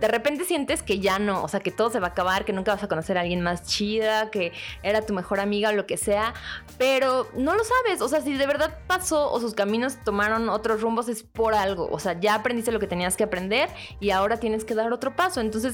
De 0.00 0.08
repente 0.08 0.44
sientes 0.44 0.82
que 0.82 0.98
ya 0.98 1.18
no, 1.18 1.42
o 1.42 1.48
sea, 1.48 1.60
que 1.60 1.70
todo 1.70 1.90
se 1.90 2.00
va 2.00 2.08
a 2.08 2.10
acabar, 2.10 2.44
que 2.44 2.52
nunca 2.52 2.74
vas 2.74 2.82
a 2.82 2.88
conocer 2.88 3.18
a 3.18 3.22
alguien 3.22 3.40
más 3.40 3.64
chida, 3.64 4.30
que 4.30 4.52
era 4.82 5.02
tu 5.02 5.14
mejor 5.14 5.40
amiga 5.40 5.70
o 5.70 5.72
lo 5.72 5.86
que 5.86 5.96
sea, 5.96 6.34
pero 6.76 7.28
no 7.36 7.54
lo 7.54 7.62
sabes, 7.64 8.00
o 8.00 8.08
sea, 8.08 8.20
si 8.20 8.34
de 8.34 8.46
verdad 8.46 8.78
pasó 8.86 9.30
o 9.30 9.40
sus 9.40 9.54
caminos 9.54 9.96
tomaron 10.04 10.48
otros 10.48 10.80
rumbos 10.80 11.08
es 11.08 11.22
por 11.22 11.54
algo, 11.54 11.88
o 11.90 11.98
sea, 11.98 12.18
ya 12.18 12.34
aprendiste 12.34 12.72
lo 12.72 12.80
que 12.80 12.86
tenías 12.86 13.16
que 13.16 13.24
aprender 13.24 13.68
y 14.00 14.10
ahora 14.10 14.38
tienes 14.38 14.64
que 14.64 14.74
dar 14.74 14.92
otro 14.92 15.14
paso, 15.14 15.40
entonces 15.40 15.67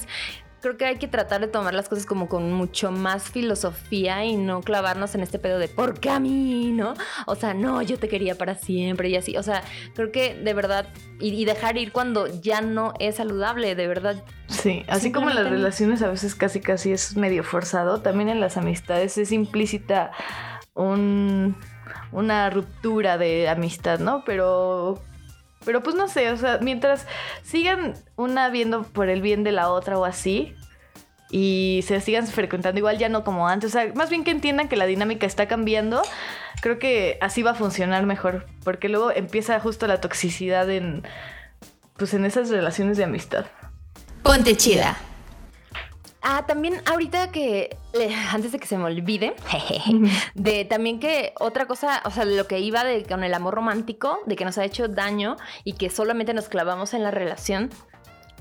creo 0.61 0.77
que 0.77 0.85
hay 0.85 0.97
que 0.97 1.07
tratar 1.07 1.41
de 1.41 1.47
tomar 1.47 1.75
las 1.75 1.89
cosas 1.89 2.07
como 2.07 2.27
con 2.27 2.51
mucho 2.51 2.91
más 2.91 3.29
filosofía 3.29 4.25
y 4.25 4.35
no 4.35 4.61
clavarnos 4.61 5.13
en 5.13 5.21
este 5.21 5.37
pedo 5.37 5.59
de 5.59 5.67
¿por 5.67 5.99
qué 5.99 6.09
a 6.09 6.19
mí? 6.19 6.71
¿no? 6.71 6.95
O 7.27 7.35
sea, 7.35 7.53
no, 7.53 7.81
yo 7.81 7.99
te 7.99 8.07
quería 8.07 8.35
para 8.35 8.55
siempre 8.55 9.09
y 9.09 9.15
así, 9.15 9.37
o 9.37 9.43
sea, 9.43 9.63
creo 9.93 10.11
que 10.11 10.33
de 10.33 10.53
verdad 10.53 10.87
y, 11.19 11.29
y 11.29 11.45
dejar 11.45 11.77
ir 11.77 11.91
cuando 11.91 12.27
ya 12.41 12.61
no 12.61 12.93
es 12.99 13.15
saludable, 13.15 13.75
de 13.75 13.87
verdad. 13.87 14.23
Sí, 14.47 14.83
así 14.87 15.11
como 15.11 15.29
en 15.29 15.35
las 15.35 15.49
relaciones 15.49 16.01
a 16.01 16.09
veces 16.09 16.35
casi 16.35 16.59
casi 16.59 16.91
es 16.91 17.15
medio 17.15 17.43
forzado, 17.43 18.01
también 18.01 18.29
en 18.29 18.39
las 18.39 18.57
amistades 18.57 19.17
es 19.17 19.31
implícita 19.31 20.11
un, 20.73 21.55
una 22.11 22.49
ruptura 22.49 23.17
de 23.17 23.49
amistad, 23.49 23.99
¿no? 23.99 24.23
Pero, 24.25 25.01
pero 25.65 25.83
pues 25.83 25.95
no 25.95 26.07
sé, 26.07 26.31
o 26.31 26.37
sea, 26.37 26.59
mientras 26.61 27.07
sigan 27.43 27.95
una 28.15 28.49
viendo 28.49 28.83
por 28.83 29.09
el 29.09 29.21
bien 29.21 29.43
de 29.43 29.51
la 29.51 29.69
otra 29.69 29.97
o 29.97 30.05
así, 30.05 30.55
y 31.31 31.83
se 31.85 31.99
sigan 32.01 32.27
frecuentando 32.27 32.77
igual 32.77 32.97
ya 32.97 33.09
no 33.09 33.23
como 33.23 33.47
antes, 33.47 33.71
o 33.71 33.73
sea, 33.73 33.91
más 33.95 34.09
bien 34.09 34.23
que 34.23 34.31
entiendan 34.31 34.67
que 34.67 34.75
la 34.75 34.85
dinámica 34.85 35.25
está 35.25 35.47
cambiando, 35.47 36.01
creo 36.61 36.79
que 36.79 37.17
así 37.19 37.41
va 37.41 37.51
a 37.51 37.55
funcionar 37.55 38.05
mejor, 38.05 38.45
porque 38.63 38.89
luego 38.89 39.11
empieza 39.11 39.59
justo 39.59 39.87
la 39.87 39.99
toxicidad 39.99 40.69
en, 40.69 41.03
pues 41.97 42.13
en 42.13 42.25
esas 42.25 42.49
relaciones 42.49 42.97
de 42.97 43.05
amistad. 43.05 43.45
Ponte 44.23 44.55
chida. 44.55 44.97
Ah, 46.27 46.47
también 46.47 46.81
ahorita 46.87 47.31
que, 47.31 47.77
antes 48.31 48.51
de 48.51 48.57
que 48.57 48.65
se 48.65 48.79
me 48.79 48.85
olvide, 48.85 49.35
de 50.33 50.65
también 50.65 50.99
que 50.99 51.33
otra 51.39 51.67
cosa, 51.67 52.01
o 52.03 52.09
sea, 52.09 52.25
lo 52.25 52.47
que 52.47 52.59
iba 52.59 52.83
de, 52.83 53.03
con 53.03 53.23
el 53.23 53.31
amor 53.35 53.53
romántico, 53.53 54.17
de 54.25 54.35
que 54.35 54.43
nos 54.43 54.57
ha 54.57 54.65
hecho 54.65 54.87
daño 54.87 55.37
y 55.63 55.73
que 55.73 55.91
solamente 55.91 56.33
nos 56.33 56.49
clavamos 56.49 56.95
en 56.95 57.03
la 57.03 57.11
relación. 57.11 57.69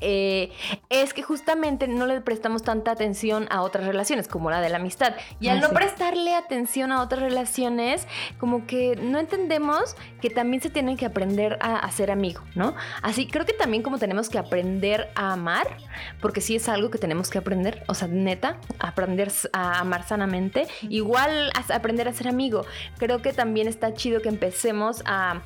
Eh, 0.00 0.50
es 0.90 1.14
que 1.14 1.22
justamente 1.22 1.88
no 1.88 2.06
le 2.06 2.20
prestamos 2.20 2.62
tanta 2.62 2.90
atención 2.90 3.46
a 3.50 3.62
otras 3.62 3.86
relaciones 3.86 4.28
como 4.28 4.50
la 4.50 4.60
de 4.60 4.68
la 4.68 4.76
amistad 4.76 5.14
y 5.40 5.48
al 5.48 5.58
Ah, 5.58 5.60
no 5.62 5.68
sí. 5.68 5.74
prestarle 5.74 6.34
atención 6.34 6.90
a 6.92 7.00
otras 7.02 7.22
relaciones 7.22 8.06
como 8.38 8.66
que 8.66 8.96
no 8.96 9.18
entendemos 9.18 9.96
que 10.20 10.30
también 10.30 10.62
se 10.62 10.70
tienen 10.70 10.96
que 10.96 11.06
aprender 11.06 11.58
a, 11.60 11.76
a 11.76 11.90
ser 11.92 12.10
amigo, 12.10 12.42
¿no? 12.54 12.74
Así 13.02 13.26
creo 13.28 13.46
que 13.46 13.52
también 13.52 13.82
como 13.82 13.98
tenemos 13.98 14.28
que 14.28 14.38
aprender 14.38 15.10
a 15.14 15.32
amar 15.32 15.76
porque 16.20 16.40
sí 16.40 16.56
es 16.56 16.68
algo 16.68 16.90
que 16.90 16.98
tenemos 16.98 17.30
que 17.30 17.38
aprender, 17.38 17.84
o 17.88 17.94
sea, 17.94 18.08
neta, 18.08 18.58
aprender 18.78 19.30
a 19.52 19.78
amar 19.80 20.06
sanamente, 20.06 20.66
igual 20.82 21.50
a 21.54 21.74
aprender 21.74 22.08
a 22.08 22.12
ser 22.12 22.28
amigo. 22.28 22.66
Creo 22.98 23.22
que 23.22 23.32
también 23.32 23.68
está 23.68 23.94
chido 23.94 24.20
que 24.20 24.28
empecemos 24.28 25.02
a 25.06 25.40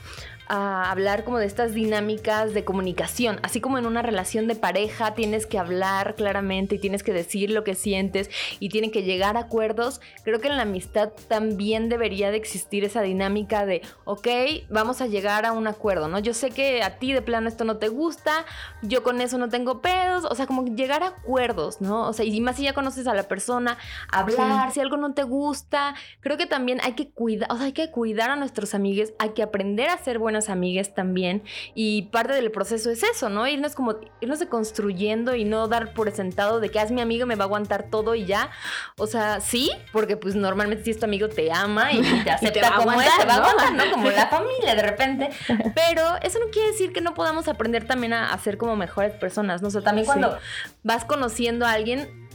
a 0.49 0.91
hablar 0.91 1.25
como 1.25 1.39
de 1.39 1.47
estas 1.47 1.75
dinámicas 1.75 2.55
de 2.55 2.65
comunicación, 2.65 3.39
así 3.43 3.61
como 3.61 3.79
en 3.79 3.87
una 3.87 4.03
relación 4.03 4.47
de 4.47 4.55
pareja 4.55 5.15
tienes 5.15 5.47
que 5.47 5.59
hablar 5.59 6.15
claramente 6.15 6.77
y 6.77 6.79
tienes 6.79 7.03
que 7.03 7.13
decir 7.13 7.51
lo 7.51 7.65
que 7.65 7.75
sientes 7.75 8.31
y 8.59 8.71
tienen 8.71 8.91
que 8.91 9.03
llegar 9.03 9.37
a 9.37 9.41
acuerdos, 9.41 10.01
creo 10.25 10.41
que 10.41 10.49
en 10.49 10.57
la 10.57 10.63
amistad 10.63 11.11
también 11.29 11.89
debería 11.89 12.31
de 12.31 12.39
existir 12.39 12.85
esa 12.85 13.03
dinámica 13.03 13.67
de, 13.67 13.83
ok, 14.05 14.29
vamos 14.71 15.01
a 15.01 15.07
llegar 15.07 15.45
a 15.45 15.53
un 15.53 15.67
acuerdo, 15.67 16.09
¿no? 16.09 16.19
Yo 16.19 16.35
sé 16.35 16.51
que 16.51 16.83
a 16.83 16.99
ti 16.99 17.13
de 17.13 17.23
plano 17.23 17.49
esto 17.49 17.65
no 17.65 17.77
te 17.77 17.89
gusta, 17.89 18.45
yo 18.83 19.03
con 19.03 19.21
eso 19.21 19.39
no 19.39 19.49
tengo 19.49 19.81
pedos, 19.81 20.25
o 20.25 20.35
sea, 20.35 20.47
como 20.47 20.65
llegar 20.65 21.03
a 21.03 21.09
acuerdos, 21.09 21.81
¿no? 21.81 22.09
O 22.09 22.13
sea, 22.13 22.25
y 22.25 22.41
más 22.41 22.57
si 22.57 22.63
ya 22.63 22.73
conoces 22.73 23.07
a 23.07 23.15
la 23.15 23.25
persona, 23.25 23.77
hablar, 24.11 24.73
si 24.73 24.81
algo 24.81 24.97
no 24.97 25.13
te 25.13 25.23
gusta, 25.23 25.95
creo 26.21 26.37
que 26.37 26.47
también 26.47 26.81
hay 26.83 26.93
que 26.93 27.11
cuidar, 27.11 27.53
o 27.53 27.57
sea, 27.57 27.67
hay 27.67 27.73
que 27.73 27.91
cuidar 27.91 28.31
a 28.31 28.37
nuestros 28.37 28.75
amigues, 28.75 29.13
hay 29.19 29.31
que 29.31 29.43
aprender 29.43 29.91
a 29.91 29.99
ser 29.99 30.19
buenas 30.39 30.49
amigues 30.51 30.95
también, 30.95 31.43
y 31.75 32.03
parte 32.03 32.33
del 32.33 32.51
proceso 32.53 32.91
es 32.91 33.03
eso, 33.03 33.29
¿no? 33.29 33.47
Irnos 33.49 33.75
como, 33.75 33.97
irnos 34.21 34.39
construyendo 34.49 35.35
y 35.35 35.45
no 35.45 35.67
dar 35.67 35.95
por 35.95 36.11
sentado 36.13 36.61
de 36.61 36.69
que 36.71 36.79
"Ah, 36.79 36.85
es 36.85 36.93
mi 36.93 37.01
amigo, 37.01 37.27
me 37.27 37.35
va 37.35 37.45
a 37.45 37.47
aguantar 37.47 37.91
todo 37.91 38.15
y 38.15 38.25
ya, 38.25 38.51
o 38.99 39.07
sea, 39.09 39.41
sí, 39.41 39.71
porque 39.93 40.17
pues 40.17 40.37
normalmente 40.37 40.85
si 40.85 40.91
es 40.93 40.99
tu 40.99 41.07
amigo 41.07 41.29
te 41.29 41.51
ama 41.51 41.93
y 41.93 42.01
te 42.25 42.31
acepta 42.31 42.75
como 42.77 42.93
es, 43.01 43.09
aguantar, 43.09 43.21
te 43.21 43.27
va 43.27 43.35
a 43.35 43.37
aguantar, 43.51 43.73
¿no? 43.73 43.91
Como 43.93 44.11
la 44.11 44.27
familia 44.31 44.75
de 44.77 44.83
repente, 44.83 45.31
pero 45.75 46.03
eso 46.23 46.39
no 46.39 46.51
quiere 46.53 46.69
decir 46.69 46.93
que 46.93 47.01
no 47.01 47.15
podamos 47.15 47.49
aprender 47.49 47.85
también 47.87 48.13
a, 48.13 48.33
a 48.33 48.39
ser 48.39 48.59
como 48.59 48.77
mejores 48.77 49.13
personas, 49.15 49.61
¿no? 49.63 49.69
O 49.69 49.71
sea, 49.73 49.81
también 49.83 50.05
Sí. 50.07 50.13
cuando 50.13 50.39
vas 50.85 51.05
conociendo 51.05 51.67
a 51.67 51.73
alguien, 51.73 52.28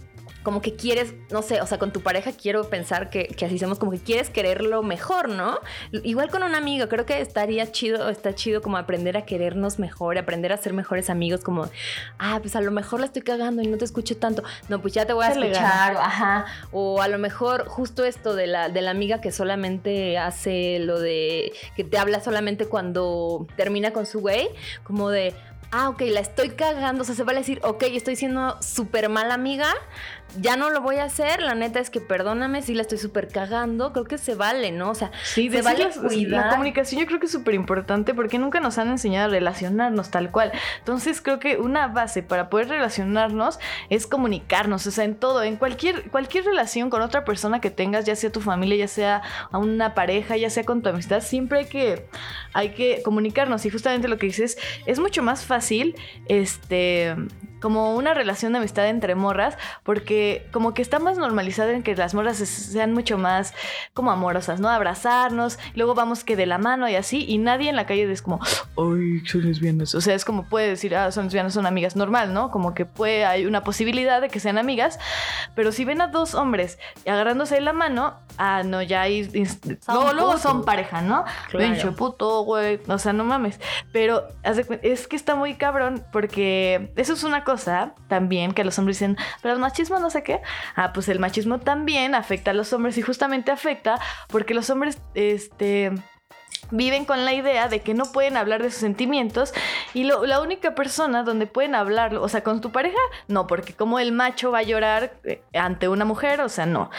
como 0.44 0.62
que 0.62 0.76
quieres, 0.76 1.14
no 1.32 1.42
sé, 1.42 1.62
o 1.62 1.66
sea, 1.66 1.80
con 1.80 1.92
tu 1.92 2.02
pareja 2.02 2.32
quiero 2.32 2.70
pensar 2.70 3.10
que, 3.10 3.28
que 3.28 3.46
así 3.46 3.58
somos, 3.58 3.80
como 3.80 3.92
que 3.92 4.00
quieres 4.00 4.30
quererlo 4.30 4.84
mejor, 4.84 5.30
¿no? 5.30 5.60
Igual 5.92 6.30
con 6.30 6.44
un 6.44 6.54
amigo, 6.56 6.88
creo 6.90 7.06
que 7.06 7.22
estaría 7.22 7.72
chido, 7.72 8.10
está 8.10 8.36
chido 8.36 8.62
como 8.62 8.78
aprender 8.78 9.18
a 9.18 9.24
querernos 9.24 9.80
mejor, 9.80 10.18
aprender 10.18 10.52
a 10.52 10.58
ser 10.58 10.74
mejores 10.74 11.10
amigos, 11.10 11.42
como, 11.42 11.70
ah, 12.20 12.40
pues 12.42 12.56
a 12.56 12.62
lo 12.62 12.72
mejor 12.72 13.00
la 13.00 13.06
estoy 13.08 13.22
cagando 13.22 13.62
y 13.62 13.68
no 13.68 13.78
te 13.78 13.86
escucho 13.86 14.18
tanto, 14.18 14.44
no, 14.70 14.82
pues 14.82 14.94
ya 14.94 15.06
te 15.06 15.14
voy 15.14 15.26
a 15.26 15.30
escuchar, 15.30 15.96
o, 15.96 16.00
ajá, 16.00 16.46
o 16.72 17.02
a 17.02 17.08
lo 17.08 17.18
mejor 17.18 17.68
justo 17.68 18.04
esto 18.04 18.36
de 18.36 18.48
la, 18.48 18.70
de 18.70 18.82
la 18.82 18.92
amiga 18.92 19.22
que 19.22 19.32
solamente 19.32 20.18
hace 20.18 20.80
lo 20.80 21.00
de, 21.00 21.54
que 21.76 21.84
te 21.84 21.98
habla 21.98 22.20
solamente 22.20 22.66
cuando 22.66 23.48
termina 23.56 23.92
con 23.92 24.06
su 24.06 24.20
güey, 24.20 24.50
como 24.84 25.10
de... 25.10 25.34
Ah, 25.76 25.90
ok, 25.90 26.02
la 26.02 26.20
estoy 26.20 26.52
cagando. 26.52 27.02
O 27.02 27.04
sea, 27.04 27.16
se 27.16 27.24
vale 27.24 27.40
decir, 27.40 27.60
ok, 27.64 27.82
estoy 27.94 28.16
siendo 28.16 28.62
súper 28.62 29.10
mala 29.10 29.34
amiga, 29.34 29.74
ya 30.42 30.56
no 30.56 30.70
lo 30.70 30.82
voy 30.82 30.98
a 30.98 31.06
hacer. 31.06 31.42
La 31.42 31.56
neta 31.56 31.80
es 31.80 31.90
que 31.90 32.02
perdóname 32.02 32.62
si 32.62 32.74
la 32.74 32.82
estoy 32.82 32.98
súper 32.98 33.28
cagando. 33.28 33.92
Creo 33.94 34.06
que 34.06 34.18
se 34.18 34.36
vale, 34.36 34.72
¿no? 34.72 34.90
O 34.92 34.96
sea, 34.96 35.12
Sí, 35.24 35.50
se 35.50 35.62
vale 35.62 35.86
las- 35.86 35.98
cuidar. 35.98 36.46
La 36.46 36.50
comunicación 36.52 37.02
yo 37.02 37.08
creo 37.08 37.20
que 37.20 37.26
es 37.28 37.32
súper 37.32 37.54
importante 37.54 38.14
porque 38.14 38.40
nunca 38.40 38.60
nos 38.60 38.78
han 38.78 38.90
enseñado 38.90 39.28
a 39.28 39.32
relacionarnos 39.32 40.10
tal 40.12 40.32
cual. 40.32 40.52
Entonces 40.80 41.22
creo 41.22 41.40
que 41.40 41.58
una 41.58 41.88
base 41.88 42.24
para 42.24 42.50
poder 42.50 42.70
relacionarnos 42.70 43.60
es 43.90 44.08
comunicarnos, 44.08 44.86
o 44.88 44.92
sea, 44.92 45.04
en 45.06 45.16
todo, 45.16 45.44
en 45.44 45.56
cualquier, 45.58 46.10
cualquier 46.12 46.46
relación 46.46 46.90
con 46.90 47.02
otra 47.02 47.26
persona 47.26 47.62
que 47.62 47.70
tengas, 47.72 48.06
ya 48.06 48.16
sea 48.16 48.32
tu 48.32 48.42
familia, 48.42 48.78
ya 48.78 48.88
sea 48.88 49.22
a 49.52 49.58
una 49.58 49.94
pareja, 49.94 50.38
ya 50.38 50.50
sea 50.50 50.64
con 50.64 50.82
tu 50.82 50.90
amistad, 50.90 51.22
siempre 51.22 51.60
hay 51.60 51.66
que, 51.66 52.08
hay 52.54 52.70
que 52.70 53.02
comunicarnos. 53.04 53.66
Y 53.66 53.70
justamente 53.70 54.08
lo 54.08 54.18
que 54.18 54.26
dices, 54.28 54.58
es 54.86 55.00
mucho 55.00 55.24
más 55.24 55.46
fácil, 55.46 55.96
este 56.28 57.16
como 57.62 57.96
una 57.96 58.14
relación 58.14 58.52
de 58.52 58.58
amistad 58.60 58.90
entre 58.90 59.16
morras, 59.16 59.58
porque 59.84 60.23
como 60.52 60.74
que 60.74 60.82
está 60.82 61.00
más 61.00 61.18
normalizado 61.18 61.70
en 61.72 61.84
que 61.84 61.96
las 61.96 62.14
morras 62.14 62.38
sean 62.38 62.94
mucho 62.94 63.18
más 63.18 63.54
como 63.94 64.12
amorosas, 64.12 64.60
¿no? 64.60 64.70
Abrazarnos, 64.70 65.60
luego 65.76 65.96
vamos 65.96 66.24
que 66.24 66.36
de 66.36 66.46
la 66.46 66.58
mano 66.58 66.88
y 66.88 66.96
así, 66.96 67.26
y 67.28 67.38
nadie 67.38 67.70
en 67.70 67.76
la 67.76 67.86
calle 67.86 68.12
es 68.12 68.22
como, 68.22 68.40
ay, 68.78 69.26
son 69.26 69.42
lesbianas. 69.42 69.96
O 69.96 70.02
sea, 70.02 70.16
es 70.16 70.26
como 70.26 70.48
puede 70.50 70.70
decir, 70.70 70.96
ah, 70.96 71.12
son 71.12 71.26
lesbianas, 71.26 71.54
son 71.54 71.66
amigas, 71.66 71.96
normal, 71.96 72.34
¿no? 72.34 72.52
Como 72.52 72.74
que 72.74 72.86
puede, 72.86 73.26
hay 73.26 73.46
una 73.46 73.64
posibilidad 73.64 74.22
de 74.22 74.30
que 74.30 74.40
sean 74.40 74.58
amigas, 74.58 75.00
pero 75.56 75.72
si 75.72 75.86
ven 75.86 76.02
a 76.02 76.08
dos 76.08 76.36
hombres 76.36 76.80
agarrándose 77.06 77.56
de 77.56 77.62
la 77.62 77.74
mano, 77.74 78.16
ah, 78.38 78.64
no, 78.64 78.82
ya 78.82 79.02
hay. 79.02 79.30
luego, 79.88 80.14
luego 80.14 80.38
son 80.38 80.66
pareja, 80.66 81.02
¿no? 81.02 81.26
Claro. 81.50 81.74
Pinche 81.74 81.92
puto, 81.92 82.44
güey. 82.44 82.80
O 82.88 82.98
sea, 82.98 83.14
no 83.14 83.24
mames. 83.24 83.60
Pero 83.92 84.28
es 84.82 85.08
que 85.08 85.16
está 85.16 85.36
muy 85.36 85.56
cabrón 85.56 86.04
porque 86.12 86.92
eso 86.96 87.14
es 87.14 87.24
una 87.24 87.44
cosa 87.44 87.94
también 88.08 88.54
que 88.54 88.64
los 88.64 88.78
hombres 88.80 88.98
dicen, 88.98 89.18
pero 89.42 89.54
el 89.54 89.60
machismo 89.60 90.00
no 90.00 90.10
qué. 90.22 90.42
Ah, 90.76 90.94
pues 90.94 91.10
el 91.10 91.20
machismo 91.20 91.60
también 91.60 92.14
afecta 92.14 92.52
a 92.52 92.54
los 92.54 92.72
hombres 92.74 92.98
y 92.98 93.02
justamente 93.02 93.52
afecta 93.52 94.00
porque 94.28 94.54
los 94.54 94.70
hombres, 94.70 95.02
este 95.16 95.92
viven 96.74 97.06
con 97.06 97.24
la 97.24 97.34
idea 97.34 97.68
de 97.70 97.82
que 97.82 97.94
no 97.94 98.06
pueden 98.12 98.36
hablar 98.36 98.62
de 98.64 98.72
sus 98.72 98.80
sentimientos 98.80 99.54
y 99.94 100.04
lo- 100.06 100.26
la 100.26 100.42
única 100.42 100.74
persona 100.76 101.24
donde 101.24 101.46
pueden 101.48 101.76
hablarlo, 101.76 102.22
o 102.24 102.28
sea, 102.28 102.44
con 102.44 102.62
tu 102.62 102.72
pareja, 102.72 102.98
no, 103.28 103.46
porque 103.48 103.74
como 103.74 104.00
el 104.00 104.12
macho 104.12 104.52
va 104.52 104.60
a 104.60 104.64
llorar 104.64 105.14
eh, 105.24 105.42
ante 105.54 105.88
una 105.88 106.04
mujer, 106.04 106.42
o 106.42 106.50
sea, 106.50 106.66
no. 106.66 106.90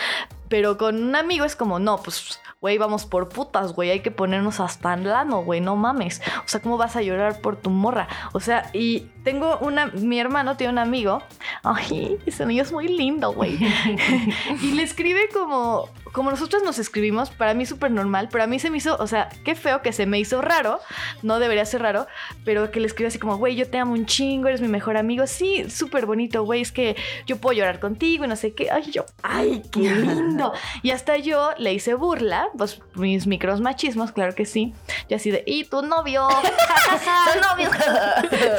Pero 0.48 0.78
con 0.78 1.02
un 1.02 1.16
amigo 1.16 1.44
es 1.44 1.56
como, 1.56 1.78
no, 1.80 1.96
pues, 2.02 2.38
güey, 2.60 2.78
vamos 2.78 3.04
por 3.06 3.28
putas, 3.28 3.72
güey, 3.72 3.90
hay 3.90 4.00
que 4.00 4.10
ponernos 4.12 4.60
hasta 4.60 4.92
en 4.94 5.08
lano, 5.08 5.42
güey, 5.42 5.60
no 5.60 5.74
mames. 5.74 6.22
O 6.44 6.48
sea, 6.48 6.60
¿cómo 6.60 6.76
vas 6.76 6.94
a 6.96 7.02
llorar 7.02 7.40
por 7.40 7.56
tu 7.56 7.70
morra? 7.70 8.06
O 8.32 8.40
sea, 8.40 8.70
y 8.72 9.00
tengo 9.24 9.58
una, 9.58 9.86
mi 9.86 10.20
hermano 10.20 10.56
tiene 10.56 10.74
un 10.74 10.78
amigo, 10.78 11.22
ay, 11.64 12.18
ese 12.26 12.46
niño 12.46 12.62
es 12.62 12.70
muy 12.72 12.86
lindo, 12.88 13.32
güey. 13.32 13.58
y 14.62 14.72
le 14.72 14.82
escribe 14.84 15.28
como, 15.32 15.88
como 16.14 16.30
nosotros 16.30 16.62
nos 16.62 16.78
escribimos, 16.78 17.30
para 17.30 17.54
mí 17.54 17.66
súper 17.66 17.90
normal, 17.90 18.28
pero 18.30 18.44
a 18.44 18.46
mí 18.46 18.60
se 18.60 18.70
me 18.70 18.76
hizo, 18.76 18.96
o 19.00 19.06
sea, 19.08 19.30
qué 19.44 19.56
feo 19.56 19.82
que 19.82 19.92
se 19.92 20.06
me 20.06 20.20
hizo 20.20 20.40
raro, 20.40 20.78
no 21.22 21.40
debería 21.40 21.66
ser 21.66 21.82
raro, 21.82 22.06
pero 22.44 22.70
que 22.70 22.78
le 22.78 22.86
escribe 22.86 23.08
así 23.08 23.18
como, 23.18 23.36
güey, 23.36 23.56
yo 23.56 23.68
te 23.68 23.78
amo 23.78 23.94
un 23.94 24.06
chingo, 24.06 24.46
eres 24.46 24.60
mi 24.60 24.68
mejor 24.68 24.96
amigo, 24.96 25.26
sí, 25.26 25.68
súper 25.68 26.06
bonito, 26.06 26.44
güey, 26.44 26.60
es 26.60 26.70
que 26.70 26.94
yo 27.26 27.38
puedo 27.38 27.58
llorar 27.58 27.80
contigo 27.80 28.24
y 28.24 28.28
no 28.28 28.36
sé 28.36 28.54
qué, 28.54 28.70
ay, 28.70 28.92
yo, 28.92 29.04
ay, 29.24 29.60
qué 29.72 29.80
lindo. 29.90 30.52
Y 30.82 30.92
hasta 30.92 31.16
yo 31.16 31.50
le 31.58 31.72
hice 31.72 31.94
burla, 31.94 32.46
pues 32.56 32.80
mis 32.94 33.26
micros 33.26 33.60
machismos, 33.60 34.12
claro 34.12 34.36
que 34.36 34.46
sí, 34.46 34.72
yo 35.08 35.16
así 35.16 35.32
de, 35.32 35.42
¿y 35.48 35.64
tu 35.64 35.82
novio? 35.82 36.28
Son 37.24 37.40
novios. 37.40 37.74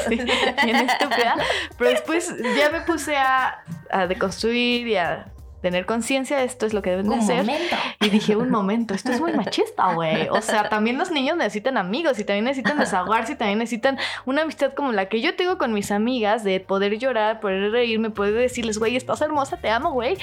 Sí, 0.07 0.19
bien 0.63 0.75
estúpida. 0.75 1.35
Pero 1.77 1.89
después 1.89 2.33
ya 2.57 2.69
me 2.69 2.81
puse 2.81 3.15
a, 3.15 3.63
a 3.89 4.07
deconstruir 4.07 4.87
y 4.87 4.97
a 4.97 5.31
tener 5.65 5.87
conciencia 5.87 6.37
de 6.37 6.43
esto 6.43 6.67
es 6.67 6.75
lo 6.75 6.83
que 6.83 6.91
deben 6.91 7.09
de 7.09 7.15
Un 7.15 7.21
hacer. 7.21 7.37
momento. 7.37 7.75
Y 7.99 8.09
dije, 8.09 8.35
un 8.35 8.51
momento, 8.51 8.93
esto 8.93 9.11
es 9.11 9.19
muy 9.19 9.33
machista, 9.33 9.95
güey. 9.95 10.29
O 10.29 10.39
sea, 10.43 10.69
también 10.69 10.99
los 10.99 11.09
niños 11.09 11.37
necesitan 11.37 11.75
amigos 11.77 12.19
y 12.19 12.23
también 12.23 12.45
necesitan 12.45 12.77
desahogarse 12.77 13.33
y 13.33 13.35
también 13.35 13.57
necesitan 13.57 13.97
una 14.27 14.43
amistad 14.43 14.73
como 14.75 14.91
la 14.91 15.07
que 15.09 15.21
yo 15.21 15.35
tengo 15.35 15.57
con 15.57 15.73
mis 15.73 15.89
amigas, 15.89 16.43
de 16.43 16.59
poder 16.59 16.99
llorar, 16.99 17.39
poder 17.39 17.71
reírme, 17.71 18.11
poder 18.11 18.35
decirles, 18.35 18.77
güey, 18.77 18.95
estás 18.95 19.21
hermosa, 19.21 19.57
te 19.57 19.69
amo, 19.71 19.91
güey. 19.91 20.17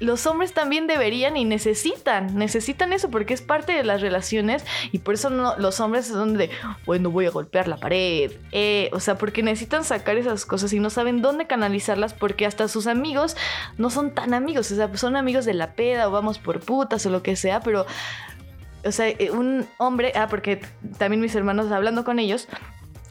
Los 0.00 0.26
hombres 0.26 0.52
también 0.52 0.86
deberían 0.86 1.36
y 1.36 1.44
necesitan, 1.44 2.36
necesitan 2.36 2.92
eso 2.92 3.10
porque 3.10 3.34
es 3.34 3.42
parte 3.42 3.72
de 3.72 3.84
las 3.84 4.00
relaciones 4.00 4.64
y 4.92 4.98
por 4.98 5.14
eso 5.14 5.30
no, 5.30 5.56
los 5.58 5.80
hombres 5.80 6.06
son 6.06 6.36
de, 6.36 6.50
bueno, 6.86 7.10
voy 7.10 7.26
a 7.26 7.30
golpear 7.30 7.68
la 7.68 7.76
pared, 7.76 8.32
eh, 8.52 8.90
o 8.92 9.00
sea, 9.00 9.18
porque 9.18 9.42
necesitan 9.42 9.84
sacar 9.84 10.16
esas 10.16 10.44
cosas 10.46 10.72
y 10.72 10.80
no 10.80 10.90
saben 10.90 11.22
dónde 11.22 11.46
canalizarlas 11.46 12.14
porque 12.14 12.46
hasta 12.46 12.68
sus 12.68 12.86
amigos 12.86 13.36
no 13.76 13.90
son 13.90 14.14
tan 14.14 14.34
amigos, 14.34 14.70
o 14.70 14.76
sea, 14.76 14.96
son 14.96 15.16
amigos 15.16 15.44
de 15.44 15.54
la 15.54 15.72
peda 15.72 16.08
o 16.08 16.10
vamos 16.10 16.38
por 16.38 16.60
putas 16.60 17.04
o 17.06 17.10
lo 17.10 17.22
que 17.22 17.36
sea, 17.36 17.60
pero, 17.60 17.86
o 18.84 18.92
sea, 18.92 19.08
eh, 19.08 19.30
un 19.32 19.66
hombre, 19.78 20.12
ah, 20.14 20.28
porque 20.28 20.60
también 20.98 21.20
mis 21.20 21.34
hermanos 21.34 21.70
hablando 21.72 22.04
con 22.04 22.18
ellos, 22.18 22.48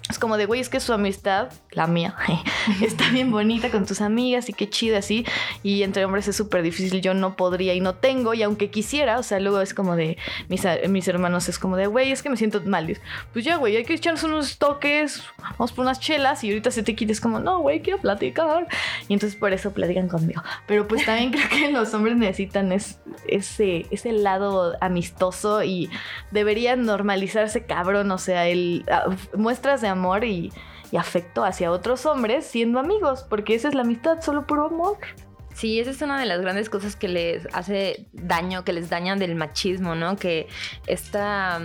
es 0.09 0.19
como 0.19 0.37
de, 0.37 0.45
güey, 0.45 0.61
es 0.61 0.69
que 0.69 0.79
su 0.79 0.93
amistad, 0.93 1.49
la 1.71 1.85
mía, 1.85 2.15
está 2.81 3.09
bien 3.09 3.29
bonita 3.29 3.69
con 3.69 3.85
tus 3.85 3.99
amigas 3.99 4.47
y 4.47 4.53
qué 4.53 4.69
chida 4.69 4.99
así. 4.99 5.25
Y 5.63 5.83
entre 5.83 6.05
hombres 6.05 6.27
es 6.27 6.35
súper 6.35 6.61
difícil, 6.61 7.01
yo 7.01 7.13
no 7.13 7.35
podría 7.35 7.73
y 7.73 7.81
no 7.81 7.95
tengo. 7.95 8.33
Y 8.33 8.43
aunque 8.43 8.69
quisiera, 8.69 9.19
o 9.19 9.23
sea, 9.23 9.39
luego 9.39 9.59
es 9.59 9.73
como 9.73 9.95
de, 9.95 10.17
mis, 10.47 10.65
mis 10.87 11.07
hermanos 11.07 11.49
es 11.49 11.59
como 11.59 11.75
de, 11.75 11.87
güey, 11.87 12.11
es 12.11 12.23
que 12.23 12.29
me 12.29 12.37
siento 12.37 12.61
mal. 12.61 12.97
Pues 13.33 13.43
ya, 13.43 13.57
güey, 13.57 13.75
hay 13.75 13.83
que 13.83 13.95
echarnos 13.95 14.23
unos 14.23 14.57
toques, 14.57 15.23
vamos 15.41 15.73
por 15.73 15.83
unas 15.83 15.99
chelas 15.99 16.43
y 16.43 16.49
ahorita 16.49 16.71
se 16.71 16.83
te 16.83 16.95
quites 16.95 17.19
como, 17.19 17.39
no, 17.39 17.59
güey, 17.59 17.81
quiero 17.81 17.99
platicar. 17.99 18.67
Y 19.09 19.13
entonces 19.13 19.37
por 19.37 19.51
eso 19.51 19.71
platican 19.71 20.07
conmigo. 20.07 20.41
Pero 20.67 20.87
pues 20.87 21.05
también 21.05 21.31
creo 21.31 21.49
que 21.49 21.71
los 21.71 21.93
hombres 21.93 22.15
necesitan 22.15 22.71
es, 22.71 22.99
ese, 23.27 23.85
ese 23.91 24.13
lado 24.13 24.77
amistoso 24.79 25.63
y 25.63 25.89
deberían 26.31 26.85
normalizarse 26.85 27.65
cabrón, 27.65 28.09
o 28.11 28.17
sea, 28.17 28.47
el 28.47 28.85
ah, 28.89 29.07
muestras 29.35 29.81
de 29.81 29.89
amor 29.89 29.96
y, 30.23 30.51
y 30.91 30.97
afecto 30.97 31.43
hacia 31.43 31.71
otros 31.71 32.05
hombres 32.05 32.45
siendo 32.45 32.79
amigos, 32.79 33.25
porque 33.29 33.55
esa 33.55 33.67
es 33.67 33.75
la 33.75 33.81
amistad, 33.81 34.21
solo 34.21 34.47
por 34.47 34.59
amor. 34.59 34.97
Sí, 35.53 35.79
esa 35.79 35.89
es 35.89 36.01
una 36.03 36.19
de 36.19 36.27
las 36.27 36.39
grandes 36.39 36.69
cosas 36.69 36.95
que 36.95 37.07
les 37.07 37.47
hace 37.51 38.05
daño, 38.13 38.63
que 38.63 38.73
les 38.73 38.89
dañan 38.91 39.17
del 39.17 39.33
machismo, 39.35 39.95
¿no? 39.95 40.15
Que 40.15 40.47
esta... 40.85 41.59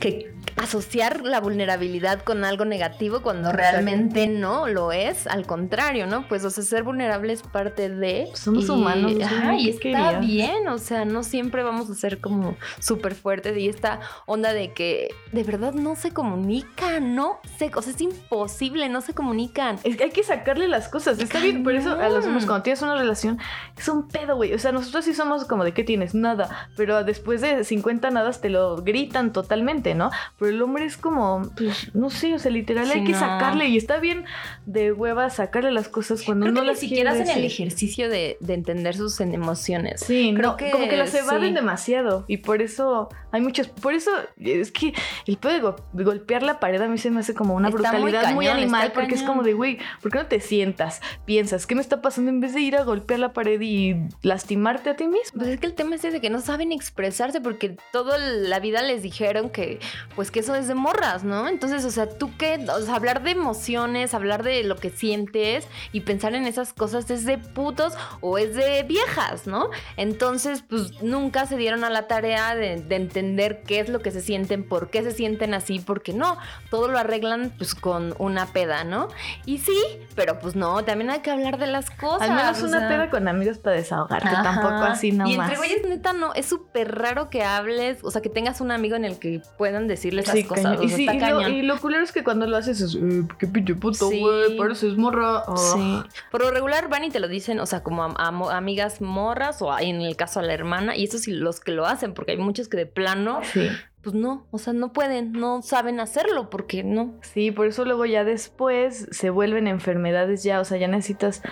que 0.00 0.32
asociar 0.56 1.22
la 1.22 1.40
vulnerabilidad 1.40 2.22
con 2.22 2.44
algo 2.44 2.64
negativo 2.64 3.22
cuando 3.22 3.52
realmente 3.52 4.26
no 4.26 4.66
lo 4.66 4.92
es, 4.92 5.26
al 5.26 5.46
contrario, 5.46 6.06
¿no? 6.06 6.26
Pues, 6.28 6.44
o 6.44 6.50
sea, 6.50 6.64
ser 6.64 6.82
vulnerable 6.82 7.32
es 7.32 7.42
parte 7.42 7.88
de... 7.88 8.28
Somos 8.34 8.68
humanos, 8.68 9.12
güey, 9.12 9.22
ajá, 9.22 9.54
y 9.54 9.64
¿qué 9.78 9.92
está 9.92 10.12
querías? 10.12 10.20
bien, 10.20 10.68
o 10.68 10.78
sea, 10.78 11.04
no 11.04 11.22
siempre 11.22 11.62
vamos 11.62 11.88
a 11.88 11.94
ser 11.94 12.20
como 12.20 12.56
súper 12.78 13.14
fuertes 13.14 13.56
y 13.56 13.68
esta 13.68 14.00
onda 14.26 14.52
de 14.52 14.72
que 14.72 15.08
de 15.32 15.44
verdad 15.44 15.72
no 15.72 15.96
se 15.96 16.12
comunican, 16.12 17.14
no 17.14 17.40
se, 17.58 17.70
o 17.74 17.82
sea, 17.82 17.92
es 17.92 18.00
imposible, 18.00 18.88
no 18.88 19.00
se 19.00 19.14
comunican. 19.14 19.78
Es 19.84 19.96
que 19.96 20.04
hay 20.04 20.10
que 20.10 20.24
sacarle 20.24 20.68
las 20.68 20.88
cosas. 20.88 21.18
Está 21.18 21.40
bien, 21.40 21.62
por 21.62 21.74
eso 21.74 21.92
a 21.92 22.08
los 22.08 22.26
hombres 22.26 22.46
cuando 22.46 22.62
tienes 22.62 22.82
una 22.82 22.96
relación 22.96 23.38
es 23.78 23.88
un 23.88 24.08
pedo, 24.08 24.36
güey. 24.36 24.52
O 24.54 24.58
sea, 24.58 24.72
nosotros 24.72 25.04
sí 25.04 25.14
somos 25.14 25.44
como 25.44 25.64
de 25.64 25.72
¿qué 25.72 25.84
tienes? 25.84 26.14
Nada. 26.14 26.68
Pero 26.76 27.04
después 27.04 27.40
de 27.40 27.64
50 27.64 28.10
nadas 28.10 28.40
te 28.40 28.50
lo 28.50 28.76
gritan 28.76 29.32
totalmente, 29.32 29.89
¿no? 29.94 30.10
Pero 30.38 30.50
el 30.50 30.62
hombre 30.62 30.84
es 30.84 30.96
como, 30.96 31.42
pues, 31.56 31.94
no 31.94 32.10
sé, 32.10 32.34
o 32.34 32.38
sea, 32.38 32.50
literal 32.50 32.86
Sí, 32.86 32.98
hay 32.98 33.04
que 33.04 33.12
no. 33.12 33.18
sacarle 33.18 33.66
y 33.68 33.76
está 33.76 33.98
bien 33.98 34.24
de 34.66 34.92
hueva 34.92 35.30
sacarle 35.30 35.70
las 35.72 35.88
cosas 35.88 36.22
cuando 36.22 36.44
Creo 36.44 36.54
no 36.54 36.60
que 36.60 36.66
ni 36.66 36.70
las 36.72 36.78
siquiera 36.80 37.10
quiere 37.12 37.24
hacen 37.30 37.38
el 37.38 37.44
ejercicio 37.46 38.08
de, 38.08 38.36
de 38.40 38.54
entender 38.54 38.96
sus 38.96 39.20
emociones. 39.20 40.00
Sí, 40.00 40.32
Creo 40.36 40.50
no, 40.52 40.56
que 40.56 40.70
como 40.70 40.88
que 40.88 40.96
las 40.96 41.14
evaden 41.14 41.50
sí. 41.50 41.54
demasiado 41.54 42.24
y 42.28 42.38
por 42.38 42.62
eso 42.62 43.08
hay 43.32 43.40
muchos, 43.40 43.68
por 43.68 43.94
eso 43.94 44.10
es 44.38 44.72
que 44.72 44.92
el 45.26 45.36
pedo 45.36 45.52
de, 45.52 45.60
go- 45.60 45.76
de 45.92 46.04
golpear 46.04 46.42
la 46.42 46.58
pared 46.60 46.80
a 46.80 46.88
mí 46.88 46.98
se 46.98 47.10
me 47.10 47.20
hace 47.20 47.34
como 47.34 47.54
una 47.54 47.68
Está 47.68 47.90
brutalidad 47.92 48.32
muy, 48.34 48.46
cañón, 48.46 48.58
animal 48.62 48.92
porque 48.92 49.14
es 49.14 49.22
como 49.22 49.42
de, 49.42 49.52
güey, 49.54 49.78
¿por 50.02 50.10
qué 50.12 50.18
no 50.18 50.26
te 50.26 50.40
sientas? 50.40 51.00
Piensas, 51.24 51.66
¿qué 51.66 51.74
me 51.74 51.80
está 51.80 52.00
pasando 52.02 52.30
en 52.30 52.40
vez 52.40 52.54
de 52.54 52.60
ir 52.60 52.76
a 52.76 52.82
golpear 52.84 53.20
la 53.20 53.32
pared 53.32 53.60
y 53.60 53.96
lastimarte 54.22 54.90
a 54.90 54.96
ti 54.96 55.06
mismo? 55.06 55.38
Pues 55.38 55.48
es 55.48 55.60
que 55.60 55.66
el 55.66 55.74
tema 55.74 55.94
es 55.96 56.04
ese 56.04 56.20
que 56.20 56.30
no 56.30 56.40
saben 56.40 56.72
expresarse 56.72 57.40
porque 57.40 57.76
toda 57.92 58.18
la 58.18 58.60
vida 58.60 58.82
les 58.82 59.02
dijeron 59.02 59.50
que 59.50 59.79
pues 60.16 60.30
que 60.30 60.40
eso 60.40 60.54
es 60.54 60.68
de 60.68 60.74
morras, 60.74 61.24
¿no? 61.24 61.48
Entonces, 61.48 61.84
o 61.84 61.90
sea, 61.90 62.08
tú 62.08 62.30
qué, 62.36 62.64
o 62.74 62.80
sea, 62.80 62.94
hablar 62.94 63.22
de 63.22 63.32
emociones, 63.32 64.14
hablar 64.14 64.42
de 64.42 64.64
lo 64.64 64.76
que 64.76 64.90
sientes 64.90 65.66
y 65.92 66.00
pensar 66.00 66.34
en 66.34 66.46
esas 66.46 66.72
cosas 66.72 67.10
es 67.10 67.24
de 67.24 67.38
putos 67.38 67.94
o 68.20 68.38
es 68.38 68.54
de 68.54 68.82
viejas, 68.82 69.46
¿no? 69.46 69.70
Entonces, 69.96 70.62
pues 70.68 71.02
nunca 71.02 71.46
se 71.46 71.56
dieron 71.56 71.84
a 71.84 71.90
la 71.90 72.06
tarea 72.06 72.54
de, 72.54 72.76
de 72.76 72.96
entender 72.96 73.62
qué 73.66 73.80
es 73.80 73.88
lo 73.88 74.00
que 74.00 74.10
se 74.10 74.20
sienten, 74.20 74.64
por 74.64 74.90
qué 74.90 75.02
se 75.02 75.12
sienten 75.12 75.54
así, 75.54 75.80
porque 75.80 76.12
no, 76.12 76.38
todo 76.70 76.88
lo 76.88 76.98
arreglan 76.98 77.52
pues 77.56 77.74
con 77.74 78.14
una 78.18 78.46
peda, 78.46 78.84
¿no? 78.84 79.08
Y 79.46 79.58
sí, 79.58 79.78
pero 80.14 80.38
pues 80.38 80.56
no, 80.56 80.84
también 80.84 81.10
hay 81.10 81.20
que 81.20 81.30
hablar 81.30 81.58
de 81.58 81.66
las 81.66 81.90
cosas. 81.90 82.28
Al 82.28 82.36
menos 82.36 82.62
una 82.62 82.80
sea. 82.80 82.88
peda 82.88 83.10
con 83.10 83.28
amigos 83.28 83.58
para 83.58 83.76
desahogarte, 83.76 84.28
Ajá. 84.28 84.42
tampoco 84.42 84.84
así 84.84 85.12
nomás. 85.12 85.30
Y 85.30 85.34
entre 85.34 85.56
güeyes, 85.56 85.86
neta, 85.86 86.12
no, 86.12 86.34
es 86.34 86.46
súper 86.46 86.96
raro 86.96 87.30
que 87.30 87.42
hables, 87.42 87.98
o 88.02 88.10
sea, 88.10 88.22
que 88.22 88.28
tengas 88.28 88.60
un 88.60 88.70
amigo 88.70 88.96
en 88.96 89.04
el 89.04 89.18
que 89.18 89.40
puedan 89.60 89.88
decirle 89.88 90.22
esas 90.22 90.36
Sí, 90.36 90.44
cosas. 90.44 90.82
Y, 90.82 90.88
sí, 90.88 91.06
está 91.06 91.28
y, 91.28 91.30
lo, 91.32 91.48
y 91.50 91.60
lo 91.60 91.78
culero 91.78 92.02
es 92.02 92.12
que 92.12 92.24
cuando 92.24 92.46
lo 92.46 92.56
haces 92.56 92.80
es, 92.80 92.94
eh, 92.94 93.24
qué 93.38 93.46
pinche 93.46 93.74
puto, 93.74 94.08
Sí. 94.08 94.18
güey, 94.18 94.56
pareces 94.56 94.96
morra. 94.96 95.42
Oh. 95.46 95.54
Sí. 95.58 96.02
Por 96.30 96.40
lo 96.40 96.50
regular 96.50 96.88
van 96.88 97.04
y 97.04 97.10
te 97.10 97.20
lo 97.20 97.28
dicen, 97.28 97.60
o 97.60 97.66
sea, 97.66 97.82
como 97.82 98.04
a, 98.04 98.14
a 98.16 98.30
mo- 98.30 98.48
amigas 98.48 99.02
morras 99.02 99.60
o 99.60 99.70
a- 99.70 99.82
en 99.82 100.00
el 100.00 100.16
caso 100.16 100.40
a 100.40 100.42
la 100.42 100.54
hermana, 100.54 100.96
y 100.96 101.04
eso 101.04 101.18
sí 101.18 101.32
los 101.32 101.60
que 101.60 101.72
lo 101.72 101.84
hacen, 101.84 102.14
porque 102.14 102.32
hay 102.32 102.38
muchos 102.38 102.68
que 102.68 102.78
de 102.78 102.86
plano, 102.86 103.40
Sí. 103.52 103.68
pues 104.00 104.14
no, 104.14 104.46
o 104.50 104.56
sea, 104.56 104.72
no 104.72 104.94
pueden, 104.94 105.32
no 105.32 105.60
saben 105.60 106.00
hacerlo, 106.00 106.48
porque 106.48 106.82
no. 106.82 107.12
Sí, 107.20 107.50
por 107.50 107.66
eso 107.66 107.84
luego 107.84 108.06
ya 108.06 108.24
después 108.24 109.08
se 109.10 109.28
vuelven 109.28 109.66
enfermedades 109.68 110.42
ya, 110.42 110.58
o 110.60 110.64
sea, 110.64 110.78
ya 110.78 110.88
necesitas, 110.88 111.42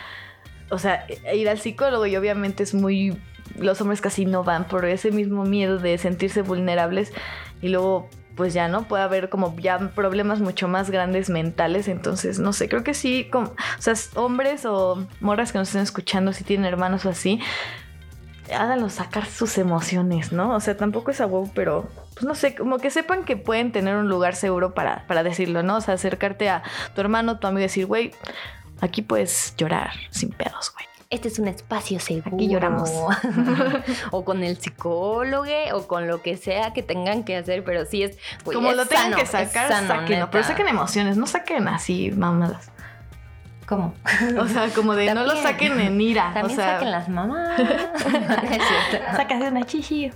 o 0.71 0.79
sea, 0.79 1.05
ir 1.35 1.47
al 1.51 1.59
psicólogo 1.59 2.07
y 2.07 2.17
obviamente 2.17 2.63
es 2.63 2.73
muy, 2.73 3.19
los 3.59 3.81
hombres 3.81 4.01
casi 4.01 4.27
no 4.27 4.45
van 4.45 4.67
por 4.67 4.85
ese 4.85 5.11
mismo 5.11 5.45
miedo 5.45 5.79
de 5.79 5.99
sentirse 5.99 6.43
vulnerables 6.43 7.13
y 7.61 7.69
luego 7.69 8.09
pues 8.39 8.55
ya 8.55 8.69
no 8.69 8.85
puede 8.85 9.03
haber 9.03 9.29
como 9.29 9.57
ya 9.59 9.79
problemas 9.79 10.41
mucho 10.41 10.69
más 10.69 10.91
grandes 10.91 11.29
mentales, 11.29 11.89
entonces 11.89 12.39
no 12.39 12.53
sé, 12.53 12.69
creo 12.69 12.85
que 12.85 12.95
sí, 12.95 13.29
como, 13.33 13.49
o 13.49 13.81
sea, 13.81 13.95
hombres 14.15 14.65
o 14.65 15.05
morras 15.21 15.51
que 15.51 15.59
nos 15.59 15.69
estén 15.69 15.83
escuchando 15.83 16.33
si 16.33 16.45
tienen 16.45 16.65
hermanos 16.65 17.05
o 17.05 17.09
así, 17.09 17.41
háganlos 18.55 18.95
sacar 18.95 19.27
sus 19.27 19.59
emociones, 19.59 20.31
¿no? 20.33 20.55
O 20.55 20.61
sea, 20.61 20.77
tampoco 20.77 21.11
es 21.11 21.21
a 21.21 21.29
pero 21.53 21.89
pues 22.15 22.25
no 22.25 22.37
sé, 22.37 22.55
como 22.55 22.79
que 22.79 22.91
sepan 22.91 23.25
que 23.25 23.37
pueden 23.37 23.73
tener 23.73 23.97
un 23.97 24.09
lugar 24.09 24.37
seguro 24.37 24.73
para, 24.73 25.05
para 25.07 25.23
decirlo, 25.23 25.65
¿no? 25.65 25.77
O 25.77 25.81
sea, 25.81 25.95
acercarte 25.95 26.49
a 26.49 26.63
tu 26.95 27.01
hermano, 27.01 27.39
tu 27.39 27.49
amigo 27.49 27.61
y 27.61 27.63
decir, 27.63 27.87
güey, 27.87 28.13
aquí 28.81 29.03
puedes 29.03 29.55
llorar 29.57 29.91
sin 30.11 30.31
pedos, 30.31 30.73
güey. 30.73 30.87
Este 31.11 31.29
es 31.29 31.39
un 31.39 31.49
espacio 31.49 31.99
seguro. 32.01 32.37
Aquí 32.37 32.49
lloramos. 32.49 32.91
o 34.11 34.25
con 34.25 34.43
el 34.45 34.59
psicólogo 34.59 35.47
o 35.73 35.87
con 35.87 36.07
lo 36.07 36.21
que 36.21 36.37
sea 36.37 36.73
que 36.75 36.83
tengan 36.83 37.25
que 37.25 37.37
hacer, 37.37 37.65
pero 37.65 37.87
sí 37.87 38.03
es. 38.03 38.19
güey, 38.45 38.55
Como 38.55 38.71
es 38.71 38.77
lo 38.77 38.87
tengan 38.87 39.05
sano, 39.13 39.17
que 39.17 39.27
sacar, 39.27 39.69
sano, 39.69 39.89
sáquenlo. 39.89 40.31
Pero 40.31 40.45
saquen 40.45 40.69
emociones, 40.69 41.17
no 41.17 41.27
saquen 41.27 41.67
así 41.69 42.11
mamadas. 42.11 42.71
¿Cómo? 43.69 43.95
O 44.39 44.49
sea, 44.49 44.69
como 44.71 44.95
de 44.95 45.13
no 45.13 45.25
lo 45.25 45.37
saquen 45.37 45.79
en 45.79 46.01
ira. 46.01 46.31
También 46.33 46.59
o 46.59 46.63
sea, 46.63 46.75
saquen 46.75 46.91
las 46.91 47.09
mamás. 47.11 47.55
Cierto. 47.99 49.07
Sácase 49.15 49.49
una 49.49 49.65
chichi. 49.65 50.11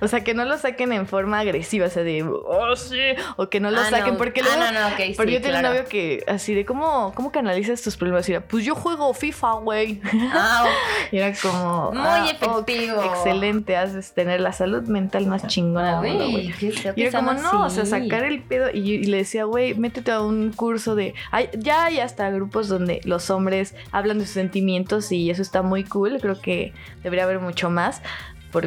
o 0.00 0.08
sea, 0.08 0.24
que 0.24 0.34
no 0.34 0.44
lo 0.44 0.58
saquen 0.58 0.92
en 0.92 1.06
forma 1.06 1.38
agresiva, 1.38 1.86
o 1.86 1.90
sea, 1.90 2.02
de, 2.02 2.24
oh, 2.24 2.74
sí, 2.74 2.98
o 3.36 3.48
que 3.48 3.60
no 3.60 3.70
lo 3.70 3.80
Ah, 3.80 3.90
saquen, 3.90 4.14
no. 4.14 4.18
porque 4.18 4.40
Ah, 4.40 4.56
luego, 4.56 4.72
no, 4.72 4.80
no, 4.80 4.86
ok, 4.88 5.00
sí, 5.06 5.14
porque 5.16 5.32
yo 5.34 5.40
tengo 5.40 5.56
un 5.56 5.62
novio 5.62 5.84
que, 5.86 6.24
así 6.26 6.52
de, 6.54 6.64
¿cómo, 6.64 7.12
cómo 7.14 7.30
canalizas 7.30 7.80
tus 7.80 7.96
problemas? 7.96 8.28
Y 8.28 8.32
era, 8.32 8.40
pues 8.40 8.64
yo 8.64 8.74
juego 8.74 9.14
FIFA, 9.14 9.52
güey. 9.54 10.00
Ah, 10.32 10.64
Y 11.12 11.18
era 11.18 11.32
como, 11.40 11.92
Muy 11.92 12.00
ah, 12.02 12.26
efectivo. 12.30 13.02
excelente, 13.04 13.76
haces 13.76 14.14
tener 14.14 14.40
la 14.40 14.52
salud 14.52 14.82
mental 14.88 15.26
más 15.26 15.46
chingona 15.46 16.00
del 16.00 16.12
mundo, 16.14 16.30
güey. 16.30 16.52
Y 16.96 17.02
era 17.02 17.18
como, 17.20 17.34
no, 17.34 17.66
o 17.66 17.70
sea, 17.70 17.86
sacar 17.86 18.24
el 18.24 18.42
pedo. 18.42 18.70
Y, 18.72 19.04
le 19.04 19.18
decía, 19.18 19.44
güey, 19.44 19.74
métete 19.74 20.10
a 20.10 20.20
un 20.22 20.52
curso 20.52 20.94
de. 20.96 21.14
Ya 21.58 21.84
hay 21.84 22.00
hasta 22.00 22.31
grupos 22.34 22.68
donde 22.68 23.00
los 23.04 23.30
hombres 23.30 23.74
hablan 23.90 24.18
de 24.18 24.26
sus 24.26 24.34
sentimientos 24.34 25.12
y 25.12 25.30
eso 25.30 25.42
está 25.42 25.62
muy 25.62 25.84
cool. 25.84 26.18
Creo 26.20 26.40
que 26.40 26.72
debería 27.02 27.24
haber 27.24 27.40
mucho 27.40 27.70
más. 27.70 28.02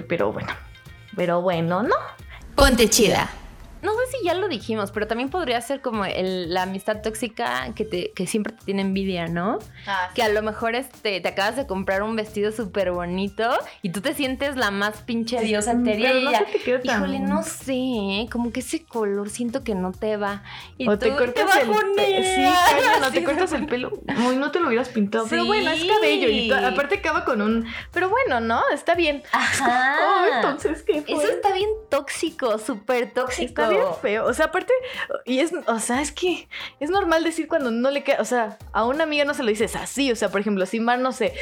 pero 0.08 0.32
bueno. 0.32 0.50
Pero 1.16 1.42
bueno, 1.42 1.84
¿no? 1.84 1.96
Ponte 2.56 2.90
chida. 2.90 3.30
No 3.86 3.92
sé 3.94 4.18
si 4.18 4.26
ya 4.26 4.34
lo 4.34 4.48
dijimos, 4.48 4.92
pero 4.92 5.08
también 5.08 5.30
podría 5.30 5.62
ser 5.62 5.82
como 5.82 6.04
el- 6.06 6.54
la 6.54 6.64
amistad 6.64 7.02
tóxica 7.02 7.74
que, 7.76 7.86
te, 7.86 8.12
que 8.14 8.28
siempre 8.28 8.54
te 8.54 8.66
tiene 8.66 8.82
envidia, 8.82 9.28
¿no? 9.28 9.60
Que 10.14 10.24
a 10.24 10.30
lo 10.30 10.42
mejor 10.42 10.76
este, 10.76 11.22
te 11.22 11.28
acabas 11.30 11.56
de 11.56 11.68
comprar 11.68 12.04
un 12.04 12.16
vestido 12.16 12.52
súper 12.52 12.92
bonito 12.92 13.50
y 13.82 13.90
tú 13.92 14.02
te 14.02 14.14
sientes 14.14 14.56
la 14.58 14.72
más 14.72 15.02
pinche 15.04 15.40
diosa 15.42 15.76
pero 15.84 16.18
y 16.18 16.24
no 16.26 16.32
te 16.32 16.82
Híjole, 16.84 17.20
no 17.20 17.44
sé, 17.44 17.74
¿eh? 17.74 18.28
como 18.32 18.52
que 18.52 18.60
ese 18.62 18.84
color 18.86 19.30
siento 19.30 19.64
que 19.64 19.76
no 19.76 19.92
te 19.92 20.18
va. 20.18 20.44
Y 20.78 20.88
o 20.90 20.98
te 20.98 21.16
cortas 21.16 21.46
¡qué 21.54 21.62
el 21.62 21.68
pelo. 21.68 22.24
Sí, 22.24 22.54
cállalo, 22.72 23.12
te 23.12 23.20
Sí, 23.20 23.24
cortas 23.24 23.54
el 23.54 23.66
pelo. 23.68 23.92
Muy, 24.18 24.36
no 24.36 24.52
te 24.52 24.60
lo 24.60 24.68
hubieras 24.68 24.90
pintado. 24.90 25.26
Pero 25.30 25.44
Sí. 25.44 25.48
bueno, 25.48 25.70
es 25.72 25.86
cabello. 25.86 26.28
Y 26.30 26.52
aparte 26.52 26.96
acaba 26.96 27.24
con 27.26 27.42
un. 27.42 27.66
Pero 27.92 28.10
bueno, 28.10 28.40
¿no? 28.40 28.62
Está 28.74 28.96
bien. 28.96 29.24
Ajá. 29.32 29.98
Oh, 30.06 30.26
entonces, 30.36 30.84
¿qué 30.84 31.02
fue? 31.02 31.14
Eso 31.16 31.28
está 31.28 31.54
bien 31.54 31.70
tóxico, 31.90 32.58
súper 32.60 33.12
tóxico. 33.14 33.62
Está 33.62 33.70
bien 33.76 33.96
feo. 34.02 34.26
O 34.26 34.34
sea, 34.34 34.46
aparte, 34.46 34.74
y 35.26 35.40
es, 35.40 35.52
o 35.68 35.80
sea, 35.80 36.02
es 36.02 36.12
que 36.12 36.48
es 36.80 36.90
normal 36.90 37.24
decir 37.24 37.48
cuando 37.48 37.72
no 37.72 37.92
le 37.92 38.04
queda, 38.04 38.22
o 38.22 38.26
sea, 38.26 38.58
a 38.72 38.86
una 38.86 39.04
amiga 39.04 39.26
no 39.26 39.34
se 39.34 39.44
lo 39.44 39.50
dices 39.50 39.76
así. 39.76 40.12
O 40.12 40.16
sea, 40.16 40.30
por 40.30 40.42
ejemplo, 40.42 40.66
si 40.66 40.80
Mar 40.80 41.00
no 41.00 41.12
se, 41.12 41.34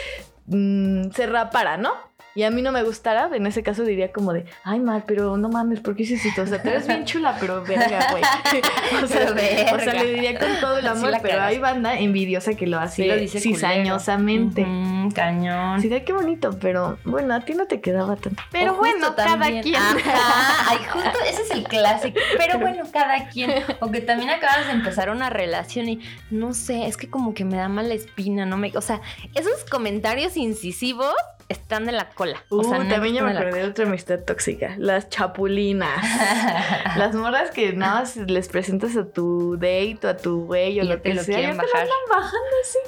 mm, 0.48 1.12
se 1.12 1.28
rapara, 1.28 1.78
¿no? 1.78 1.94
Y 2.36 2.44
a 2.44 2.52
mí 2.52 2.62
no 2.64 2.72
me 2.72 2.82
gustara, 2.84 3.30
en 3.32 3.46
ese 3.46 3.62
caso 3.62 3.84
diría 3.84 4.12
como 4.12 4.34
de, 4.34 4.46
ay, 4.64 4.80
Mar, 4.80 5.04
pero 5.06 5.38
no 5.38 5.50
mames, 5.50 5.82
¿por 5.82 5.96
qué 5.96 6.04
hiciste 6.04 6.30
esto? 6.30 6.42
O 6.42 6.48
sea, 6.48 6.62
te 6.62 6.70
ves 6.72 6.88
bien 6.88 7.06
chula, 7.06 7.38
pero 7.40 7.64
verga, 7.64 8.08
güey. 8.12 8.24
o, 9.04 9.08
sea, 9.08 9.32
o 9.74 9.80
sea, 9.80 9.94
le 9.94 10.14
diría 10.14 10.40
con 10.40 10.50
todo 10.60 10.78
el 10.78 10.88
amor, 10.88 11.14
pero 11.22 11.42
hay 11.44 11.60
banda 11.60 11.98
envidiosa 12.00 12.56
que 12.56 12.66
lo 12.66 12.80
hace 12.80 13.04
Sí 13.04 13.08
lo 13.08 13.16
dice 13.16 13.40
cizañosamente. 13.40 14.64
Ujú, 14.64 15.14
cañón. 15.14 15.80
Sí, 15.82 15.90
qué 15.90 16.14
bonito, 16.14 16.58
pero 16.60 16.98
bueno, 17.04 17.36
a 17.36 17.42
ti 17.42 17.54
no 17.54 17.68
te 17.68 17.82
quedaba 17.82 18.16
tanto. 18.16 18.42
Pero 18.52 18.76
bueno, 18.76 19.16
cada 19.16 19.38
también- 19.40 19.62
quien. 19.64 19.76
Ajá, 19.76 20.70
ay, 20.70 20.78
justo 20.92 21.20
ese 21.30 21.42
es 21.44 21.52
el 21.52 21.64
clásico. 21.64 22.20
Pero 22.38 22.60
bueno, 22.60 22.84
cada 22.92 23.30
quien. 23.30 23.52
O 23.80 23.92
que 23.92 24.02
también 24.02 24.30
acabas 24.32 24.68
de 24.68 24.74
empezar 24.74 25.10
una 25.10 25.30
relación 25.30 25.88
y 25.90 26.00
no 26.32 26.54
sé, 26.54 26.88
es 26.88 26.98
que 26.98 27.10
como 27.10 27.34
que 27.34 27.46
me 27.46 27.58
da 27.58 27.70
mala 27.70 27.94
espina, 27.94 28.46
no 28.46 28.58
me. 28.58 28.72
O 28.76 28.82
sea, 28.82 29.02
esos 29.36 29.64
comentarios 29.70 30.36
incisivos 30.38 31.14
están 31.54 31.86
de 31.86 31.92
la 31.94 32.10
cola. 32.10 32.44
O 32.50 32.58
Uh, 32.58 32.64
sea, 32.64 32.88
también 32.90 33.16
ya 33.16 33.24
me 33.24 33.32
acordé 33.32 33.60
de 33.64 33.70
otra 33.70 33.86
amistad 33.86 34.20
tóxica. 34.20 34.76
Las 34.78 35.10
chapulinas. 35.10 36.04
Las 36.98 37.16
morras 37.16 37.52
que 37.52 37.74
nada 37.74 38.02
más 38.02 38.16
les 38.18 38.48
presentas 38.50 38.96
a 38.98 39.06
tu 39.06 39.56
date 39.56 40.00
o 40.04 40.10
a 40.10 40.18
tu 40.18 40.46
güey 40.46 40.80
o 40.80 40.84
Y 40.84 40.88
lo 40.88 40.98
te 40.98 41.10
que 41.10 41.14
lo 41.16 41.24
sea. 41.24 41.40
ya 41.40 41.48
te 41.52 41.54
lo 41.58 41.64
bajar. 41.64 41.82
andan 41.82 41.98
bajando 42.10 42.56
así. 42.62 42.80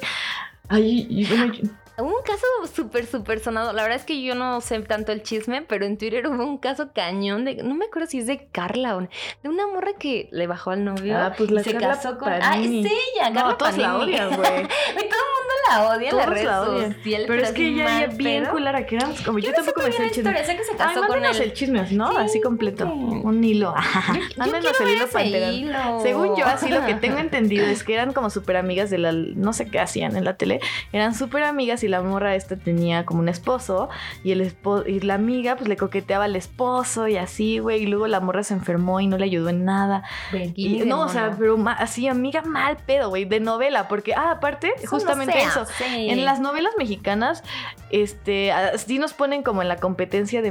Ay, 0.68 1.06
y 1.08 1.24
bueno, 1.26 1.52
yo- 1.54 1.68
Hubo 1.98 2.08
un 2.08 2.22
caso 2.24 2.46
súper, 2.74 3.06
súper 3.06 3.40
sonado. 3.40 3.72
La 3.72 3.82
verdad 3.82 3.98
es 3.98 4.04
que 4.04 4.20
yo 4.22 4.34
no 4.34 4.60
sé 4.60 4.78
tanto 4.80 5.12
el 5.12 5.22
chisme, 5.22 5.62
pero 5.62 5.86
en 5.86 5.96
Twitter 5.96 6.26
hubo 6.26 6.44
un 6.44 6.58
caso 6.58 6.92
cañón 6.92 7.44
de. 7.44 7.56
No 7.62 7.74
me 7.74 7.86
acuerdo 7.86 8.08
si 8.08 8.18
es 8.18 8.26
de 8.26 8.46
Carla 8.52 8.96
o 8.96 9.00
de 9.00 9.08
una 9.48 9.66
morra 9.66 9.92
que 9.98 10.28
le 10.32 10.46
bajó 10.46 10.70
al 10.72 10.84
novio. 10.84 11.16
Ah, 11.16 11.32
pues 11.36 11.50
y 11.50 11.54
la 11.54 11.62
se 11.62 11.72
Carla 11.72 11.88
casó 11.88 12.18
con. 12.18 12.28
Panini. 12.28 12.84
Ah, 12.84 12.88
es 12.88 12.92
ella, 12.92 13.24
Carla 13.34 13.42
no, 13.50 13.56
todos 13.56 13.78
la 13.78 13.96
odian, 13.98 14.28
güey. 14.36 14.40
Todo 14.42 14.52
el 14.54 14.62
mundo 14.62 15.52
la 15.70 15.88
odia 15.88 16.10
en 16.10 16.16
las 16.16 16.28
redes 16.28 16.44
sociales. 16.44 16.94
Pero 17.26 17.42
es 17.42 17.52
que 17.52 17.68
ella 17.68 18.00
ya 18.00 18.06
bien 18.08 18.42
pedo. 18.44 18.52
culara 18.52 18.86
que 18.86 18.96
eran 18.96 19.14
como 19.24 19.38
yo, 19.38 19.46
Yo 19.46 19.50
no 19.50 19.56
tampoco 19.56 19.80
me 19.86 19.92
sé 19.92 20.04
el 20.04 20.10
chisme. 20.10 20.44
sé 20.44 20.56
que 20.56 20.64
se 20.64 20.72
Ay, 20.72 20.76
casó 20.78 21.06
con 21.06 21.24
él. 21.24 21.36
el 21.42 21.52
chisme, 21.54 21.86
¿no? 21.92 22.10
Sí, 22.10 22.16
así 22.18 22.40
completo. 22.40 22.86
Un 22.86 23.42
hilo. 23.42 23.74
Mándenos 24.36 24.80
el 24.80 24.88
hilo 24.90 25.08
para 25.08 25.24
enterar. 25.24 26.00
Según 26.02 26.36
yo, 26.36 26.44
así 26.44 26.68
lo 26.68 26.84
que 26.84 26.94
tengo 26.94 27.18
entendido 27.26 27.66
es 27.66 27.82
que 27.84 27.94
eran 27.94 28.12
como 28.12 28.28
súper 28.30 28.56
amigas 28.58 28.90
de 28.90 28.98
la. 28.98 29.12
No 29.12 29.52
sé 29.52 29.68
qué 29.70 29.80
hacían 29.80 30.14
en 30.16 30.24
la 30.24 30.36
tele. 30.36 30.60
Eran 30.92 31.14
súper 31.14 31.42
amigas 31.42 31.82
y 31.86 31.88
la 31.88 32.02
morra 32.02 32.34
esta 32.34 32.56
tenía 32.56 33.06
como 33.06 33.20
un 33.20 33.28
esposo. 33.28 33.88
Y 34.22 34.32
el 34.32 34.40
esposo, 34.40 34.86
y 34.86 35.00
la 35.00 35.14
amiga, 35.14 35.56
pues 35.56 35.68
le 35.68 35.76
coqueteaba 35.76 36.24
al 36.24 36.36
esposo 36.36 37.08
y 37.08 37.16
así, 37.16 37.58
güey. 37.58 37.82
Y 37.82 37.86
luego 37.86 38.06
la 38.06 38.20
morra 38.20 38.42
se 38.42 38.54
enfermó 38.54 39.00
y 39.00 39.06
no 39.06 39.18
le 39.18 39.24
ayudó 39.24 39.48
en 39.48 39.64
nada. 39.64 40.04
Y, 40.54 40.80
no, 40.84 41.02
o 41.02 41.08
sea, 41.08 41.34
pero 41.38 41.56
así, 41.78 42.08
amiga 42.08 42.42
mal 42.42 42.76
pedo, 42.76 43.08
güey, 43.08 43.24
de 43.24 43.40
novela. 43.40 43.88
Porque, 43.88 44.14
ah, 44.14 44.32
aparte, 44.32 44.74
justamente 44.86 45.38
eso. 45.40 45.66
En 45.82 46.24
las 46.24 46.40
novelas 46.40 46.72
mexicanas, 46.78 47.42
este, 47.90 48.52
así 48.52 48.98
nos 48.98 49.14
ponen 49.14 49.42
como 49.42 49.62
en 49.62 49.68
la 49.68 49.76
competencia 49.76 50.42
de, 50.42 50.50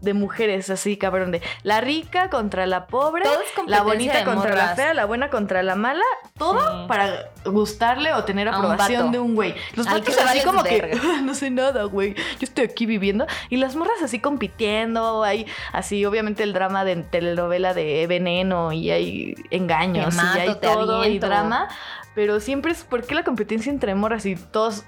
de 0.00 0.14
mujeres, 0.14 0.70
así 0.70 0.96
cabrón, 0.96 1.32
de 1.32 1.42
la 1.64 1.80
rica 1.80 2.30
contra 2.30 2.66
la 2.66 2.86
pobre, 2.86 3.24
la 3.66 3.82
bonita 3.82 4.24
contra 4.24 4.54
la 4.54 4.74
fea, 4.76 4.94
la 4.94 5.04
buena 5.06 5.28
contra 5.30 5.62
la 5.62 5.74
mala, 5.74 6.04
todo 6.38 6.60
Sí. 6.82 6.88
para 6.88 7.30
gustarle 7.44 8.12
o 8.14 8.22
tener 8.24 8.46
un 8.48 8.54
aprobación 8.54 9.10
de 9.10 9.18
un 9.18 9.34
güey. 9.34 9.54
Los 9.74 9.86
vatos 9.86 10.16
así 10.18 10.40
como 10.42 10.62
que, 10.62 10.80
verga. 10.80 11.00
"Ah, 11.04 11.20
no 11.22 11.34
sé 11.34 11.50
nada, 11.50 11.82
güey, 11.84 12.14
yo 12.14 12.42
estoy 12.42 12.64
aquí 12.64 12.86
viviendo. 12.86 13.26
Y 13.50 13.56
las 13.56 13.74
morras 13.74 14.00
así 14.02 14.20
compitiendo, 14.20 15.24
hay 15.24 15.46
así 15.72 16.04
obviamente 16.04 16.42
el 16.44 16.52
drama 16.52 16.84
de 16.84 16.96
telenovela 16.96 17.74
de 17.74 18.06
veneno 18.06 18.72
y 18.72 18.90
hay 18.90 19.34
engaños 19.50 20.14
mato, 20.14 20.38
y 20.38 20.40
hay 20.42 20.54
todo 20.60 21.02
y 21.02 21.06
aviento. 21.06 21.26
drama. 21.26 21.68
Pero 22.14 22.40
siempre 22.40 22.72
es, 22.72 22.84
¿por 22.84 23.04
qué 23.06 23.14
la 23.14 23.24
competencia 23.24 23.70
entre 23.70 23.94
morras 23.94 24.26
y 24.26 24.36
todos 24.36 24.84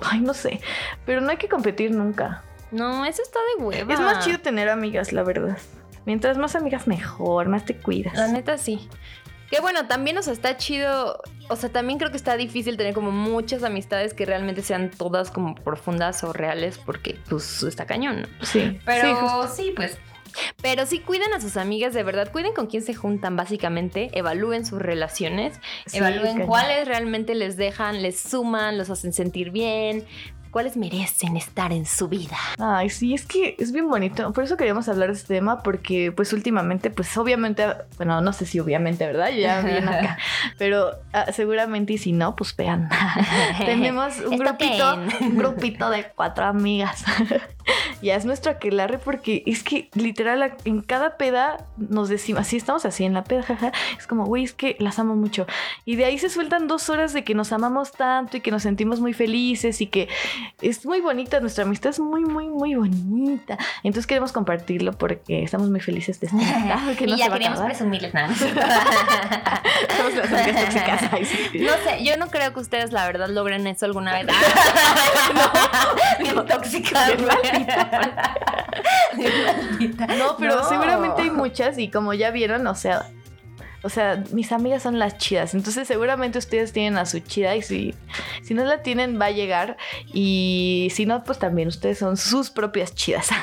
Ay, 0.00 0.20
no 0.20 0.34
sé. 0.34 0.60
Pero 1.06 1.20
no 1.20 1.30
hay 1.30 1.36
que 1.36 1.48
competir 1.48 1.92
nunca. 1.92 2.42
No, 2.70 3.04
eso 3.04 3.22
está 3.22 3.38
de 3.56 3.64
hueva. 3.64 3.92
Es 3.94 4.00
más 4.00 4.24
chido 4.24 4.38
tener 4.40 4.68
amigas, 4.68 5.12
la 5.12 5.22
verdad. 5.22 5.58
Mientras 6.06 6.36
más 6.38 6.54
amigas, 6.54 6.86
mejor, 6.86 7.48
más 7.48 7.64
te 7.64 7.76
cuidas. 7.76 8.14
La 8.14 8.28
neta 8.28 8.58
sí. 8.58 8.88
Que 9.50 9.60
bueno, 9.60 9.86
también, 9.86 10.18
o 10.18 10.22
sea, 10.22 10.32
está 10.32 10.56
chido. 10.56 11.20
O 11.48 11.56
sea, 11.56 11.68
también 11.70 11.98
creo 11.98 12.10
que 12.10 12.16
está 12.16 12.36
difícil 12.36 12.76
tener 12.76 12.92
como 12.94 13.10
muchas 13.10 13.62
amistades 13.62 14.12
que 14.14 14.26
realmente 14.26 14.62
sean 14.62 14.90
todas 14.90 15.30
como 15.30 15.54
profundas 15.54 16.24
o 16.24 16.32
reales, 16.32 16.78
porque 16.78 17.18
pues 17.28 17.62
está 17.62 17.86
cañón, 17.86 18.22
¿no? 18.22 18.28
Sí, 18.46 18.78
Pero 18.84 19.08
sí, 19.08 19.14
justo. 19.20 19.48
sí, 19.54 19.72
pues. 19.76 19.98
Pero 20.60 20.84
sí 20.84 20.98
cuiden 20.98 21.32
a 21.32 21.40
sus 21.40 21.56
amigas, 21.56 21.94
de 21.94 22.02
verdad, 22.02 22.32
cuiden 22.32 22.54
con 22.54 22.66
quién 22.66 22.82
se 22.82 22.92
juntan, 22.92 23.36
básicamente, 23.36 24.10
evalúen 24.14 24.66
sus 24.66 24.82
relaciones, 24.82 25.60
Sí, 25.86 25.98
evalúen 25.98 26.32
cañón. 26.32 26.46
cuáles 26.48 26.88
realmente 26.88 27.36
les 27.36 27.56
dejan, 27.56 28.02
les 28.02 28.18
suman, 28.18 28.76
los 28.76 28.90
hacen 28.90 29.12
sentir 29.12 29.50
bien, 29.52 30.04
cuáles 30.54 30.76
merecen 30.76 31.36
estar 31.36 31.72
en 31.72 31.84
su 31.84 32.06
vida. 32.06 32.36
Ay, 32.60 32.88
sí, 32.88 33.12
es 33.12 33.26
que 33.26 33.56
es 33.58 33.72
bien 33.72 33.88
bonito. 33.88 34.32
Por 34.32 34.44
eso 34.44 34.56
queríamos 34.56 34.88
hablar 34.88 35.08
de 35.08 35.16
este 35.16 35.34
tema, 35.34 35.64
porque 35.64 36.12
pues 36.12 36.32
últimamente, 36.32 36.90
pues 36.90 37.18
obviamente, 37.18 37.66
bueno, 37.96 38.20
no 38.20 38.32
sé 38.32 38.46
si 38.46 38.60
obviamente, 38.60 39.04
¿verdad? 39.04 39.30
Yo 39.30 39.40
ya 39.40 39.60
bien 39.64 39.88
acá. 39.88 40.16
Pero 40.56 40.92
ah, 41.12 41.26
seguramente, 41.32 41.94
y 41.94 41.98
si 41.98 42.12
no, 42.12 42.36
pues 42.36 42.54
vean. 42.54 42.88
Tenemos 43.66 44.20
un 44.20 44.38
grupito, 44.38 44.94
un 45.22 45.36
grupito 45.36 45.90
de 45.90 46.06
cuatro 46.14 46.44
amigas. 46.44 47.04
ya 48.02 48.14
es 48.14 48.24
nuestro 48.24 48.52
aquelarre 48.52 48.98
porque 48.98 49.42
es 49.46 49.64
que 49.64 49.88
literal 49.94 50.54
en 50.64 50.82
cada 50.82 51.16
peda 51.16 51.66
nos 51.76 52.08
decimos, 52.08 52.42
así 52.42 52.58
estamos 52.58 52.84
así 52.84 53.04
en 53.04 53.14
la 53.14 53.24
peda, 53.24 53.42
jaja, 53.42 53.72
es 53.98 54.06
como, 54.06 54.24
güey, 54.26 54.44
es 54.44 54.52
que 54.52 54.76
las 54.78 55.00
amo 55.00 55.16
mucho. 55.16 55.46
Y 55.84 55.96
de 55.96 56.04
ahí 56.04 56.18
se 56.18 56.28
sueltan 56.28 56.68
dos 56.68 56.90
horas 56.90 57.12
de 57.12 57.24
que 57.24 57.34
nos 57.34 57.52
amamos 57.52 57.90
tanto 57.90 58.36
y 58.36 58.40
que 58.40 58.52
nos 58.52 58.62
sentimos 58.62 59.00
muy 59.00 59.14
felices 59.14 59.80
y 59.80 59.88
que 59.88 60.08
es 60.60 60.84
muy 60.86 61.00
bonita, 61.00 61.40
nuestra 61.40 61.64
amistad 61.64 61.90
es 61.90 62.00
muy, 62.00 62.24
muy, 62.24 62.48
muy 62.48 62.74
bonita. 62.74 63.56
Entonces 63.82 64.06
queremos 64.06 64.32
compartirlo 64.32 64.92
porque 64.92 65.42
estamos 65.42 65.70
muy 65.70 65.80
felices 65.80 66.20
de 66.20 66.26
estar 66.26 66.40
acá, 66.42 66.82
no 67.06 67.14
y 67.14 67.16
ya 67.18 67.30
queríamos 67.30 67.60
presumirles 67.60 68.14
nada. 68.14 68.34
Somos 69.96 70.14
las 70.14 70.32
amigas 70.32 70.64
tóxicas. 70.64 71.02
Ay, 71.12 71.24
sí. 71.24 71.58
No 71.64 71.72
sé, 71.84 72.04
yo 72.04 72.16
no 72.16 72.28
creo 72.28 72.52
que 72.52 72.60
ustedes 72.60 72.92
la 72.92 73.06
verdad 73.06 73.28
logren 73.28 73.66
eso 73.66 73.86
alguna 73.86 74.12
vez. 74.14 74.26
Bien 76.18 76.34
tóxica, 76.46 77.06
Bien 77.06 77.24
güey. 77.24 77.66
Bien 79.16 79.32
maldita. 79.46 80.06
No, 80.08 80.36
pero 80.38 80.56
No. 80.56 80.68
seguramente 80.68 81.22
hay 81.22 81.30
muchas 81.30 81.78
y 81.78 81.88
como 81.90 82.14
ya 82.14 82.30
vieron, 82.30 82.66
o 82.66 82.74
sea, 82.74 83.06
o 83.84 83.90
sea, 83.90 84.24
mis 84.32 84.50
amigas 84.50 84.82
son 84.82 84.98
las 84.98 85.18
chidas. 85.18 85.54
Entonces 85.54 85.86
seguramente 85.86 86.38
ustedes 86.38 86.72
tienen 86.72 86.96
a 86.96 87.04
su 87.04 87.20
chida 87.20 87.54
y 87.54 87.60
si, 87.60 87.94
si 88.42 88.54
no 88.54 88.64
la 88.64 88.82
tienen 88.82 89.20
va 89.20 89.26
a 89.26 89.30
llegar. 89.30 89.76
Y 90.12 90.88
si 90.92 91.04
no, 91.04 91.22
pues 91.22 91.38
también 91.38 91.68
ustedes 91.68 91.98
son 91.98 92.16
sus 92.16 92.50
propias 92.50 92.94
chidas. 92.94 93.28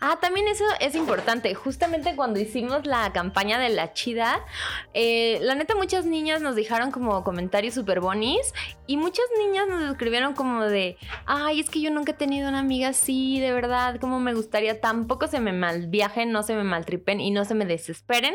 Ah, 0.00 0.18
también 0.20 0.46
eso 0.48 0.64
es 0.80 0.94
importante. 0.96 1.54
Justamente 1.54 2.14
cuando 2.14 2.38
hicimos 2.38 2.84
la 2.84 3.10
campaña 3.14 3.58
de 3.58 3.70
la 3.70 3.94
chida, 3.94 4.44
eh, 4.92 5.38
la 5.40 5.54
neta 5.54 5.74
muchas 5.74 6.04
niñas 6.04 6.42
nos 6.42 6.56
dejaron 6.56 6.90
como 6.90 7.24
comentarios 7.24 7.74
super 7.74 8.00
bonis 8.00 8.52
y 8.86 8.98
muchas 8.98 9.24
niñas 9.38 9.66
nos 9.66 9.90
escribieron 9.90 10.34
como 10.34 10.64
de, 10.64 10.98
ay, 11.24 11.60
es 11.60 11.70
que 11.70 11.80
yo 11.80 11.90
nunca 11.90 12.12
he 12.12 12.14
tenido 12.14 12.50
una 12.50 12.58
amiga 12.58 12.88
así, 12.88 13.40
de 13.40 13.52
verdad, 13.52 13.98
como 13.98 14.20
me 14.20 14.34
gustaría. 14.34 14.78
Tampoco 14.78 15.26
se 15.26 15.40
me 15.40 15.52
malviajen, 15.52 16.32
no 16.32 16.42
se 16.42 16.54
me 16.54 16.64
maltripen 16.64 17.20
y 17.20 17.30
no 17.30 17.46
se 17.46 17.54
me 17.54 17.64
desesperen 17.64 18.34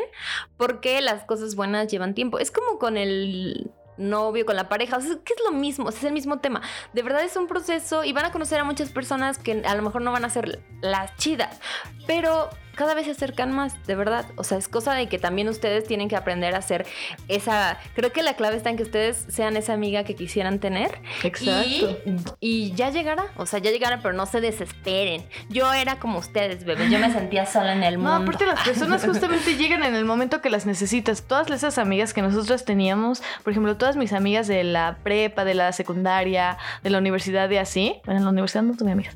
porque 0.56 1.00
las 1.00 1.22
cosas 1.24 1.49
buenas 1.54 1.88
llevan 1.88 2.14
tiempo. 2.14 2.38
Es 2.38 2.50
como 2.50 2.78
con 2.78 2.96
el 2.96 3.70
novio, 3.96 4.46
con 4.46 4.56
la 4.56 4.68
pareja, 4.68 4.96
o 4.96 5.00
sea, 5.00 5.16
que 5.24 5.34
es 5.34 5.40
lo 5.44 5.52
mismo, 5.52 5.88
es 5.90 6.02
el 6.04 6.12
mismo 6.12 6.38
tema. 6.38 6.62
De 6.92 7.02
verdad 7.02 7.22
es 7.22 7.36
un 7.36 7.46
proceso 7.46 8.02
y 8.04 8.12
van 8.12 8.24
a 8.24 8.32
conocer 8.32 8.58
a 8.58 8.64
muchas 8.64 8.90
personas 8.90 9.38
que 9.38 9.62
a 9.64 9.74
lo 9.74 9.82
mejor 9.82 10.02
no 10.02 10.10
van 10.10 10.24
a 10.24 10.30
ser 10.30 10.62
las 10.80 11.14
chidas, 11.16 11.60
pero 12.06 12.48
cada 12.74 12.94
vez 12.94 13.04
se 13.06 13.12
acercan 13.12 13.52
más, 13.52 13.74
de 13.86 13.94
verdad. 13.94 14.26
O 14.36 14.44
sea, 14.44 14.58
es 14.58 14.68
cosa 14.68 14.94
de 14.94 15.08
que 15.08 15.18
también 15.18 15.48
ustedes 15.48 15.86
tienen 15.86 16.08
que 16.08 16.16
aprender 16.16 16.54
a 16.54 16.62
ser 16.62 16.86
esa. 17.28 17.78
Creo 17.94 18.12
que 18.12 18.22
la 18.22 18.34
clave 18.34 18.56
está 18.56 18.70
en 18.70 18.76
que 18.76 18.82
ustedes 18.82 19.24
sean 19.28 19.56
esa 19.56 19.72
amiga 19.72 20.04
que 20.04 20.14
quisieran 20.14 20.58
tener. 20.58 21.00
Exacto. 21.22 21.98
Y, 22.40 22.68
y 22.68 22.72
ya 22.74 22.90
llegará. 22.90 23.24
O 23.36 23.46
sea, 23.46 23.58
ya 23.58 23.70
llegará, 23.70 24.00
pero 24.02 24.14
no 24.14 24.26
se 24.26 24.40
desesperen. 24.40 25.24
Yo 25.48 25.72
era 25.72 25.98
como 25.98 26.18
ustedes, 26.18 26.64
bebé. 26.64 26.88
Yo 26.90 26.98
me 26.98 27.12
sentía 27.12 27.46
sola 27.46 27.72
en 27.72 27.82
el 27.82 27.94
No, 27.94 28.10
mundo. 28.10 28.22
aparte 28.32 28.46
las 28.46 28.60
personas 28.62 29.04
justamente 29.04 29.56
llegan 29.56 29.82
en 29.84 29.94
el 29.94 30.04
momento 30.04 30.40
que 30.40 30.50
las 30.50 30.66
necesitas. 30.66 31.22
Todas 31.22 31.50
esas 31.50 31.78
amigas 31.78 32.14
que 32.14 32.22
nosotros 32.22 32.64
teníamos, 32.64 33.22
por 33.44 33.52
ejemplo, 33.52 33.76
todas 33.76 33.96
mis 33.96 34.12
amigas 34.12 34.46
de 34.46 34.64
la 34.64 34.96
prepa, 35.02 35.44
de 35.44 35.54
la 35.54 35.72
secundaria, 35.72 36.58
de 36.82 36.90
la 36.90 36.98
universidad 36.98 37.48
y 37.50 37.56
así. 37.56 38.00
Bueno, 38.04 38.18
en 38.18 38.24
la 38.24 38.30
universidad 38.30 38.62
no 38.62 38.76
tuve 38.76 38.92
amigas. 38.92 39.14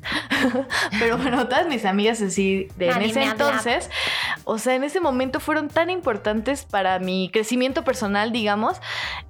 Pero 0.99 1.17
bueno, 1.17 1.47
todas 1.47 1.67
mis 1.67 1.85
amigas 1.85 2.21
así 2.21 2.67
de 2.77 2.89
en 2.89 3.01
ese. 3.01 3.19
Entonces, 3.57 3.89
o 4.43 4.57
sea, 4.57 4.75
en 4.75 4.83
ese 4.83 4.99
momento 4.99 5.39
fueron 5.39 5.69
tan 5.69 5.89
importantes 5.89 6.63
para 6.63 6.99
mi 6.99 7.29
crecimiento 7.31 7.83
personal, 7.83 8.31
digamos. 8.31 8.77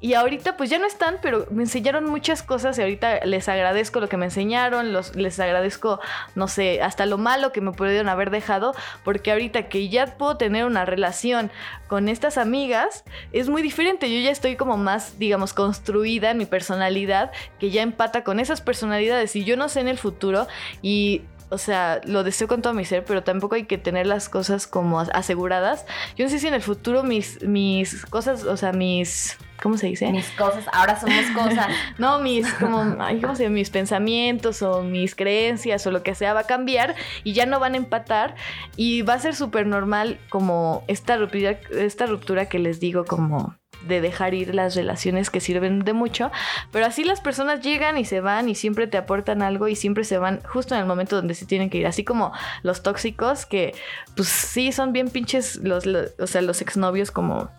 Y 0.01 0.13
ahorita 0.13 0.57
pues 0.57 0.69
ya 0.69 0.79
no 0.79 0.87
están, 0.87 1.17
pero 1.21 1.45
me 1.51 1.63
enseñaron 1.63 2.05
muchas 2.09 2.43
cosas 2.43 2.77
y 2.77 2.81
ahorita 2.81 3.25
les 3.25 3.47
agradezco 3.49 3.99
lo 3.99 4.09
que 4.09 4.17
me 4.17 4.25
enseñaron, 4.25 4.93
les 4.93 5.39
agradezco, 5.39 5.99
no 6.35 6.47
sé, 6.47 6.81
hasta 6.81 7.05
lo 7.05 7.17
malo 7.17 7.51
que 7.51 7.61
me 7.61 7.71
pudieron 7.71 8.09
haber 8.09 8.29
dejado, 8.29 8.73
porque 9.03 9.31
ahorita 9.31 9.67
que 9.69 9.89
ya 9.89 10.17
puedo 10.17 10.37
tener 10.37 10.65
una 10.65 10.85
relación 10.85 11.51
con 11.87 12.09
estas 12.09 12.37
amigas, 12.37 13.03
es 13.31 13.49
muy 13.49 13.61
diferente. 13.61 14.11
Yo 14.11 14.19
ya 14.19 14.31
estoy 14.31 14.55
como 14.55 14.77
más, 14.77 15.19
digamos, 15.19 15.53
construida 15.53 16.31
en 16.31 16.37
mi 16.37 16.45
personalidad, 16.45 17.31
que 17.59 17.69
ya 17.69 17.81
empata 17.81 18.23
con 18.23 18.39
esas 18.39 18.61
personalidades 18.61 19.35
y 19.35 19.43
yo 19.43 19.57
no 19.57 19.69
sé 19.69 19.81
en 19.81 19.87
el 19.87 19.97
futuro 19.97 20.47
y 20.81 21.21
o 21.49 21.57
sea, 21.57 22.01
lo 22.05 22.23
deseo 22.23 22.47
con 22.47 22.61
todo 22.61 22.73
mi 22.73 22.85
ser, 22.85 23.03
pero 23.05 23.23
tampoco 23.23 23.55
hay 23.55 23.65
que 23.65 23.77
tener 23.77 24.07
las 24.07 24.29
cosas 24.29 24.67
como 24.67 24.99
aseguradas. 24.99 25.85
Yo 26.15 26.25
no 26.25 26.31
sé 26.31 26.39
si 26.39 26.47
en 26.47 26.53
el 26.53 26.61
futuro 26.61 27.03
mis, 27.03 27.41
mis 27.43 28.05
cosas, 28.05 28.43
o 28.43 28.57
sea, 28.57 28.71
mis... 28.71 29.37
¿Cómo 29.61 29.77
se 29.77 29.87
dice? 29.87 30.11
Mis 30.11 30.29
cosas, 30.31 30.65
ahora 30.73 30.99
somos 30.99 31.25
cosas. 31.33 31.67
No, 31.97 32.19
mis, 32.19 32.51
como, 32.55 32.97
ay, 32.99 33.21
¿cómo 33.21 33.35
se 33.35 33.43
llama? 33.43 33.55
Mis 33.55 33.69
pensamientos 33.69 34.61
o 34.61 34.83
mis 34.83 35.15
creencias 35.15 35.87
o 35.87 35.91
lo 35.91 36.03
que 36.03 36.13
sea 36.13 36.33
va 36.33 36.41
a 36.41 36.45
cambiar 36.45 36.95
y 37.23 37.33
ya 37.33 37.45
no 37.45 37.59
van 37.59 37.73
a 37.73 37.77
empatar 37.77 38.35
y 38.75 39.03
va 39.03 39.13
a 39.13 39.19
ser 39.19 39.33
súper 39.33 39.65
normal 39.65 40.19
como 40.29 40.83
esta 40.87 41.15
ruptura, 41.17 41.51
esta 41.71 42.05
ruptura 42.05 42.49
que 42.49 42.59
les 42.59 42.79
digo 42.79 43.05
como 43.05 43.55
de 43.87 44.01
dejar 44.01 44.33
ir 44.33 44.53
las 44.55 44.75
relaciones 44.75 45.29
que 45.29 45.39
sirven 45.39 45.79
de 45.79 45.93
mucho, 45.93 46.31
pero 46.71 46.85
así 46.85 47.03
las 47.03 47.21
personas 47.21 47.61
llegan 47.61 47.97
y 47.97 48.05
se 48.05 48.21
van 48.21 48.49
y 48.49 48.55
siempre 48.55 48.87
te 48.87 48.97
aportan 48.97 49.41
algo 49.41 49.67
y 49.67 49.75
siempre 49.75 50.03
se 50.03 50.17
van 50.17 50.41
justo 50.43 50.75
en 50.75 50.81
el 50.81 50.87
momento 50.87 51.15
donde 51.15 51.33
se 51.35 51.45
tienen 51.45 51.69
que 51.69 51.77
ir, 51.77 51.87
así 51.87 52.03
como 52.03 52.31
los 52.63 52.83
tóxicos 52.83 53.45
que 53.45 53.73
pues 54.15 54.27
sí 54.27 54.71
son 54.71 54.93
bien 54.93 55.09
pinches 55.09 55.57
los, 55.57 55.85
los 55.85 56.11
o 56.19 56.27
sea, 56.27 56.41
los 56.41 56.61
exnovios 56.61 57.11
como 57.11 57.49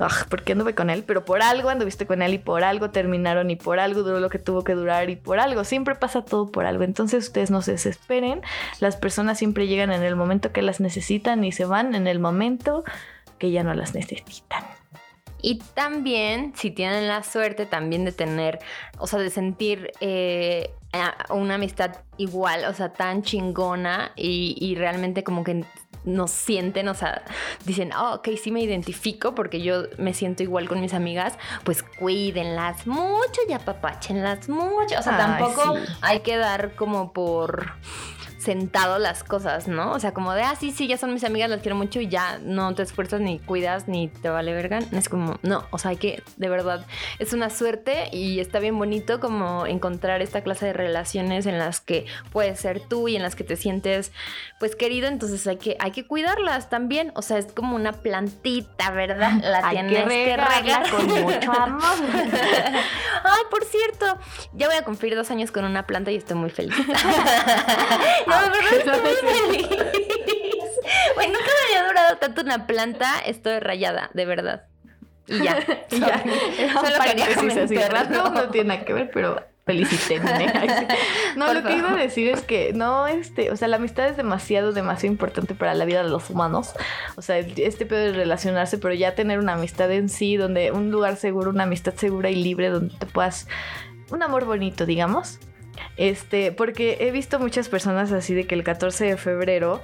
"Ugh, 0.00 0.28
¿por 0.28 0.42
qué 0.42 0.52
anduve 0.52 0.74
con 0.74 0.90
él? 0.90 1.04
Pero 1.06 1.24
por 1.24 1.42
algo 1.42 1.68
anduviste 1.68 2.06
con 2.06 2.22
él 2.22 2.34
y 2.34 2.38
por 2.38 2.64
algo 2.64 2.90
terminaron 2.90 3.50
y 3.50 3.56
por 3.56 3.78
algo 3.78 4.02
duró 4.02 4.20
lo 4.20 4.30
que 4.30 4.38
tuvo 4.38 4.64
que 4.64 4.74
durar 4.74 5.10
y 5.10 5.16
por 5.16 5.38
algo. 5.38 5.64
Siempre 5.64 5.94
pasa 5.94 6.24
todo 6.24 6.50
por 6.50 6.64
algo. 6.64 6.82
Entonces 6.82 7.26
ustedes 7.26 7.50
no 7.50 7.62
se 7.62 7.72
desesperen. 7.72 8.40
Las 8.80 8.96
personas 8.96 9.38
siempre 9.38 9.66
llegan 9.66 9.92
en 9.92 10.02
el 10.02 10.16
momento 10.16 10.52
que 10.52 10.62
las 10.62 10.80
necesitan 10.80 11.44
y 11.44 11.52
se 11.52 11.66
van 11.66 11.94
en 11.94 12.06
el 12.06 12.18
momento 12.18 12.84
que 13.38 13.50
ya 13.50 13.62
no 13.62 13.74
las 13.74 13.94
necesitan. 13.94 14.64
Y 15.42 15.58
también, 15.74 16.52
si 16.56 16.70
tienen 16.70 17.08
la 17.08 17.22
suerte 17.22 17.66
también 17.66 18.04
de 18.04 18.12
tener, 18.12 18.60
o 18.98 19.06
sea, 19.06 19.18
de 19.18 19.28
sentir 19.28 19.92
eh, 20.00 20.70
una 21.30 21.56
amistad 21.56 21.96
igual, 22.16 22.64
o 22.64 22.74
sea, 22.74 22.92
tan 22.92 23.22
chingona 23.22 24.12
y, 24.16 24.56
y 24.60 24.76
realmente 24.76 25.24
como 25.24 25.42
que 25.42 25.64
nos 26.04 26.30
sienten, 26.30 26.88
o 26.88 26.94
sea, 26.94 27.22
dicen, 27.64 27.92
oh, 27.92 28.14
ok, 28.14 28.28
sí 28.42 28.50
me 28.50 28.60
identifico 28.60 29.34
porque 29.34 29.60
yo 29.60 29.84
me 29.98 30.14
siento 30.14 30.42
igual 30.42 30.68
con 30.68 30.80
mis 30.80 30.94
amigas, 30.94 31.34
pues 31.64 31.82
cuídenlas 31.82 32.86
mucho 32.86 33.40
y 33.48 33.52
apapáchenlas 33.52 34.48
mucho. 34.48 34.98
O 34.98 35.02
sea, 35.02 35.16
Ay, 35.16 35.42
tampoco 35.42 35.76
sí. 35.76 35.92
hay 36.00 36.20
que 36.20 36.36
dar 36.36 36.74
como 36.74 37.12
por 37.12 37.72
sentado 38.42 38.98
las 38.98 39.24
cosas, 39.24 39.68
¿no? 39.68 39.92
O 39.92 39.98
sea, 40.00 40.12
como 40.12 40.32
de, 40.32 40.42
ah, 40.42 40.54
sí, 40.58 40.72
sí, 40.72 40.86
ya 40.86 40.98
son 40.98 41.14
mis 41.14 41.24
amigas, 41.24 41.48
las 41.48 41.60
quiero 41.60 41.76
mucho 41.76 42.00
y 42.00 42.08
ya 42.08 42.38
no 42.42 42.74
te 42.74 42.82
esfuerzas 42.82 43.20
ni 43.20 43.38
cuidas 43.38 43.88
ni 43.88 44.08
te 44.08 44.28
vale 44.28 44.52
verga. 44.52 44.80
Es 44.92 45.08
como, 45.08 45.38
no, 45.42 45.64
o 45.70 45.78
sea, 45.78 45.92
hay 45.92 45.96
que, 45.96 46.22
de 46.36 46.48
verdad, 46.48 46.84
es 47.18 47.32
una 47.32 47.50
suerte 47.50 48.08
y 48.12 48.40
está 48.40 48.58
bien 48.58 48.76
bonito 48.78 49.20
como 49.20 49.66
encontrar 49.66 50.22
esta 50.22 50.42
clase 50.42 50.66
de 50.66 50.72
relaciones 50.72 51.46
en 51.46 51.58
las 51.58 51.80
que 51.80 52.06
puedes 52.32 52.58
ser 52.58 52.80
tú 52.80 53.08
y 53.08 53.16
en 53.16 53.22
las 53.22 53.36
que 53.36 53.44
te 53.44 53.56
sientes, 53.56 54.12
pues, 54.58 54.76
querido, 54.76 55.08
entonces 55.08 55.46
hay 55.46 55.56
que, 55.56 55.76
hay 55.78 55.92
que 55.92 56.06
cuidarlas 56.06 56.68
también. 56.68 57.12
O 57.14 57.22
sea, 57.22 57.38
es 57.38 57.52
como 57.52 57.76
una 57.76 57.92
plantita, 57.92 58.90
¿verdad? 58.90 59.32
La 59.42 59.66
Hay 59.66 59.76
tienes 59.76 60.08
que 60.08 60.36
regar 60.36 60.90
con 60.90 61.06
mucho 61.06 61.52
amor. 61.52 61.82
Ay, 63.24 63.42
por 63.50 63.64
cierto, 63.64 64.18
ya 64.52 64.66
voy 64.66 64.76
a 64.76 64.84
cumplir 64.84 65.14
dos 65.14 65.30
años 65.30 65.52
con 65.52 65.64
una 65.64 65.86
planta 65.86 66.10
y 66.10 66.16
estoy 66.16 66.36
muy 66.36 66.50
feliz. 66.50 66.74
no, 68.40 68.42
de 68.42 68.50
verdad 68.50 68.96
estoy 69.04 69.30
feliz. 69.30 69.68
Güey, 71.14 71.28
nunca 71.28 71.44
me 71.44 71.76
había 71.76 71.88
durado 71.88 72.16
tanto 72.18 72.40
una 72.42 72.66
planta. 72.66 73.20
Estoy 73.20 73.58
rayada, 73.58 74.10
de 74.14 74.24
verdad. 74.26 74.64
Y 75.26 75.42
ya. 75.42 75.58
Y 75.90 76.00
ya, 76.00 76.22
Solo 76.74 77.04
quería 77.04 77.34
comentarlo. 77.34 77.88
rápido, 77.88 78.30
no 78.30 78.48
tiene 78.50 78.68
nada 78.68 78.84
que 78.84 78.92
ver, 78.92 79.10
pero 79.12 79.42
sí. 79.66 80.16
No, 81.36 81.46
Por 81.46 81.54
lo 81.54 81.62
que 81.62 81.76
iba 81.76 81.92
a 81.92 81.96
decir 81.96 82.28
es 82.28 82.42
que 82.42 82.72
no, 82.72 83.06
este, 83.06 83.50
o 83.50 83.56
sea, 83.56 83.68
la 83.68 83.76
amistad 83.76 84.08
es 84.08 84.16
demasiado, 84.16 84.72
demasiado 84.72 85.12
importante 85.12 85.54
para 85.54 85.74
la 85.74 85.84
vida 85.84 86.02
de 86.02 86.10
los 86.10 86.30
humanos. 86.30 86.74
O 87.16 87.22
sea, 87.22 87.38
este 87.38 87.86
pedo 87.86 88.00
de 88.00 88.12
relacionarse, 88.12 88.78
pero 88.78 88.94
ya 88.94 89.14
tener 89.14 89.38
una 89.38 89.54
amistad 89.54 89.90
en 89.92 90.08
sí, 90.08 90.36
donde 90.36 90.72
un 90.72 90.90
lugar 90.90 91.16
seguro, 91.16 91.50
una 91.50 91.64
amistad 91.64 91.94
segura 91.94 92.30
y 92.30 92.36
libre, 92.36 92.68
donde 92.70 92.94
te 92.96 93.06
puedas, 93.06 93.46
un 94.10 94.22
amor 94.22 94.44
bonito, 94.44 94.84
digamos. 94.84 95.38
Este, 95.96 96.52
porque 96.52 96.98
he 97.00 97.10
visto 97.10 97.38
muchas 97.38 97.68
personas 97.68 98.12
así 98.12 98.34
de 98.34 98.46
que 98.46 98.54
el 98.54 98.64
14 98.64 99.04
de 99.04 99.16
febrero 99.16 99.82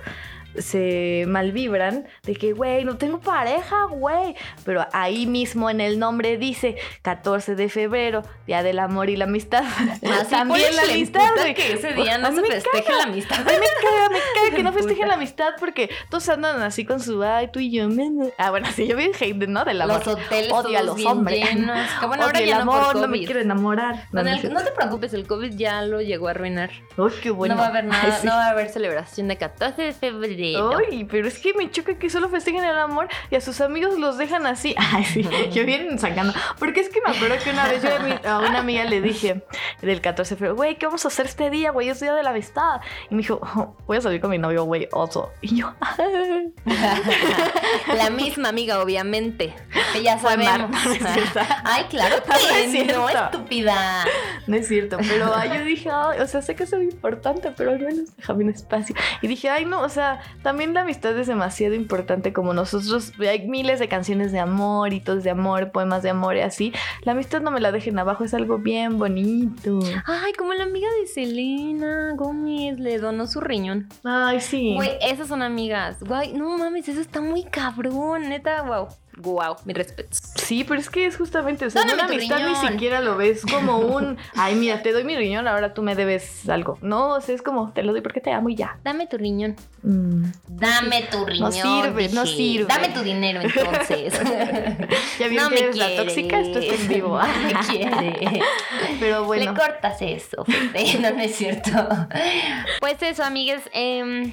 se 0.60 1.24
malvibran 1.28 2.06
de 2.22 2.34
que, 2.34 2.52
güey, 2.52 2.84
no 2.84 2.96
tengo 2.96 3.20
pareja, 3.20 3.84
güey. 3.84 4.34
Pero 4.64 4.86
ahí 4.92 5.26
mismo 5.26 5.70
en 5.70 5.80
el 5.80 5.98
nombre 5.98 6.36
dice 6.38 6.76
14 7.02 7.54
de 7.54 7.68
febrero, 7.68 8.22
Día 8.46 8.62
del 8.62 8.78
Amor 8.78 9.10
y 9.10 9.16
la 9.16 9.24
Amistad. 9.24 9.64
Así 9.64 10.30
También 10.30 10.74
la 10.76 10.82
amistad, 10.82 11.28
güey. 11.36 11.54
que 11.54 11.72
ese 11.74 11.92
día 11.94 12.16
A 12.16 12.18
no 12.18 12.32
se 12.34 12.42
festeje 12.42 12.92
la 12.96 13.04
amistad. 13.04 13.38
Me 13.38 13.44
caga, 13.44 14.08
me 14.10 14.18
caga 14.34 14.56
que 14.56 14.62
no 14.62 14.70
Puta. 14.72 14.82
festejen 14.82 15.08
la 15.08 15.14
amistad 15.14 15.50
porque 15.58 15.90
todos 16.10 16.28
andan 16.28 16.62
así 16.62 16.84
con 16.84 17.00
su, 17.00 17.22
ay, 17.22 17.48
tú 17.52 17.60
y 17.60 17.70
yo. 17.70 17.88
me- 17.88 18.10
me". 18.10 18.30
Ah, 18.38 18.50
bueno, 18.50 18.68
sí, 18.74 18.86
yo 18.86 18.96
vi 18.96 19.10
hate, 19.18 19.48
¿no? 19.48 19.64
Del 19.64 19.80
amor. 19.82 19.98
Los 20.04 20.16
hoteles 20.16 20.52
Odio 20.52 20.78
a 20.78 20.82
los 20.82 21.04
hombres. 21.04 21.44
llenos. 21.44 21.78
Bueno, 22.06 22.24
ahora 22.24 22.38
el 22.40 22.46
ya 22.46 22.58
no 22.64 22.70
por 22.72 22.80
amor, 22.80 22.96
no 22.96 23.08
me 23.08 23.18
quiero 23.24 23.40
enamorar. 23.40 24.06
No, 24.12 24.22
te 24.24 24.70
preocupes, 24.72 25.12
el 25.14 25.26
COVID 25.26 25.54
ya 25.56 25.82
lo 25.82 26.00
llegó 26.00 26.28
a 26.28 26.30
arruinar. 26.32 26.70
Qué 27.22 27.30
bueno. 27.30 27.54
No 27.54 27.60
va 27.60 27.66
a 27.66 27.70
haber 27.70 27.84
nada, 27.84 28.18
no 28.24 28.32
va 28.32 28.46
a 28.46 28.50
haber 28.50 28.68
celebración 28.70 29.28
de 29.28 29.36
14 29.36 29.82
de 29.82 29.92
febrero. 29.92 30.28
Ay, 30.56 31.04
pero 31.04 31.26
es 31.28 31.38
que 31.38 31.54
me 31.54 31.70
choca 31.70 31.98
que 31.98 32.08
solo 32.10 32.28
festejen 32.28 32.64
el 32.64 32.78
amor 32.78 33.08
y 33.30 33.36
a 33.36 33.40
sus 33.40 33.60
amigos 33.60 33.98
los 33.98 34.18
dejan 34.18 34.46
así. 34.46 34.74
Ay, 34.92 35.04
sí, 35.04 35.28
yo 35.52 35.64
bien 35.64 35.98
sacando. 35.98 36.32
Porque 36.58 36.80
es 36.80 36.88
que 36.88 37.00
me 37.00 37.14
acuerdo 37.14 37.36
que 37.42 37.50
una 37.50 37.66
vez 37.68 37.82
yo 37.82 37.94
a, 37.94 37.98
mi- 38.00 38.26
a 38.26 38.38
una 38.38 38.58
amiga 38.60 38.84
le 38.84 39.00
dije 39.00 39.42
del 39.82 40.00
14 40.00 40.34
de 40.34 40.38
febrero, 40.38 40.56
güey, 40.56 40.76
¿qué 40.78 40.86
vamos 40.86 41.04
a 41.04 41.08
hacer 41.08 41.26
este 41.26 41.50
día, 41.50 41.70
güey? 41.70 41.88
Es 41.88 42.00
día 42.00 42.14
de 42.14 42.22
la 42.22 42.30
amistad. 42.30 42.80
Y 43.10 43.14
me 43.14 43.22
dijo, 43.22 43.40
"Oh, 43.42 43.76
voy 43.86 43.96
a 43.96 44.00
salir 44.00 44.20
con 44.20 44.30
mi 44.30 44.38
novio, 44.38 44.64
güey, 44.64 44.88
oso. 44.92 45.30
Y 45.40 45.56
yo, 45.56 45.72
La 47.94 48.10
misma 48.16 48.48
amiga, 48.50 48.80
obviamente. 48.82 49.54
Es 50.72 50.98
cierto. 51.14 51.40
Ay, 51.64 51.84
claro 51.90 52.16
No 52.26 52.34
es 52.34 52.46
que 52.46 52.68
cierto. 52.70 52.98
no, 52.98 53.08
es 53.08 53.14
estúpida. 53.16 54.04
No 54.46 54.56
es 54.56 54.68
cierto, 54.68 54.96
pero 55.08 55.34
ay, 55.34 55.50
yo 55.58 55.64
dije, 55.64 55.90
ay, 55.92 56.20
o 56.20 56.26
sea, 56.26 56.42
sé 56.42 56.54
que 56.54 56.66
soy 56.66 56.84
importante, 56.84 57.52
pero 57.56 57.70
al 57.72 57.78
menos 57.80 58.14
déjame 58.16 58.44
un 58.44 58.50
espacio. 58.50 58.94
Y 59.22 59.26
dije, 59.28 59.48
ay, 59.50 59.64
no, 59.64 59.80
o 59.82 59.88
sea, 59.88 60.20
también 60.42 60.74
la 60.74 60.82
amistad 60.82 61.18
es 61.18 61.26
demasiado 61.26 61.74
importante 61.74 62.32
como 62.32 62.54
nosotros. 62.54 63.12
Hay 63.18 63.46
miles 63.48 63.78
de 63.78 63.88
canciones 63.88 64.32
de 64.32 64.38
amor, 64.38 64.92
hitos 64.92 65.24
de 65.24 65.30
amor, 65.30 65.72
poemas 65.72 66.02
de 66.02 66.10
amor 66.10 66.36
y 66.36 66.40
así. 66.40 66.72
La 67.02 67.12
amistad 67.12 67.40
no 67.40 67.50
me 67.50 67.60
la 67.60 67.72
dejen 67.72 67.98
abajo, 67.98 68.24
es 68.24 68.34
algo 68.34 68.58
bien 68.58 68.98
bonito. 68.98 69.80
Ay, 70.06 70.32
como 70.34 70.54
la 70.54 70.64
amiga 70.64 70.88
de 71.00 71.06
Selena 71.06 72.14
Gómez 72.16 72.78
le 72.78 72.98
donó 72.98 73.26
su 73.26 73.40
riñón. 73.40 73.88
Ay, 74.04 74.40
sí. 74.40 74.74
Güey, 74.74 74.92
esas 75.02 75.28
son 75.28 75.42
amigas. 75.42 76.02
Güey, 76.02 76.32
no 76.32 76.56
mames, 76.56 76.88
eso 76.88 77.00
está 77.00 77.20
muy 77.20 77.44
cabrón, 77.44 78.28
neta, 78.28 78.62
wow. 78.62 78.88
Wow, 79.18 79.56
mis 79.64 79.76
respetos. 79.76 80.18
Sí, 80.36 80.64
pero 80.64 80.80
es 80.80 80.88
que 80.88 81.06
es 81.06 81.16
justamente, 81.16 81.66
o 81.66 81.70
sea, 81.70 81.82
en 81.82 81.90
una 81.92 82.04
amistad 82.04 82.38
ni 82.46 82.54
siquiera 82.54 83.00
lo 83.00 83.16
ves 83.16 83.42
como 83.44 83.78
un, 83.78 84.16
ay, 84.36 84.54
mira, 84.54 84.80
te 84.82 84.92
doy 84.92 85.02
mi 85.04 85.16
riñón, 85.16 85.48
ahora 85.48 85.74
tú 85.74 85.82
me 85.82 85.94
debes 85.94 86.48
algo. 86.48 86.78
No, 86.82 87.14
o 87.14 87.20
sea, 87.20 87.34
es 87.34 87.42
como, 87.42 87.72
te 87.72 87.82
lo 87.82 87.92
doy 87.92 88.00
porque 88.00 88.20
te 88.20 88.32
amo 88.32 88.48
y 88.48 88.54
ya. 88.54 88.78
Dame 88.84 89.06
tu 89.06 89.18
riñón. 89.18 89.56
Mm. 89.82 90.24
Dame 90.46 91.02
tu 91.10 91.24
riñón. 91.26 91.52
sirve, 91.52 92.08
no 92.10 92.26
sirve. 92.26 92.66
Dame 92.66 92.88
tu 92.90 93.02
dinero 93.02 93.40
entonces. 93.42 94.14
Ya 95.18 95.26
vieron 95.26 95.50
no 95.50 95.50
que 95.50 95.56
me 95.56 95.60
eres 95.66 95.76
la 95.76 95.86
quiere. 95.88 96.04
tóxica, 96.04 96.40
esto 96.40 96.58
es 96.60 96.80
en 96.80 96.88
vivo. 96.88 97.18
No 97.42 97.42
me 97.42 97.54
quiere. 97.66 98.40
Pero 99.00 99.24
bueno. 99.24 99.52
Le 99.52 99.58
cortas 99.58 100.00
eso. 100.00 100.44
No, 101.00 101.10
no 101.10 101.20
es 101.22 101.34
cierto. 101.34 101.70
Pues 102.80 103.02
eso, 103.02 103.24
amigues. 103.24 103.62
em, 103.72 104.32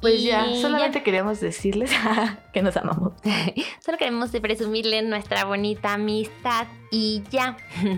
Pues 0.00 0.20
y 0.20 0.24
ya, 0.26 0.44
solamente 0.60 1.02
queríamos 1.02 1.40
decirles 1.40 1.90
que 2.52 2.62
nos 2.62 2.76
amamos. 2.76 3.14
Solo 3.84 3.98
queremos 3.98 4.30
presumirle 4.30 5.02
nuestra 5.02 5.44
bonita 5.44 5.94
amistad 5.94 6.66
y 6.90 7.22
ya. 7.30 7.56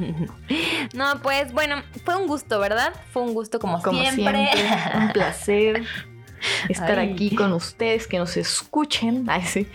No, 0.95 1.21
pues 1.23 1.53
bueno, 1.53 1.83
fue 2.05 2.17
un 2.17 2.27
gusto, 2.27 2.59
¿verdad? 2.59 2.93
Fue 3.13 3.23
un 3.23 3.35
gusto 3.35 3.59
como, 3.59 3.81
Como 3.83 4.01
siempre. 4.01 4.49
siempre, 4.53 4.99
un 4.99 5.13
placer 5.13 5.83
estar 6.69 6.99
Ay. 6.99 7.13
aquí 7.13 7.35
con 7.35 7.53
ustedes, 7.53 8.07
que 8.07 8.19
nos 8.19 8.37
escuchen. 8.37 9.27
Ay, 9.29 9.43
sí. 9.43 9.67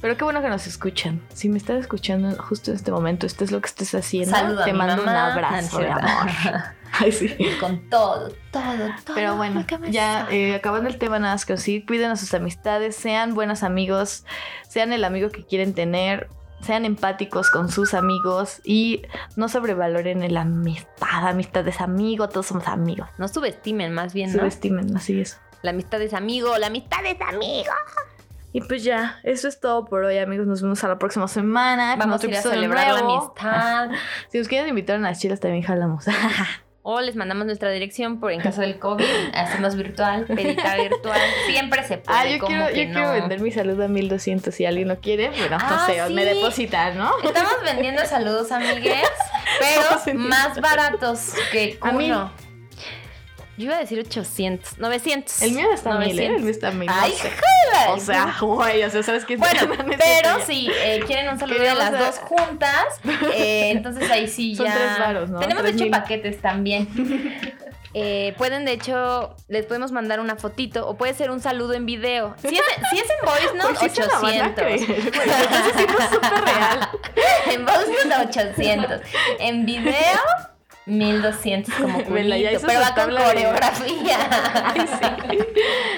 Pero 0.00 0.16
qué 0.16 0.24
bueno 0.24 0.40
que 0.40 0.48
nos 0.48 0.66
escuchan. 0.66 1.22
Si 1.32 1.48
me 1.48 1.58
estás 1.58 1.80
escuchando 1.80 2.30
justo 2.42 2.70
en 2.70 2.76
este 2.76 2.92
momento, 2.92 3.26
esto 3.26 3.44
es 3.44 3.50
lo 3.50 3.60
que 3.60 3.66
estés 3.66 3.94
haciendo. 3.94 4.64
Te 4.64 4.72
mando 4.72 5.02
mamá. 5.02 5.02
un 5.02 5.32
abrazo 5.32 5.78
de 5.78 5.90
amor. 5.90 6.30
Ay, 6.92 7.12
sí. 7.12 7.36
Con 7.60 7.88
todo, 7.90 8.30
todo, 8.50 8.62
todo. 9.04 9.14
Pero 9.14 9.36
bueno, 9.36 9.64
ya 9.90 10.26
eh, 10.30 10.54
acabando 10.54 10.88
el 10.88 10.98
tema, 10.98 11.18
nada 11.18 11.34
más 11.34 11.44
que 11.44 11.56
sí, 11.56 11.84
cuiden 11.84 12.10
a 12.10 12.16
sus 12.16 12.32
amistades, 12.34 12.96
sean 12.96 13.34
buenos 13.34 13.62
amigos, 13.62 14.24
sean 14.68 14.92
el 14.92 15.04
amigo 15.04 15.30
que 15.30 15.44
quieren 15.44 15.74
tener, 15.74 16.28
sean 16.62 16.84
empáticos 16.84 17.50
con 17.50 17.70
sus 17.70 17.94
amigos 17.94 18.60
y 18.64 19.02
no 19.36 19.48
sobrevaloren 19.48 20.22
el 20.22 20.36
amistad. 20.36 21.28
Amistad 21.28 21.66
es 21.68 21.80
amigo, 21.80 22.28
todos 22.28 22.46
somos 22.46 22.66
amigos. 22.66 23.08
No 23.18 23.28
subestimen, 23.28 23.92
más 23.92 24.14
bien, 24.14 24.32
¿no? 24.32 24.38
Subestimen, 24.38 24.96
así 24.96 25.20
es. 25.20 25.38
La 25.62 25.70
amistad 25.70 26.00
es 26.02 26.14
amigo, 26.14 26.56
la 26.58 26.68
amistad 26.68 27.04
es 27.04 27.20
amigo. 27.20 27.72
Y 28.52 28.62
pues 28.62 28.82
ya, 28.82 29.20
eso 29.24 29.46
es 29.46 29.60
todo 29.60 29.84
por 29.84 30.04
hoy, 30.04 30.18
amigos. 30.18 30.46
Nos 30.46 30.62
vemos 30.62 30.82
a 30.82 30.88
la 30.88 30.98
próxima 30.98 31.28
semana. 31.28 31.96
Vamos 31.96 32.22
a 32.22 32.26
ir 32.26 32.32
a 32.32 32.36
episodio 32.36 32.54
celebrar 32.56 32.92
la 32.94 33.00
amistad. 33.00 33.90
Si 34.32 34.38
nos 34.38 34.48
quieren 34.48 34.68
invitar 34.70 34.96
a 34.96 34.98
unas 35.00 35.18
chilas, 35.20 35.40
también 35.40 35.62
jalamos. 35.62 36.04
O 36.90 37.02
les 37.02 37.16
mandamos 37.16 37.44
nuestra 37.44 37.70
dirección 37.70 38.18
por 38.18 38.32
en 38.32 38.40
caso 38.40 38.62
del 38.62 38.78
COVID. 38.78 39.04
Hacemos 39.34 39.76
virtual, 39.76 40.24
pedita 40.24 40.74
virtual. 40.76 41.20
Siempre 41.46 41.84
se 41.84 41.98
puede. 41.98 42.18
ah, 42.18 42.26
yo 42.26 42.38
¿cómo 42.38 42.48
quiero, 42.48 42.72
que 42.72 42.80
yo 42.80 42.88
no? 42.88 42.94
quiero 42.94 43.12
vender 43.12 43.40
mi 43.40 43.50
salud 43.52 43.78
a 43.82 43.88
1200 43.88 44.54
si 44.54 44.64
alguien 44.64 44.88
lo 44.88 44.98
quiere. 44.98 45.28
Bueno, 45.28 45.58
no 45.58 45.64
Ah, 45.68 45.84
sé, 45.86 46.00
sí. 46.06 46.14
me 46.14 46.24
depositan, 46.24 46.96
¿no? 46.96 47.10
Estamos 47.22 47.52
vendiendo 47.62 48.02
saludos, 48.06 48.50
amigues, 48.52 49.02
pero 49.60 50.14
más 50.18 50.58
baratos 50.62 51.34
que 51.52 51.76
A 51.82 51.92
mí- 51.92 52.06
uno. 52.10 52.32
Yo 53.58 53.64
iba 53.64 53.74
a 53.76 53.80
decir 53.80 53.98
800, 53.98 54.78
900. 54.78 55.42
El 55.42 55.52
mío 55.52 55.66
está 55.74 55.94
a 55.94 55.98
mil, 55.98 56.18
¿eh? 56.18 56.26
El 56.26 56.40
mío 56.42 56.50
está 56.50 56.70
mil. 56.70 56.88
Ay, 56.90 57.12
joder. 57.12 57.90
O 57.90 57.98
sea, 58.00 58.36
güey, 58.40 58.84
o 58.84 58.90
sea, 58.90 59.02
¿sabes 59.02 59.24
qué? 59.24 59.36
Bueno, 59.36 59.60
pero 59.98 60.40
si 60.46 60.70
eh, 60.82 61.02
quieren 61.06 61.28
un 61.28 61.38
saludo 61.40 61.60
de 61.62 61.74
las 61.74 61.92
a- 61.92 61.98
dos 61.98 62.18
juntas, 62.20 63.00
eh, 63.34 63.70
entonces 63.70 64.08
ahí 64.10 64.28
sí 64.28 64.54
Son 64.56 64.66
ya. 64.66 64.74
tres 64.74 64.98
varos, 65.00 65.28
¿no? 65.30 65.40
Tenemos 65.40 65.64
de 65.64 65.70
hecho 65.70 65.90
paquetes 65.90 66.40
también. 66.40 66.88
Eh, 67.94 68.34
pueden, 68.36 68.66
de 68.66 68.72
hecho, 68.72 69.34
les 69.48 69.64
podemos 69.64 69.92
mandar 69.92 70.20
una 70.20 70.36
fotito 70.36 70.86
o 70.86 70.98
puede 70.98 71.14
ser 71.14 71.30
un 71.30 71.40
saludo 71.40 71.72
en 71.72 71.86
video. 71.86 72.34
Si 72.42 72.48
es, 72.48 72.62
si 72.90 72.98
es 72.98 73.04
en 73.08 73.26
voice 73.26 73.54
note, 73.56 73.68
a 73.68 73.88
800. 73.88 74.18
creer, 74.20 74.54
güey, 74.54 74.86
lo 74.86 75.32
estás 75.32 75.68
haciendo 75.72 75.98
súper 76.12 76.44
real. 76.44 76.88
En 77.50 77.64
voz 77.64 77.86
note 78.06 78.28
800. 78.28 79.00
En 79.40 79.64
video 79.64 79.90
1200 80.88 81.74
como 81.74 82.04
culito, 82.04 82.60
pero 82.66 82.80
va 82.80 82.94
con 82.94 83.14
coreografía. 83.14 84.18
Ay, 84.64 84.80
sí. 84.80 85.38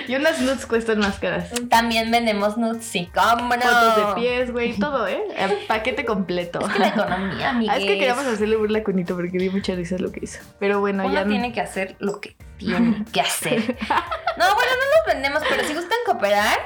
Y 0.09 0.16
unas 0.16 0.41
nudes 0.41 0.66
cuestan 0.66 0.99
más 0.99 1.18
caras. 1.18 1.51
También 1.68 2.11
vendemos 2.11 2.57
nudes, 2.57 2.84
sí, 2.84 3.11
cómo 3.14 3.55
no. 3.55 3.62
Fotos 3.62 3.97
de 3.97 4.20
pies, 4.20 4.53
güey, 4.53 4.74
todo, 4.78 5.07
¿eh? 5.07 5.22
El 5.36 5.53
paquete 5.68 6.05
completo. 6.05 6.61
Es 6.61 6.72
que 6.72 6.78
la 6.78 6.88
economía, 6.88 7.51
amigues. 7.51 7.70
Ah, 7.70 7.78
es 7.78 7.84
que 7.84 7.99
queríamos 7.99 8.26
hacerle 8.26 8.57
burla 8.57 8.80
a 8.80 8.82
Cunito 8.82 9.14
porque 9.14 9.38
dio 9.38 9.53
mucha 9.53 9.74
risa 9.76 9.97
lo 9.99 10.11
que 10.11 10.20
hizo. 10.24 10.41
Pero 10.59 10.80
bueno, 10.80 11.05
Uno 11.05 11.14
ya. 11.14 11.24
tiene 11.26 11.53
que 11.53 11.61
hacer 11.61 11.95
lo 12.01 12.20
que 12.20 12.34
tiene 12.61 13.04
que 13.12 13.20
hacer. 13.20 13.76
No, 14.36 14.54
bueno, 14.54 14.70
no 14.70 14.86
nos 14.96 15.06
vendemos, 15.14 15.42
pero 15.48 15.64
si 15.64 15.74
gustan 15.74 15.98
cooperar, 16.06 16.58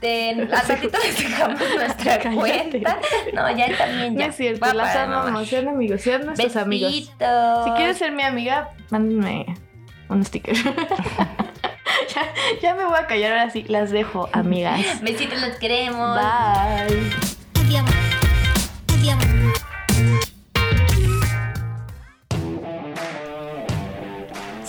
te, 0.00 0.30
al 0.30 0.48
ratito 0.68 0.98
les 1.02 1.18
dejamos 1.18 1.60
nuestra 1.76 2.18
Cállate. 2.22 2.34
cuenta. 2.36 2.98
No, 3.34 3.50
ya 3.56 3.76
también 3.76 4.14
No 4.14 4.20
ya. 4.20 4.26
es 4.26 4.36
cierto, 4.36 4.60
Voy 4.60 4.70
a 4.70 4.74
las 4.74 4.96
amamos, 4.96 5.48
sean 5.48 5.68
amigos, 5.68 6.00
sean 6.00 6.24
nuestros 6.26 6.56
amigos. 6.56 6.92
Besitos. 6.92 7.64
Si 7.64 7.70
quieres 7.72 7.98
ser 7.98 8.12
mi 8.12 8.22
amiga, 8.22 8.70
mándenme 8.90 9.46
un 10.08 10.24
sticker. 10.24 10.54
ya, 10.56 12.22
ya 12.62 12.74
me 12.74 12.84
voy 12.84 12.98
a 12.98 13.06
callar 13.06 13.32
ahora 13.32 13.50
sí, 13.50 13.64
las 13.68 13.90
dejo, 13.90 14.28
amigas. 14.32 15.00
Besitos, 15.02 15.40
los 15.40 15.56
queremos. 15.58 16.16
Bye. 16.16 17.12
Adiós. 17.64 17.84
Adiós. 18.98 19.31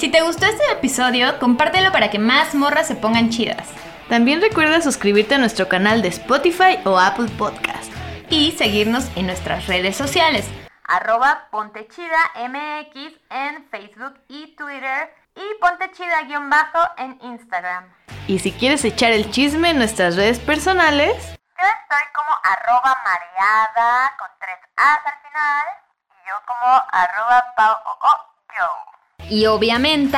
Si 0.04 0.12
te 0.12 0.22
gustó 0.22 0.46
este 0.46 0.70
episodio, 0.70 1.40
compártelo 1.40 1.94
para 1.94 2.12
que 2.12 2.20
más 2.20 2.56
morras 2.56 2.88
se 2.88 2.96
pongan 2.98 3.30
chidas. 3.30 3.70
También 4.10 4.42
recuerda 4.42 4.82
suscribirte 4.82 5.36
a 5.36 5.38
nuestro 5.38 5.70
canal 5.70 6.02
de 6.02 6.10
Spotify 6.10 6.78
o 6.84 7.00
Apple 7.00 7.30
Podcast. 7.38 7.90
Y 8.30 8.52
seguirnos 8.52 9.10
en 9.16 9.28
nuestras 9.28 9.66
redes 9.68 9.96
sociales. 9.96 10.46
Arroba 10.84 11.48
Pontechida 11.52 12.18
MX 12.36 13.14
en 13.30 13.66
Facebook 13.70 14.20
y 14.28 14.54
Twitter 14.58 15.16
y 15.38 15.62
Pontechida-bajo 15.62 16.80
en 16.98 17.18
Instagram. 17.22 17.86
Y 18.28 18.40
si 18.40 18.52
quieres 18.52 18.84
echar 18.84 19.14
el 19.14 19.32
chisme 19.32 19.70
en 19.70 19.78
nuestras 19.78 20.18
redes 20.18 20.38
personales, 20.38 21.16
Yo 21.58 21.66
estoy 21.66 22.08
como 22.14 22.38
arroba 22.44 22.98
mareada 23.06 24.18
con 24.20 24.28
tres 24.38 24.60
A's 24.76 25.00
al 25.06 25.30
final 25.30 25.66
y 26.12 26.28
yo 26.28 26.36
como 26.46 26.84
arroba 26.92 27.54
pao 27.56 27.78
o 27.86 28.06
o 28.06 28.18
yo. 28.60 28.93
Y 29.30 29.46
obviamente, 29.46 30.18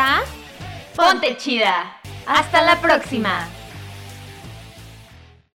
ponte 0.95 1.38
chida. 1.38 1.99
Hasta 2.26 2.62
la 2.62 2.82
próxima. 2.82 3.47